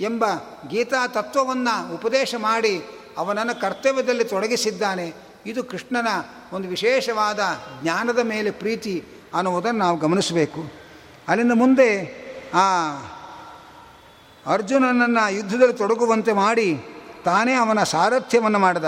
[0.00, 0.24] ಎಂಬ
[0.68, 2.82] ಗೀತಾ ತತ್ವವನ್ನು ಉಪದೇಶ ಮಾಡಿ
[3.16, 5.14] ಅವನನ್ನು ಕರ್ತವ್ಯದಲ್ಲಿ ತೊಡಗಿಸಿದ್ದಾನೆ.
[5.46, 6.08] ಇದು ಕೃಷ್ಣನ
[6.52, 7.40] ಒಂದು ವಿಶೇಷವಾದ
[7.82, 10.72] ಜ್ಞಾನದ ಮೇಲೆ ಪ್ರೀತಿ ಅನ್ನುವುದನ್ನು ನಾವು ಗಮನಿಸಬೇಕು.
[11.28, 12.90] ಅಲ್ಲಿಂದ ಮುಂದೆ ಆ,
[14.52, 16.74] ಅರ್ಜುನನನ್ನು ಯುದ್ಧದಲ್ಲಿ ತೊಡಗುವಂತೆ ಮಾಡಿ
[17.24, 18.84] ತಾನೇ ಅವನ ಸಾರಥ್ಯವನ್ನು ಮಾಡಿದ.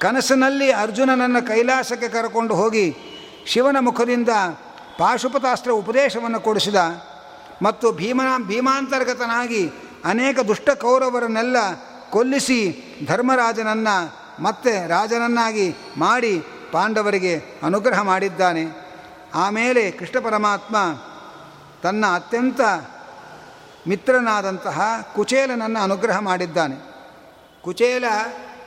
[0.00, 2.96] ಕನಸಿನಲ್ಲಿ ಅರ್ಜುನನನ್ನು ಕೈಲಾಸಕ್ಕೆ ಕರಕೊಂಡು ಹೋಗಿ
[3.46, 4.28] ಶಿವನ ಮುಖದಿಂದ
[4.98, 6.74] ಪಾಶುಪತಾಸ್ತ್ರ ಉಪದೇಶವನ್ನು ಕೊಡಿಸಿದ.
[7.62, 9.70] ಮತ್ತು ಭೀಮನ, ಭೀಮಾಂತರ್ಗತನಾಗಿ
[10.04, 11.56] ಅನೇಕ ದುಷ್ಟ ಕೌರವರನ್ನೆಲ್ಲ
[12.10, 18.88] ಕೊಲ್ಲಿಸಿ ಧರ್ಮರಾಜನನ್ನು ಮತ್ತೆ ರಾಜನನ್ನಾಗಿ ಮಾಡಿ ಪಾಂಡವರಿಗೆ ಅನುಗ್ರಹ ಮಾಡಿದ್ದಾನೆ.
[19.34, 20.76] ಆಮೇಲೆ ಕೃಷ್ಣ ಪರಮಾತ್ಮ
[21.82, 22.60] ತನ್ನ ಅತ್ಯಂತ
[23.88, 24.80] ಮಿತ್ರನಾದಂತಹ
[25.14, 26.76] ಕುಚೇಲನನ್ನು ಅನುಗ್ರಹ ಮಾಡಿದ್ದಾನೆ.
[27.62, 28.04] ಕುಚೇಲ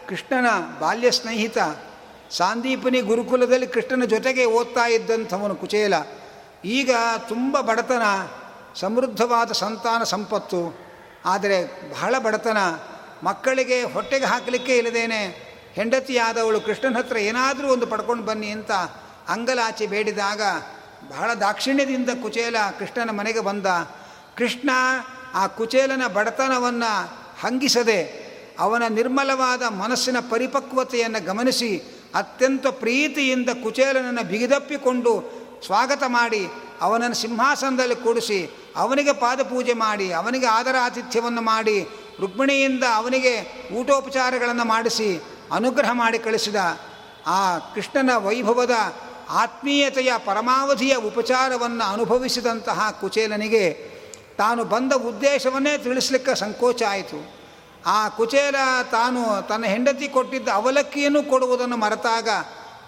[0.10, 0.46] ಕೃಷ್ಣನ
[0.80, 1.58] ಬಾಲ್ಯ ಸ್ನೇಹಿತ,
[2.32, 5.94] ಸಾಂದೀಪನಿ ಗುರುಕುಲದಲ್ಲಿ ಕೃಷ್ಣನ ಜೊತೆಗೆ ಓದ್ತಾ ಇದ್ದಂಥವನು ಕುಚೇಲ.
[6.66, 6.92] ಈಗ
[7.28, 8.02] ತುಂಬ ಬಡತನ,
[8.76, 10.80] ಸಮೃದ್ಧವಾದ ಸಂತಾನ ಸಂಪತ್ತು,
[11.26, 11.58] ಆದರೆ
[11.92, 12.58] ಬಹಳ ಬಡತನ.
[13.24, 18.72] ಮಕ್ಕಳಿಗೆ ಹೊಟ್ಟೆಗೆ ಹಾಕಲಿಕ್ಕೆ ಇಲ್ಲದೇನೆ ಹೆಂಡತಿಯಾದವಳು ಕೃಷ್ಣನ ಹತ್ರ ಏನಾದರೂ ಒಂದು ಪಡ್ಕೊಂಡು ಬನ್ನಿ ಅಂತ
[19.28, 20.42] ಅಂಗಲಾಚಿ ಬೇಡಿದಾಗ
[21.10, 23.66] ಬಹಳ ದಾಕ್ಷಿಣ್ಯದಿಂದ ಕುಚೇಲ ಕೃಷ್ಣನ ಮನೆಗೆ ಬಂದ.
[24.38, 24.70] ಕೃಷ್ಣ
[25.34, 26.92] ಆ ಕುಚೇಲನ ಬಡತನವನ್ನು
[27.42, 31.78] ಹಂಗಿಸದೆ ಅವನ ನಿರ್ಮಲವಾದ ಮನಸ್ಸಿನ ಪರಿಪಕ್ವತೆಯನ್ನು ಗಮನಿಸಿ
[32.16, 36.48] ಅತ್ಯಂತ ಪ್ರೀತಿಯಿಂದ ಕುಚೇಲನನ್ನು ಬಿಗಿದಪ್ಪಿಕೊಂಡು ಸ್ವಾಗತ ಮಾಡಿ
[36.82, 41.88] ಅವನನ್ನು ಸಿಂಹಾಸನದಲ್ಲಿ ಕೂಡಿಸಿ ಅವನಿಗೆ ಪಾದಪೂಜೆ ಮಾಡಿ, ಅವನಿಗೆ ಆದರ ಆತಿಥ್ಯವನ್ನು ಮಾಡಿ,
[42.20, 43.34] ರುಕ್ಮಿಣಿಯಿಂದ ಅವನಿಗೆ
[43.74, 45.22] ಊಟೋಪಚಾರಗಳನ್ನು ಮಾಡಿಸಿ,
[45.52, 46.56] ಅನುಗ್ರಹ ಮಾಡಿ ಕಳಿಸಿದ.
[47.28, 48.72] ಆ ಕೃಷ್ಣನ ವೈಭವದ
[49.32, 53.66] ಆತ್ಮೀಯತೆಯ ಪರಮಾವಧಿಯ ಉಪಚಾರವನ್ನು ಅನುಭವಿಸಿದಂತಹ ಕುಚೇಲನಿಗೆ
[54.38, 57.20] ತಾನು ಬಂದ ಉದ್ದೇಶವನ್ನೇ ತಿಳಿಸ್ಲಿಕ್ಕೆ ಸಂಕೋಚ ಆಯಿತು.
[57.86, 58.56] ಆ ಕುಚೇಲ
[58.92, 62.30] ತಾನು ತನ್ನ ಹೆಂಡತಿ ಕೊಟ್ಟಿದ್ದ ಅವಲಕ್ಕಿಯನ್ನು ಕೊಡುವುದನ್ನು ಮರೆತಾಗ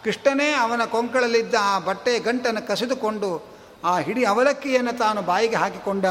[0.03, 6.05] ಕೃಷ್ಣನೇ ಅವನ ಕೊಂಕಳಲ್ಲಿದ್ದ ಆ ಬಟ್ಟೆ ಗಂಟನ್ನು ಕಸಿದುಕೊಂಡು ಆ ಹಿಡಿ ಅವಲಕ್ಕಿಯನ್ನು ತಾನು ಬಾಯಿಗೆ ಹಾಕಿಕೊಂಡ.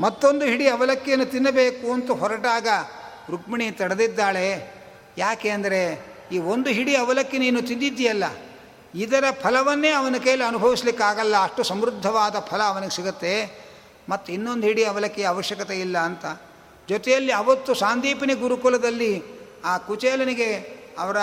[0.00, 2.68] ಮತ್ತೊಂದು ಹಿಡಿ ಅವಲಕ್ಕಿಯನ್ನು ತಿನ್ನಬೇಕು ಅಂತ ಹೊರಟಾಗ
[3.30, 4.48] ರುಕ್ಮಿಣಿ ತಡೆದಿದ್ದಾಳೆ.
[5.18, 5.82] ಯಾಕೆ ಅಂದರೆ,
[6.32, 8.24] ಈ ಒಂದು ಹಿಡಿ ಅವಲಕ್ಕಿ ನೀನು ತಿಂದಿದ್ದೀಯಲ್ಲ.
[8.94, 11.42] ಇದರ ಫಲವನ್ನೇ ಅವನ ಕೈಯಲ್ಲಿ ಅನುಭವಿಸ್ಲಿಕ್ಕಾಗಲ್ಲ.
[11.42, 13.60] ಅಷ್ಟು ಸಮೃದ್ಧವಾದ ಫಲ ಅವನಿಗೆ ಸಿಗುತ್ತೆ.
[14.08, 16.24] ಮತ್ತು ಇನ್ನೊಂದು ಹಿಡಿ ಅವಲಕ್ಕಿ ಅವಶ್ಯಕತೆ ಇಲ್ಲ ಅಂತ.
[16.88, 19.22] ಜೊತೆಯಲ್ಲಿ ಅವತ್ತು ಸಾಂದೀಪಿನಿ ಗುರುಕುಲದಲ್ಲಿ
[19.64, 20.54] ಆ ಕುಚೇಲನಿಗೆ
[20.98, 21.16] ಅವರ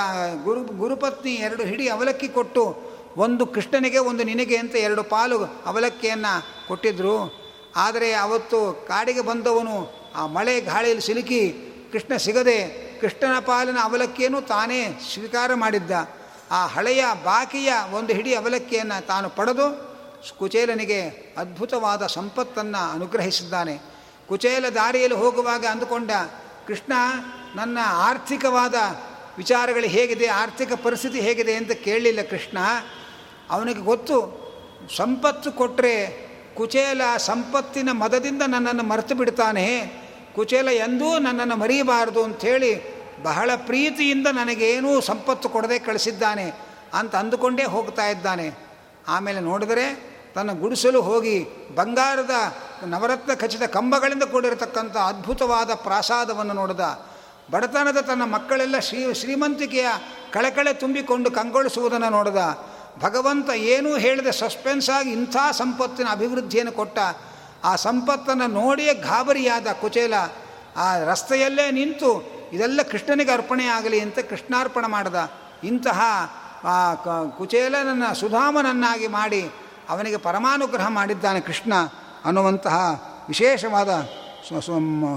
[0.43, 2.77] ಗುರು, ಗುರುಪತ್ನಿ ಎರಡು ಹಿಡಿ ಅವಲಕ್ಕಿ ಕೊಟ್ಟು
[3.17, 10.61] ಒಂದು ಕೃಷ್ಣನಿಗೆ, ಒಂದು ನಿನಗೆ ಅಂತ ಎರಡು ಪಾಲು ಅವಲಕ್ಕಿಯನ್ನು ಕೊಟ್ಟಿದ್ದರು ಆದರೆ ಅವತ್ತು ಕಾಡಿಗೆ ಬಂದವನು ಆ ಮಳೆ
[10.61, 11.53] ಗಾಳಿಯಲ್ಲಿ ಸಿಲುಕಿ
[11.91, 15.91] ಕೃಷ್ಣ ಸಿಗದೆ ಕೃಷ್ಣನ ಪಾಲಿನ ಅವಲಕ್ಕಿಯನ್ನು ತಾನೇ ಸ್ವೀಕಾರ ಮಾಡಿದ್ದ.
[16.51, 19.87] ಆ ಹಳೆಯ ಬಾಕಿಯ ಒಂದು ಹಿಡಿ ಅವಲಕ್ಕಿಯನ್ನು ತಾನು ಪಡೆದು
[20.37, 23.79] ಕುಚೇಲನಿಗೆ ಅದ್ಭುತವಾದ ಸಂಪತ್ತನ್ನು ಅನುಗ್ರಹಿಸಿದ್ದಾನೆ.
[24.27, 26.11] ಕುಚೇಲ ದಾರಿಯಲ್ಲಿ ಹೋಗುವಾಗ ಅಂದುಕೊಂಡ,
[26.67, 26.93] ಕೃಷ್ಣ,
[27.55, 28.75] ನನ್ನ ಆರ್ಥಿಕವಾದ
[29.37, 30.27] ವಿಚಾರಗಳು ಹೇಗಿದೆ?
[30.27, 32.57] ಆರ್ಥಿಕ ಪರಿಸ್ಥಿತಿ ಹೇಗಿದೆ ಅಂತ ಕೇಳಲಿಲ್ಲ ಕೃಷ್ಣ.
[33.49, 34.47] ಅವನಿಗೆ ಗೊತ್ತು,
[34.97, 39.93] ಸಂಪತ್ತು ಕೊಟ್ಟರೆ ಕುಚೇಲ ಸಂಪತ್ತಿನ ಮದದಿಂದ ನನ್ನನ್ನು ಮರೆತು ಬಿಡ್ತಾನೆ
[40.35, 46.53] ಕುಚೇಲ ಎಂದೂ ನನ್ನನ್ನು ಮರೆಯಬಾರದು ಅಂಥೇಳಿ ಬಹಳ ಪ್ರೀತಿಯಿಂದ ನನಗೇನೂ ಸಂಪತ್ತು ಕೊಡದೆ ಕಳಿಸಿದ್ದಾನೆ
[46.93, 48.51] ಅಂತ ಅಂದುಕೊಂಡೇ ಹೋಗ್ತಾ ಇದ್ದಾನೆ.
[49.07, 51.45] ಆಮೇಲೆ ನೋಡಿದರೆ ತನ್ನ ಗುಡಿಸಲು ಹೋಗಿ
[51.75, 52.31] ಬಂಗಾರದ
[52.85, 57.05] ನವರತ್ನ ಖಚಿತ ಕಂಬಗಳಿಂದ ಕೂಡಿರತಕ್ಕಂಥ ಅದ್ಭುತವಾದ ಪ್ರಾಸಾದವನ್ನು ನೋಡಿದ.
[57.51, 59.87] ಬಡತನದ ತನ್ನ ಮಕ್ಕಳೆಲ್ಲ ಶ್ರೀ ಶ್ರೀಮಂತಿಕೆಯ
[60.31, 62.67] ಕಳೆಕಳೆ ತುಂಬಿಕೊಂಡು ಕಂಗೊಳಿಸುವುದನ್ನು ನೋಡಿದ.
[62.99, 66.99] ಭಗವಂತ ಏನೂ ಹೇಳಿದೆ ಸಸ್ಪೆನ್ಸ್ ಆಗಿ ಇಂಥ ಸಂಪತ್ತಿನ ಅಭಿವೃದ್ಧಿಯನ್ನು ಕೊಟ್ಟ.
[67.63, 70.13] ಆ ಸಂಪತ್ತನ್ನು ನೋಡಿಯೇ ಗಾಬರಿಯಾದ ಕುಚೇಲ
[70.77, 75.31] ಆ ರಸ್ತೆಯಲ್ಲೇ ನಿಂತು ಇದೆಲ್ಲ ಕೃಷ್ಣನಿಗೆ ಅರ್ಪಣೆ ಆಗಲಿ ಅಂತ ಕೃಷ್ಣಾರ್ಪಣ ಮಾಡಿದ.
[75.63, 76.01] ಇಂತಹ
[77.37, 79.51] ಕುಚೇಲನನ್ನು, ಸುಧಾಮನನ್ನಾಗಿ ಮಾಡಿ
[79.89, 81.73] ಅವನಿಗೆ ಪರಮಾನುಗ್ರಹ ಮಾಡಿದ್ದಾನೆ ಕೃಷ್ಣ
[82.25, 82.77] ಅನ್ನುವಂತಹ
[83.27, 83.89] ವಿಶೇಷವಾದ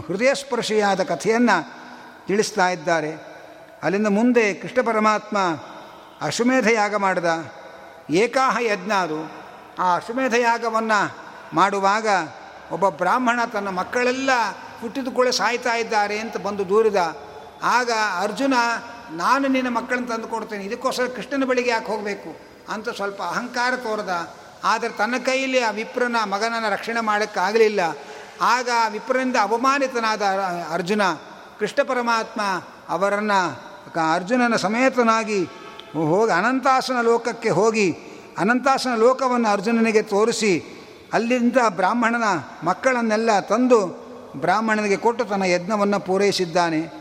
[0.09, 1.81] ಹೃದಯಸ್ಪರ್ಶಿಯಾದ ಕಥೆಯನ್ನು
[2.27, 3.13] ತಿಳಿಸ್ತಾ ಇದ್ದಾರೆ.
[3.83, 5.39] ಅಲ್ಲಿಂದ ಮುಂದೆ ಕೃಷ್ಣ ಪರಮಾತ್ಮ
[6.21, 7.53] ಅಶ್ವಮೇಧ ಯಾಗ ಮಾಡಿದ.
[8.11, 9.33] ಏಕಾಹ ಯಜ್ಞ ಅದು.
[9.79, 11.17] ಆ ಅಶ್ವಮೇಧ ಯಾಗವನ್ನು
[11.55, 12.09] ಮಾಡುವಾಗ
[12.73, 14.31] ಒಬ್ಬ ಬ್ರಾಹ್ಮಣ ತನ್ನ ಮಕ್ಕಳೆಲ್ಲ
[14.83, 17.01] ಹುಟ್ಟಿದುಕೊಳ್ಳೆ ಸಾಯ್ತಾ ಇದ್ದಾರೆ ಅಂತ ಬಂದು ದೂರಿದ
[17.77, 17.91] ಆಗ
[18.25, 18.55] ಅರ್ಜುನ,
[19.23, 22.31] ನಾನು ನಿನ್ನ ಮಕ್ಕಳನ್ನು ತಂದು ಕೊಡ್ತೇನೆ, ಇದಕ್ಕೋಸ್ಕರ ಕೃಷ್ಣನ ಬಳಿಗೆ ಯಾಕೆ ಹೋಗಬೇಕು
[22.73, 24.15] ಅಂತ ಸ್ವಲ್ಪ ಅಹಂಕಾರ ತೋರದ.
[24.65, 27.81] ಆದರೆ ತನ್ನ ಕೈಯಲ್ಲಿ ಆ ವಿಪ್ರನ ಮಗನನ್ನು ರಕ್ಷಣೆ ಮಾಡೋಕ್ಕಾಗಲಿಲ್ಲ.
[28.55, 30.23] ಆಗ ಆ ವಿಪ್ರನಿಂದ ಅವಮಾನಿತನಾದ
[30.77, 31.03] ಅರ್ಜುನ,
[31.59, 32.41] ಕೃಷ್ಣ ಪರಮಾತ್ಮ
[32.97, 33.41] ಅವರನ್ನು,
[34.17, 35.41] ಅರ್ಜುನನ ಸಮೇತನಾಗಿ
[36.11, 37.89] ಹೋಗಿ ಅನಂತಾಸನ ಲೋಕಕ್ಕೆ ಹೋಗಿ
[38.39, 40.53] ಅನಂತಾಸನ ಲೋಕವನ್ನು ಅರ್ಜುನನಿಗೆ ತೋರಿಸಿ,
[41.17, 42.27] ಅಲ್ಲಿಂದ ಬ್ರಾಹ್ಮಣನ
[42.65, 43.81] ಮಕ್ಕಳನ್ನೆಲ್ಲ ತಂದು
[44.37, 46.93] ಬ್ರಾಹ್ಮಣನಿಗೆ ಕೊಟ್ಟು ತನ್ನ ಯಜ್ಞವನ್ನು ಪೂರೈಸಿದ್ದಾನೆ.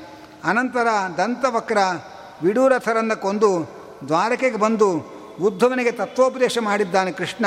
[0.43, 1.77] ಅನಂತರ ದಂತವಕ್ರ
[2.43, 3.69] ವಿಡೂರಥರನ್ನು ಕೊಂದು
[4.07, 4.89] ದ್ವಾರಕೆಗೆ ಬಂದು
[5.41, 7.45] ಉದ್ಧವನಿಗೆ ತತ್ವೋಪದೇಶ ಮಾಡಿದ್ದಾನೆ ಕೃಷ್ಣ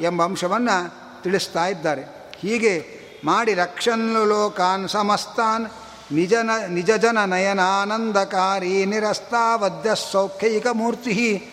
[0.00, 2.30] ಎಂಬ ಅಂಶವನ್ನು ತಿಳಿಸ್ತಾ ಇದ್ದಾರೆ.
[2.40, 5.66] ಹೀಗೆ ಮಾಡಿ ರಕ್ಷನ್ ಲೋಕಾನ್ ಸಮಸ್ತಾನ್
[6.12, 11.44] ನಿಜನ ನಿಜ ಜನ ನಯನಾನಂದಕಾರಿ ನಿರಸ್ತಾವದ್ಯ ಸೌಖ್ಯೈಕ ಮೂರ್ತಿ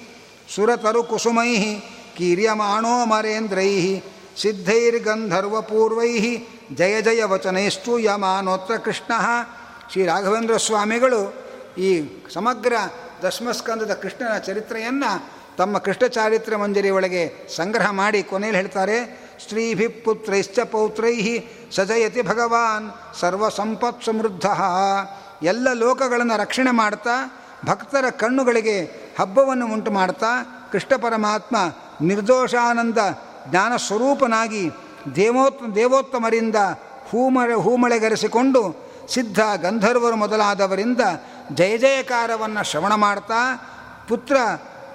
[0.55, 1.79] ಸುರತರು ಕುಸುಮೈ
[2.17, 4.01] ಕೀರ್ಯಮಾಣೋ ಮರೇಂದ್ರೈ
[4.41, 6.17] ಸಿದ್ಧೈರ್ಗಂಧರ್ವಪೂರ್ವೈ
[6.75, 9.11] ಜಯ ಜಯ ವಚನೈಸ್ತು ಯಮಾನೋತ್ರ ಕೃಷ್ಣ.
[9.91, 11.33] ಶ್ರೀ ರಾಘವೇಂದ್ರ ಸ್ವಾಮಿಗಳು
[11.77, 12.73] ಈ ಸಮಗ್ರ
[13.23, 21.39] ದಶಮಸ್ಕಂದದ ಕೃಷ್ಣನ ಚರಿತ್ರೆಯನ್ನು ತಮ್ಮ ಕೃಷ್ಣ ಚಾರಿತ್ರ್ಯ ಮಂಜರಿ ಒಳಗೆ ಸಂಗ್ರಹ ಮಾಡಿ ಕೊನೆಯಲ್ಲಿ ಹೇಳ್ತಾರೆ ಸ್ತ್ರೀಭಿ ಪುತ್ರೈಶ್ಚ ಪೌತ್ರೈ
[21.75, 24.45] ಸಜಯತಿ ಭಗವಾನ್ ಸರ್ವ ಸಂಪತ್ ಸಮೃದ್ಧ
[25.43, 28.81] ಎಲ್ಲ ಲೋಕಗಳನ್ನು ರಕ್ಷಣೆ ಮಾಡ್ತಾ, ಭಕ್ತರ ಕಣ್ಣುಗಳಿಗೆ
[29.19, 30.27] ಹಬ್ಬವನ್ನು ಉಂಟು ಮಾಡ್ತಾ,
[30.71, 31.55] ಕೃಷ್ಣ ಪರಮಾತ್ಮ
[32.01, 32.97] ನಿರ್ದೋಷಾನಂದ
[33.49, 34.69] ಜ್ಞಾನ ಸ್ವರೂಪನಾಗಿ
[35.15, 36.55] ದೇವೋತ್ ದೇವೋತ್ತಮರಿಂದ
[37.09, 41.01] ಹೂಮಳೆ ಹೂಮಳೆಗರೆಸಿಕೊಂಡು ಸಿದ್ಧ ಗಂಧರ್ವರು ಮೊದಲಾದವರಿಂದ
[41.53, 43.69] ಜಯ ಜಯಕಾರವನ್ನು ಶ್ರವಣ ಮಾಡ್ತಾ
[44.09, 44.37] ಪುತ್ರ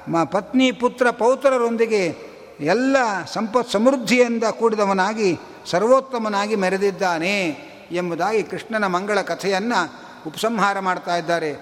[0.08, 2.96] ಮ ಪತ್ನಿ ಪುತ್ರ ಪೌತ್ರರೊಂದಿಗೆ ಎಲ್ಲ
[3.32, 7.48] ಸಂಪತ್ ಸಮೃದ್ಧಿಯಿಂದ ಕೂಡಿದವನಾಗಿ ಸರ್ವೋತ್ತಮನಾಗಿ ಮೆರೆದಿದ್ದಾನೆ
[7.92, 9.94] ಎಂಬುದಾಗಿ ಕೃಷ್ಣನ ಮಂಗಳ ಕಥೆಯನ್ನು
[10.26, 11.52] ಉಪಸಂಹಾರ ಮಾಡ್ತಾ ಇದ್ದಾರೆ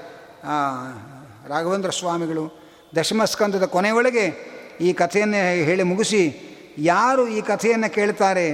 [1.48, 2.62] ರಾಘವೇಂದ್ರ ಸ್ವಾಮಿಗಳು.
[2.96, 6.49] ದಶಮಸ್ಕಂದದ ಕೊನೆಯೊಳಗೆ ಈ ಕಥೆಯನ್ನೇ ಹೇಳಿ ಮುಗಿಸಿ
[6.88, 8.46] ಯಾರು ಈ ಕಥೆಯನ್ನು ಕೇಳ್ತಾರೆ?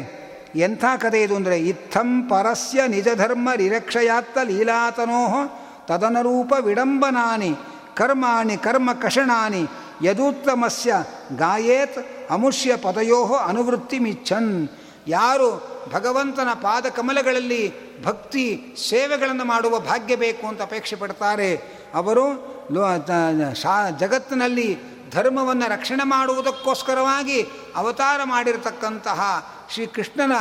[0.66, 5.34] ಎಂಥ ಕಥೆ ಇದು ಅಂದರೆ ಇತ್ತಂ ಪರಸ್ಯ ನಿಜಧರ್ಮ ನಿರಕ್ಷಯಾತ್ತ ಲೀಲಾತನೋಹ
[5.88, 7.52] ತದನರೂಪ ವಿಡಂಬನಾನಿ,
[7.98, 9.62] ಕರ್ಮಾಣಿ ಕರ್ಮ ಕಷಣಾನಿ,
[10.06, 10.92] ಯದೂತ್ತಮಸ್ಯ
[11.36, 11.98] ಗಾಯೇತ್
[12.30, 13.20] ಅಮುಷ್ಯ ಪದಯೋ
[13.50, 14.52] ಅನುವೃತ್ತಿಮಿಚ್ಛನ್.
[15.08, 15.48] ಯಾರು
[15.92, 17.62] ಭಗವಂತನ ಪಾದಕಮಲಗಳಲ್ಲಿ
[18.04, 18.44] ಭಕ್ತಿ
[18.88, 21.50] ಸೇವೆಗಳನ್ನು ಮಾಡುವ ಭಾಗ್ಯ ಬೇಕು ಅಂತ ಅಪೇಕ್ಷೆ ಪಡ್ತಾರೆ,
[21.94, 22.24] ಅವರು
[23.62, 24.68] ಶಾ, ಜಗತ್ತಿನಲ್ಲಿ
[25.10, 27.46] ಧರ್ಮವನ್ನು ರಕ್ಷಣೆ ಮಾಡುವುದಕ್ಕೋಸ್ಕರವಾಗಿ
[27.76, 30.32] ಅವತಾರ ಮಾಡಿರತಕ್ಕಂತಹ ಶ್ರೀಕೃಷ್ಣನ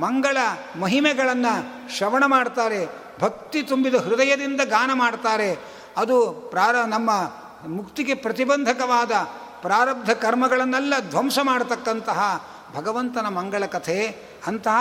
[0.00, 0.36] ಮಂಗಳ
[0.80, 2.88] ಮಹಿಮೆಗಳನ್ನು ಶ್ರವಣ ಮಾಡ್ತಾರೆ.
[3.20, 5.58] ಭಕ್ತಿ ತುಂಬಿದ ಹೃದಯದಿಂದ ಗಾನ ಮಾಡ್ತಾರೆ.
[5.96, 7.10] ಅದು ಪ್ರಾರ ನಮ್ಮ
[7.66, 9.12] ಮುಕ್ತಿಗೆ ಪ್ರತಿಬಂಧಕವಾದ
[9.62, 12.46] ಪ್ರಾರಬ್ಧ ಕರ್ಮಗಳನ್ನೆಲ್ಲ ಧ್ವಂಸ ಮಾಡತಕ್ಕಂತಹ
[12.76, 14.16] ಭಗವಂತನ ಮಂಗಳ ಕಥೆ.
[14.46, 14.78] ಅಂತಹ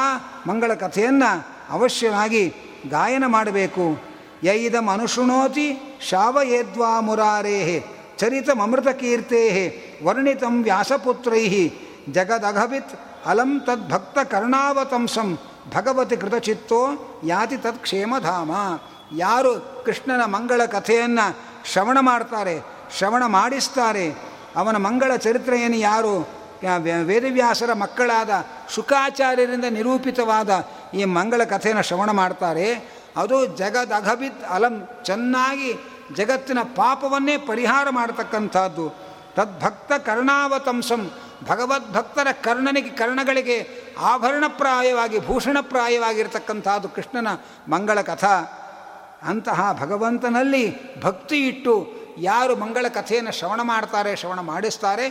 [0.48, 2.54] ಮಂಗಳ ಕಥೆಯನ್ನು ಅವಶ್ಯವಾಗಿ
[2.90, 4.00] ಗಾಯನ ಮಾಡಬೇಕು.
[4.44, 7.86] ಯೈದ ಮನುಷುಣೋತಿ ಶಾವಯೇದ್ವಾ ಮುರಾರೇ
[8.22, 9.44] ಚರಿತಮೃತ ಕೀರ್ತೇ
[10.06, 11.46] ವರ್ಣಿತಂ ವ್ಯಾಸಪುತ್ರೈ
[12.16, 12.94] ಜಗದಘವಿತ್
[13.32, 15.30] ಅಲಂ ತದ್ಭಕ್ತ ಕರ್ಣಾವತಂಸಂ
[15.74, 16.82] ಭಗವತಿ ಕೃತಚಿತ್ತೋ
[17.24, 18.52] ಯಾತಿ ತತ್ ಕ್ಷೇಮಧಾಮ.
[19.24, 19.52] ಯಾರು
[19.86, 21.26] ಕೃಷ್ಣನ ಮಂಗಳ ಕಥೆಯನ್ನು
[21.72, 22.56] ಶ್ರವಣ ಮಾಡ್ತಾರೆ,
[22.98, 24.06] ಶ್ರವಣ ಮಾಡಿಸ್ತಾರೆ,
[24.62, 26.14] ಅವನ ಮಂಗಳ ಚರಿತ್ರೆಯನ್ನು ಯಾರು
[27.10, 28.32] ವೇದವ್ಯಾಸರ ಮಕ್ಕಳಾದ
[28.76, 30.50] ಶುಕಾಚಾರ್ಯರಿಂದ ನಿರೂಪಿತವಾದ
[30.94, 32.68] ಈ ಮಂಗಳ ಕಥೆಯನ್ನು ಶ್ರವಣ ಮಾಡ್ತಾರೆ.
[33.22, 35.72] ಅದು ಜಗದಘಬಿತ್ ಅಲಂ ಚೆನ್ನಾಗಿ
[36.16, 38.90] ಜಗತ್ತಿನ ಪಾಪವನ್ನೇ ಪರಿಹಾರ ಮಾಡತಕ್ಕಂಥದ್ದು.
[39.36, 41.12] ತದ್ಭಕ್ತ ಕರ್ಣಾವತಂಸಂ.
[41.44, 47.28] ಭಗವದ್ಭಕ್ತರ ಕರ್ಣನಿಗೆ ಕರ್ಣಗಳಿಗೆ ಆಭರಣಪ್ರಾಯವಾಗಿ, ಭೂಷಣಪ್ರಾಯವಾಗಿರ್ತಕ್ಕಂಥದ್ದು ಕೃಷ್ಣನ
[47.68, 48.58] ಮಂಗಳ ಕಥಾ
[49.24, 55.08] ಅಂತಹ ಭಗವಂತನಲ್ಲಿ ಭಕ್ತಿ ಇಟ್ಟು ಯಾರು ಮಂಗಳ ಕಥೆಯನ್ನು ಶ್ರವಣ ಮಾಡ್ತಾರೆ, ಶ್ರವಣ ಮಾಡಿಸ್ತಾರೆ.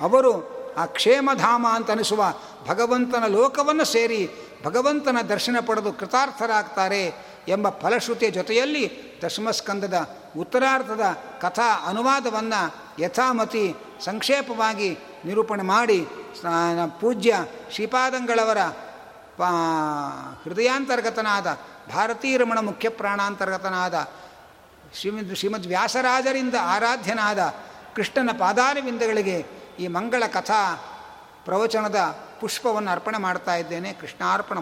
[0.00, 2.34] ಅವರು ಆ ಕ್ಷೇಮಧಾಮ ಅಂತ ಅನಿಸುವ
[2.68, 4.30] ಭಗವಂತನ ಲೋಕವನ್ನು ಸೇರಿ
[4.64, 7.33] ಭಗವಂತನ ದರ್ಶನ ಪಡೆದು ಕೃತಾರ್ಥರಾಗ್ತಾರೆ.
[7.48, 8.92] ಎಂಬ ಫಲಶ್ರುತಿಯ ಜೊತೆಯಲ್ಲಿ
[9.24, 11.00] ದಶಮಸ್ಕಂದದ ಉತ್ತರಾರ್ಥದ
[11.40, 13.74] ಕಥಾ ಅನುವಾದವನ್ನು ಯಥಾಮತಿ
[14.04, 16.06] ಸಂಕ್ಷೇಪವಾಗಿ ನಿರೂಪಣೆ ಮಾಡಿ
[17.00, 18.58] ಪೂಜ್ಯ ಶ್ರೀಪಾದಂಗಳವರ
[20.44, 21.58] ಹೃದಯಾಂತರ್ಗತನಾದ
[21.94, 24.08] ಭಾರತೀರಮಣ ಮುಖ್ಯ ಪ್ರಾಣಾಂತರ್ಗತನಾದ
[24.94, 27.54] ಶ್ರೀಮದ್ ಶ್ರೀಮದ್ ವ್ಯಾಸರಾಜರಿಂದ ಆರಾಧ್ಯನಾದ
[27.96, 29.46] ಕೃಷ್ಣನ ಪಾದಾರವಿಂದಗಳಿಗೆ
[29.78, 30.74] ಈ ಮಂಗಳ ಕಥಾ
[31.44, 33.92] ಪ್ರವಚನದ ಪುಷ್ಪವನ್ನು ಅರ್ಪಣೆ ಮಾಡ್ತಾ ಇದ್ದೇನೆ.
[33.92, 34.58] ಕೃಷ್ಣಾರ್ಪಣ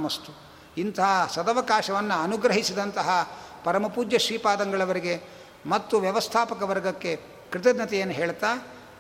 [0.77, 3.29] ಇಂತಹ ಸದವಕಾಶವನ್ನು ಅನುಗ್ರಹಿಸಿದಂತಹ
[3.65, 5.23] ಪರಮಪೂಜ್ಯ ಶ್ರೀಪಾದಂಗಳವರಿಗೆ
[5.67, 7.21] ಮತ್ತು ವ್ಯವಸ್ಥಾಪಕ ವರ್ಗಕ್ಕೆ
[7.53, 8.47] ಕೃತಜ್ಞತೆಯನ್ನು ಹೇಳ್ತಾ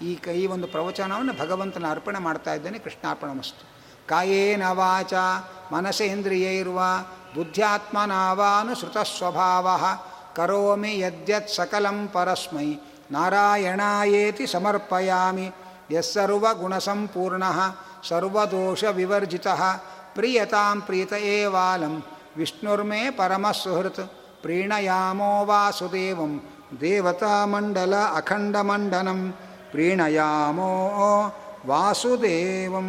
[0.02, 2.78] ಈ ಕ ಈ ಒಂದು ಪ್ರವಚನವನ್ನು ಭಗವಂತನ ಅರ್ಪಣೆ ಮಾಡ್ತಾ ಇದ್ದೇನೆ.
[2.78, 3.72] ಕೃಷ್ಣಾರ್ಪಣ ಮಸ್ತು
[4.08, 5.12] ಕಾಯೇನ ವಾಚ
[5.72, 6.80] ಮನಸೇಂದ್ರಿಯೈರ್ವ
[9.18, 9.68] ಸ್ವಭಾವ
[10.36, 12.74] ಕರೋಮಿ ಯದ್ಯತ್ ಸಕಲಂ ಪರಸ್ಮೈ,
[13.10, 15.50] ನಾರಾಯಣಾಯೇತಿ ಸಮರ್ಪಯಾಮಿ
[15.90, 17.42] ಯಸ್ಸರ್ವಗುಣಸಂಪೂರ್ಣ
[18.08, 19.46] ಸರ್ವದೋಷವಿವರ್ಜಿತ
[20.14, 22.04] ಪ್ರಿಯತಾಂ ಪ್ರೀತ ಏವಾಲಂ.
[22.36, 24.00] ವಿಷ್ಣುರ್ಮೇ ಪರಮಸುಹೃತ್.
[24.42, 26.42] ಪ್ರೀಣಯಾಮೋ ವಾಸುದೇವಂ.
[26.80, 29.34] ದೇವತಾಮಂಡಲ ಅಖಂಡಮಂಡನಂ
[29.70, 30.90] ಪ್ರೀಣಯಾಮೋ
[31.66, 32.88] ವಾಸುದೇವಂ.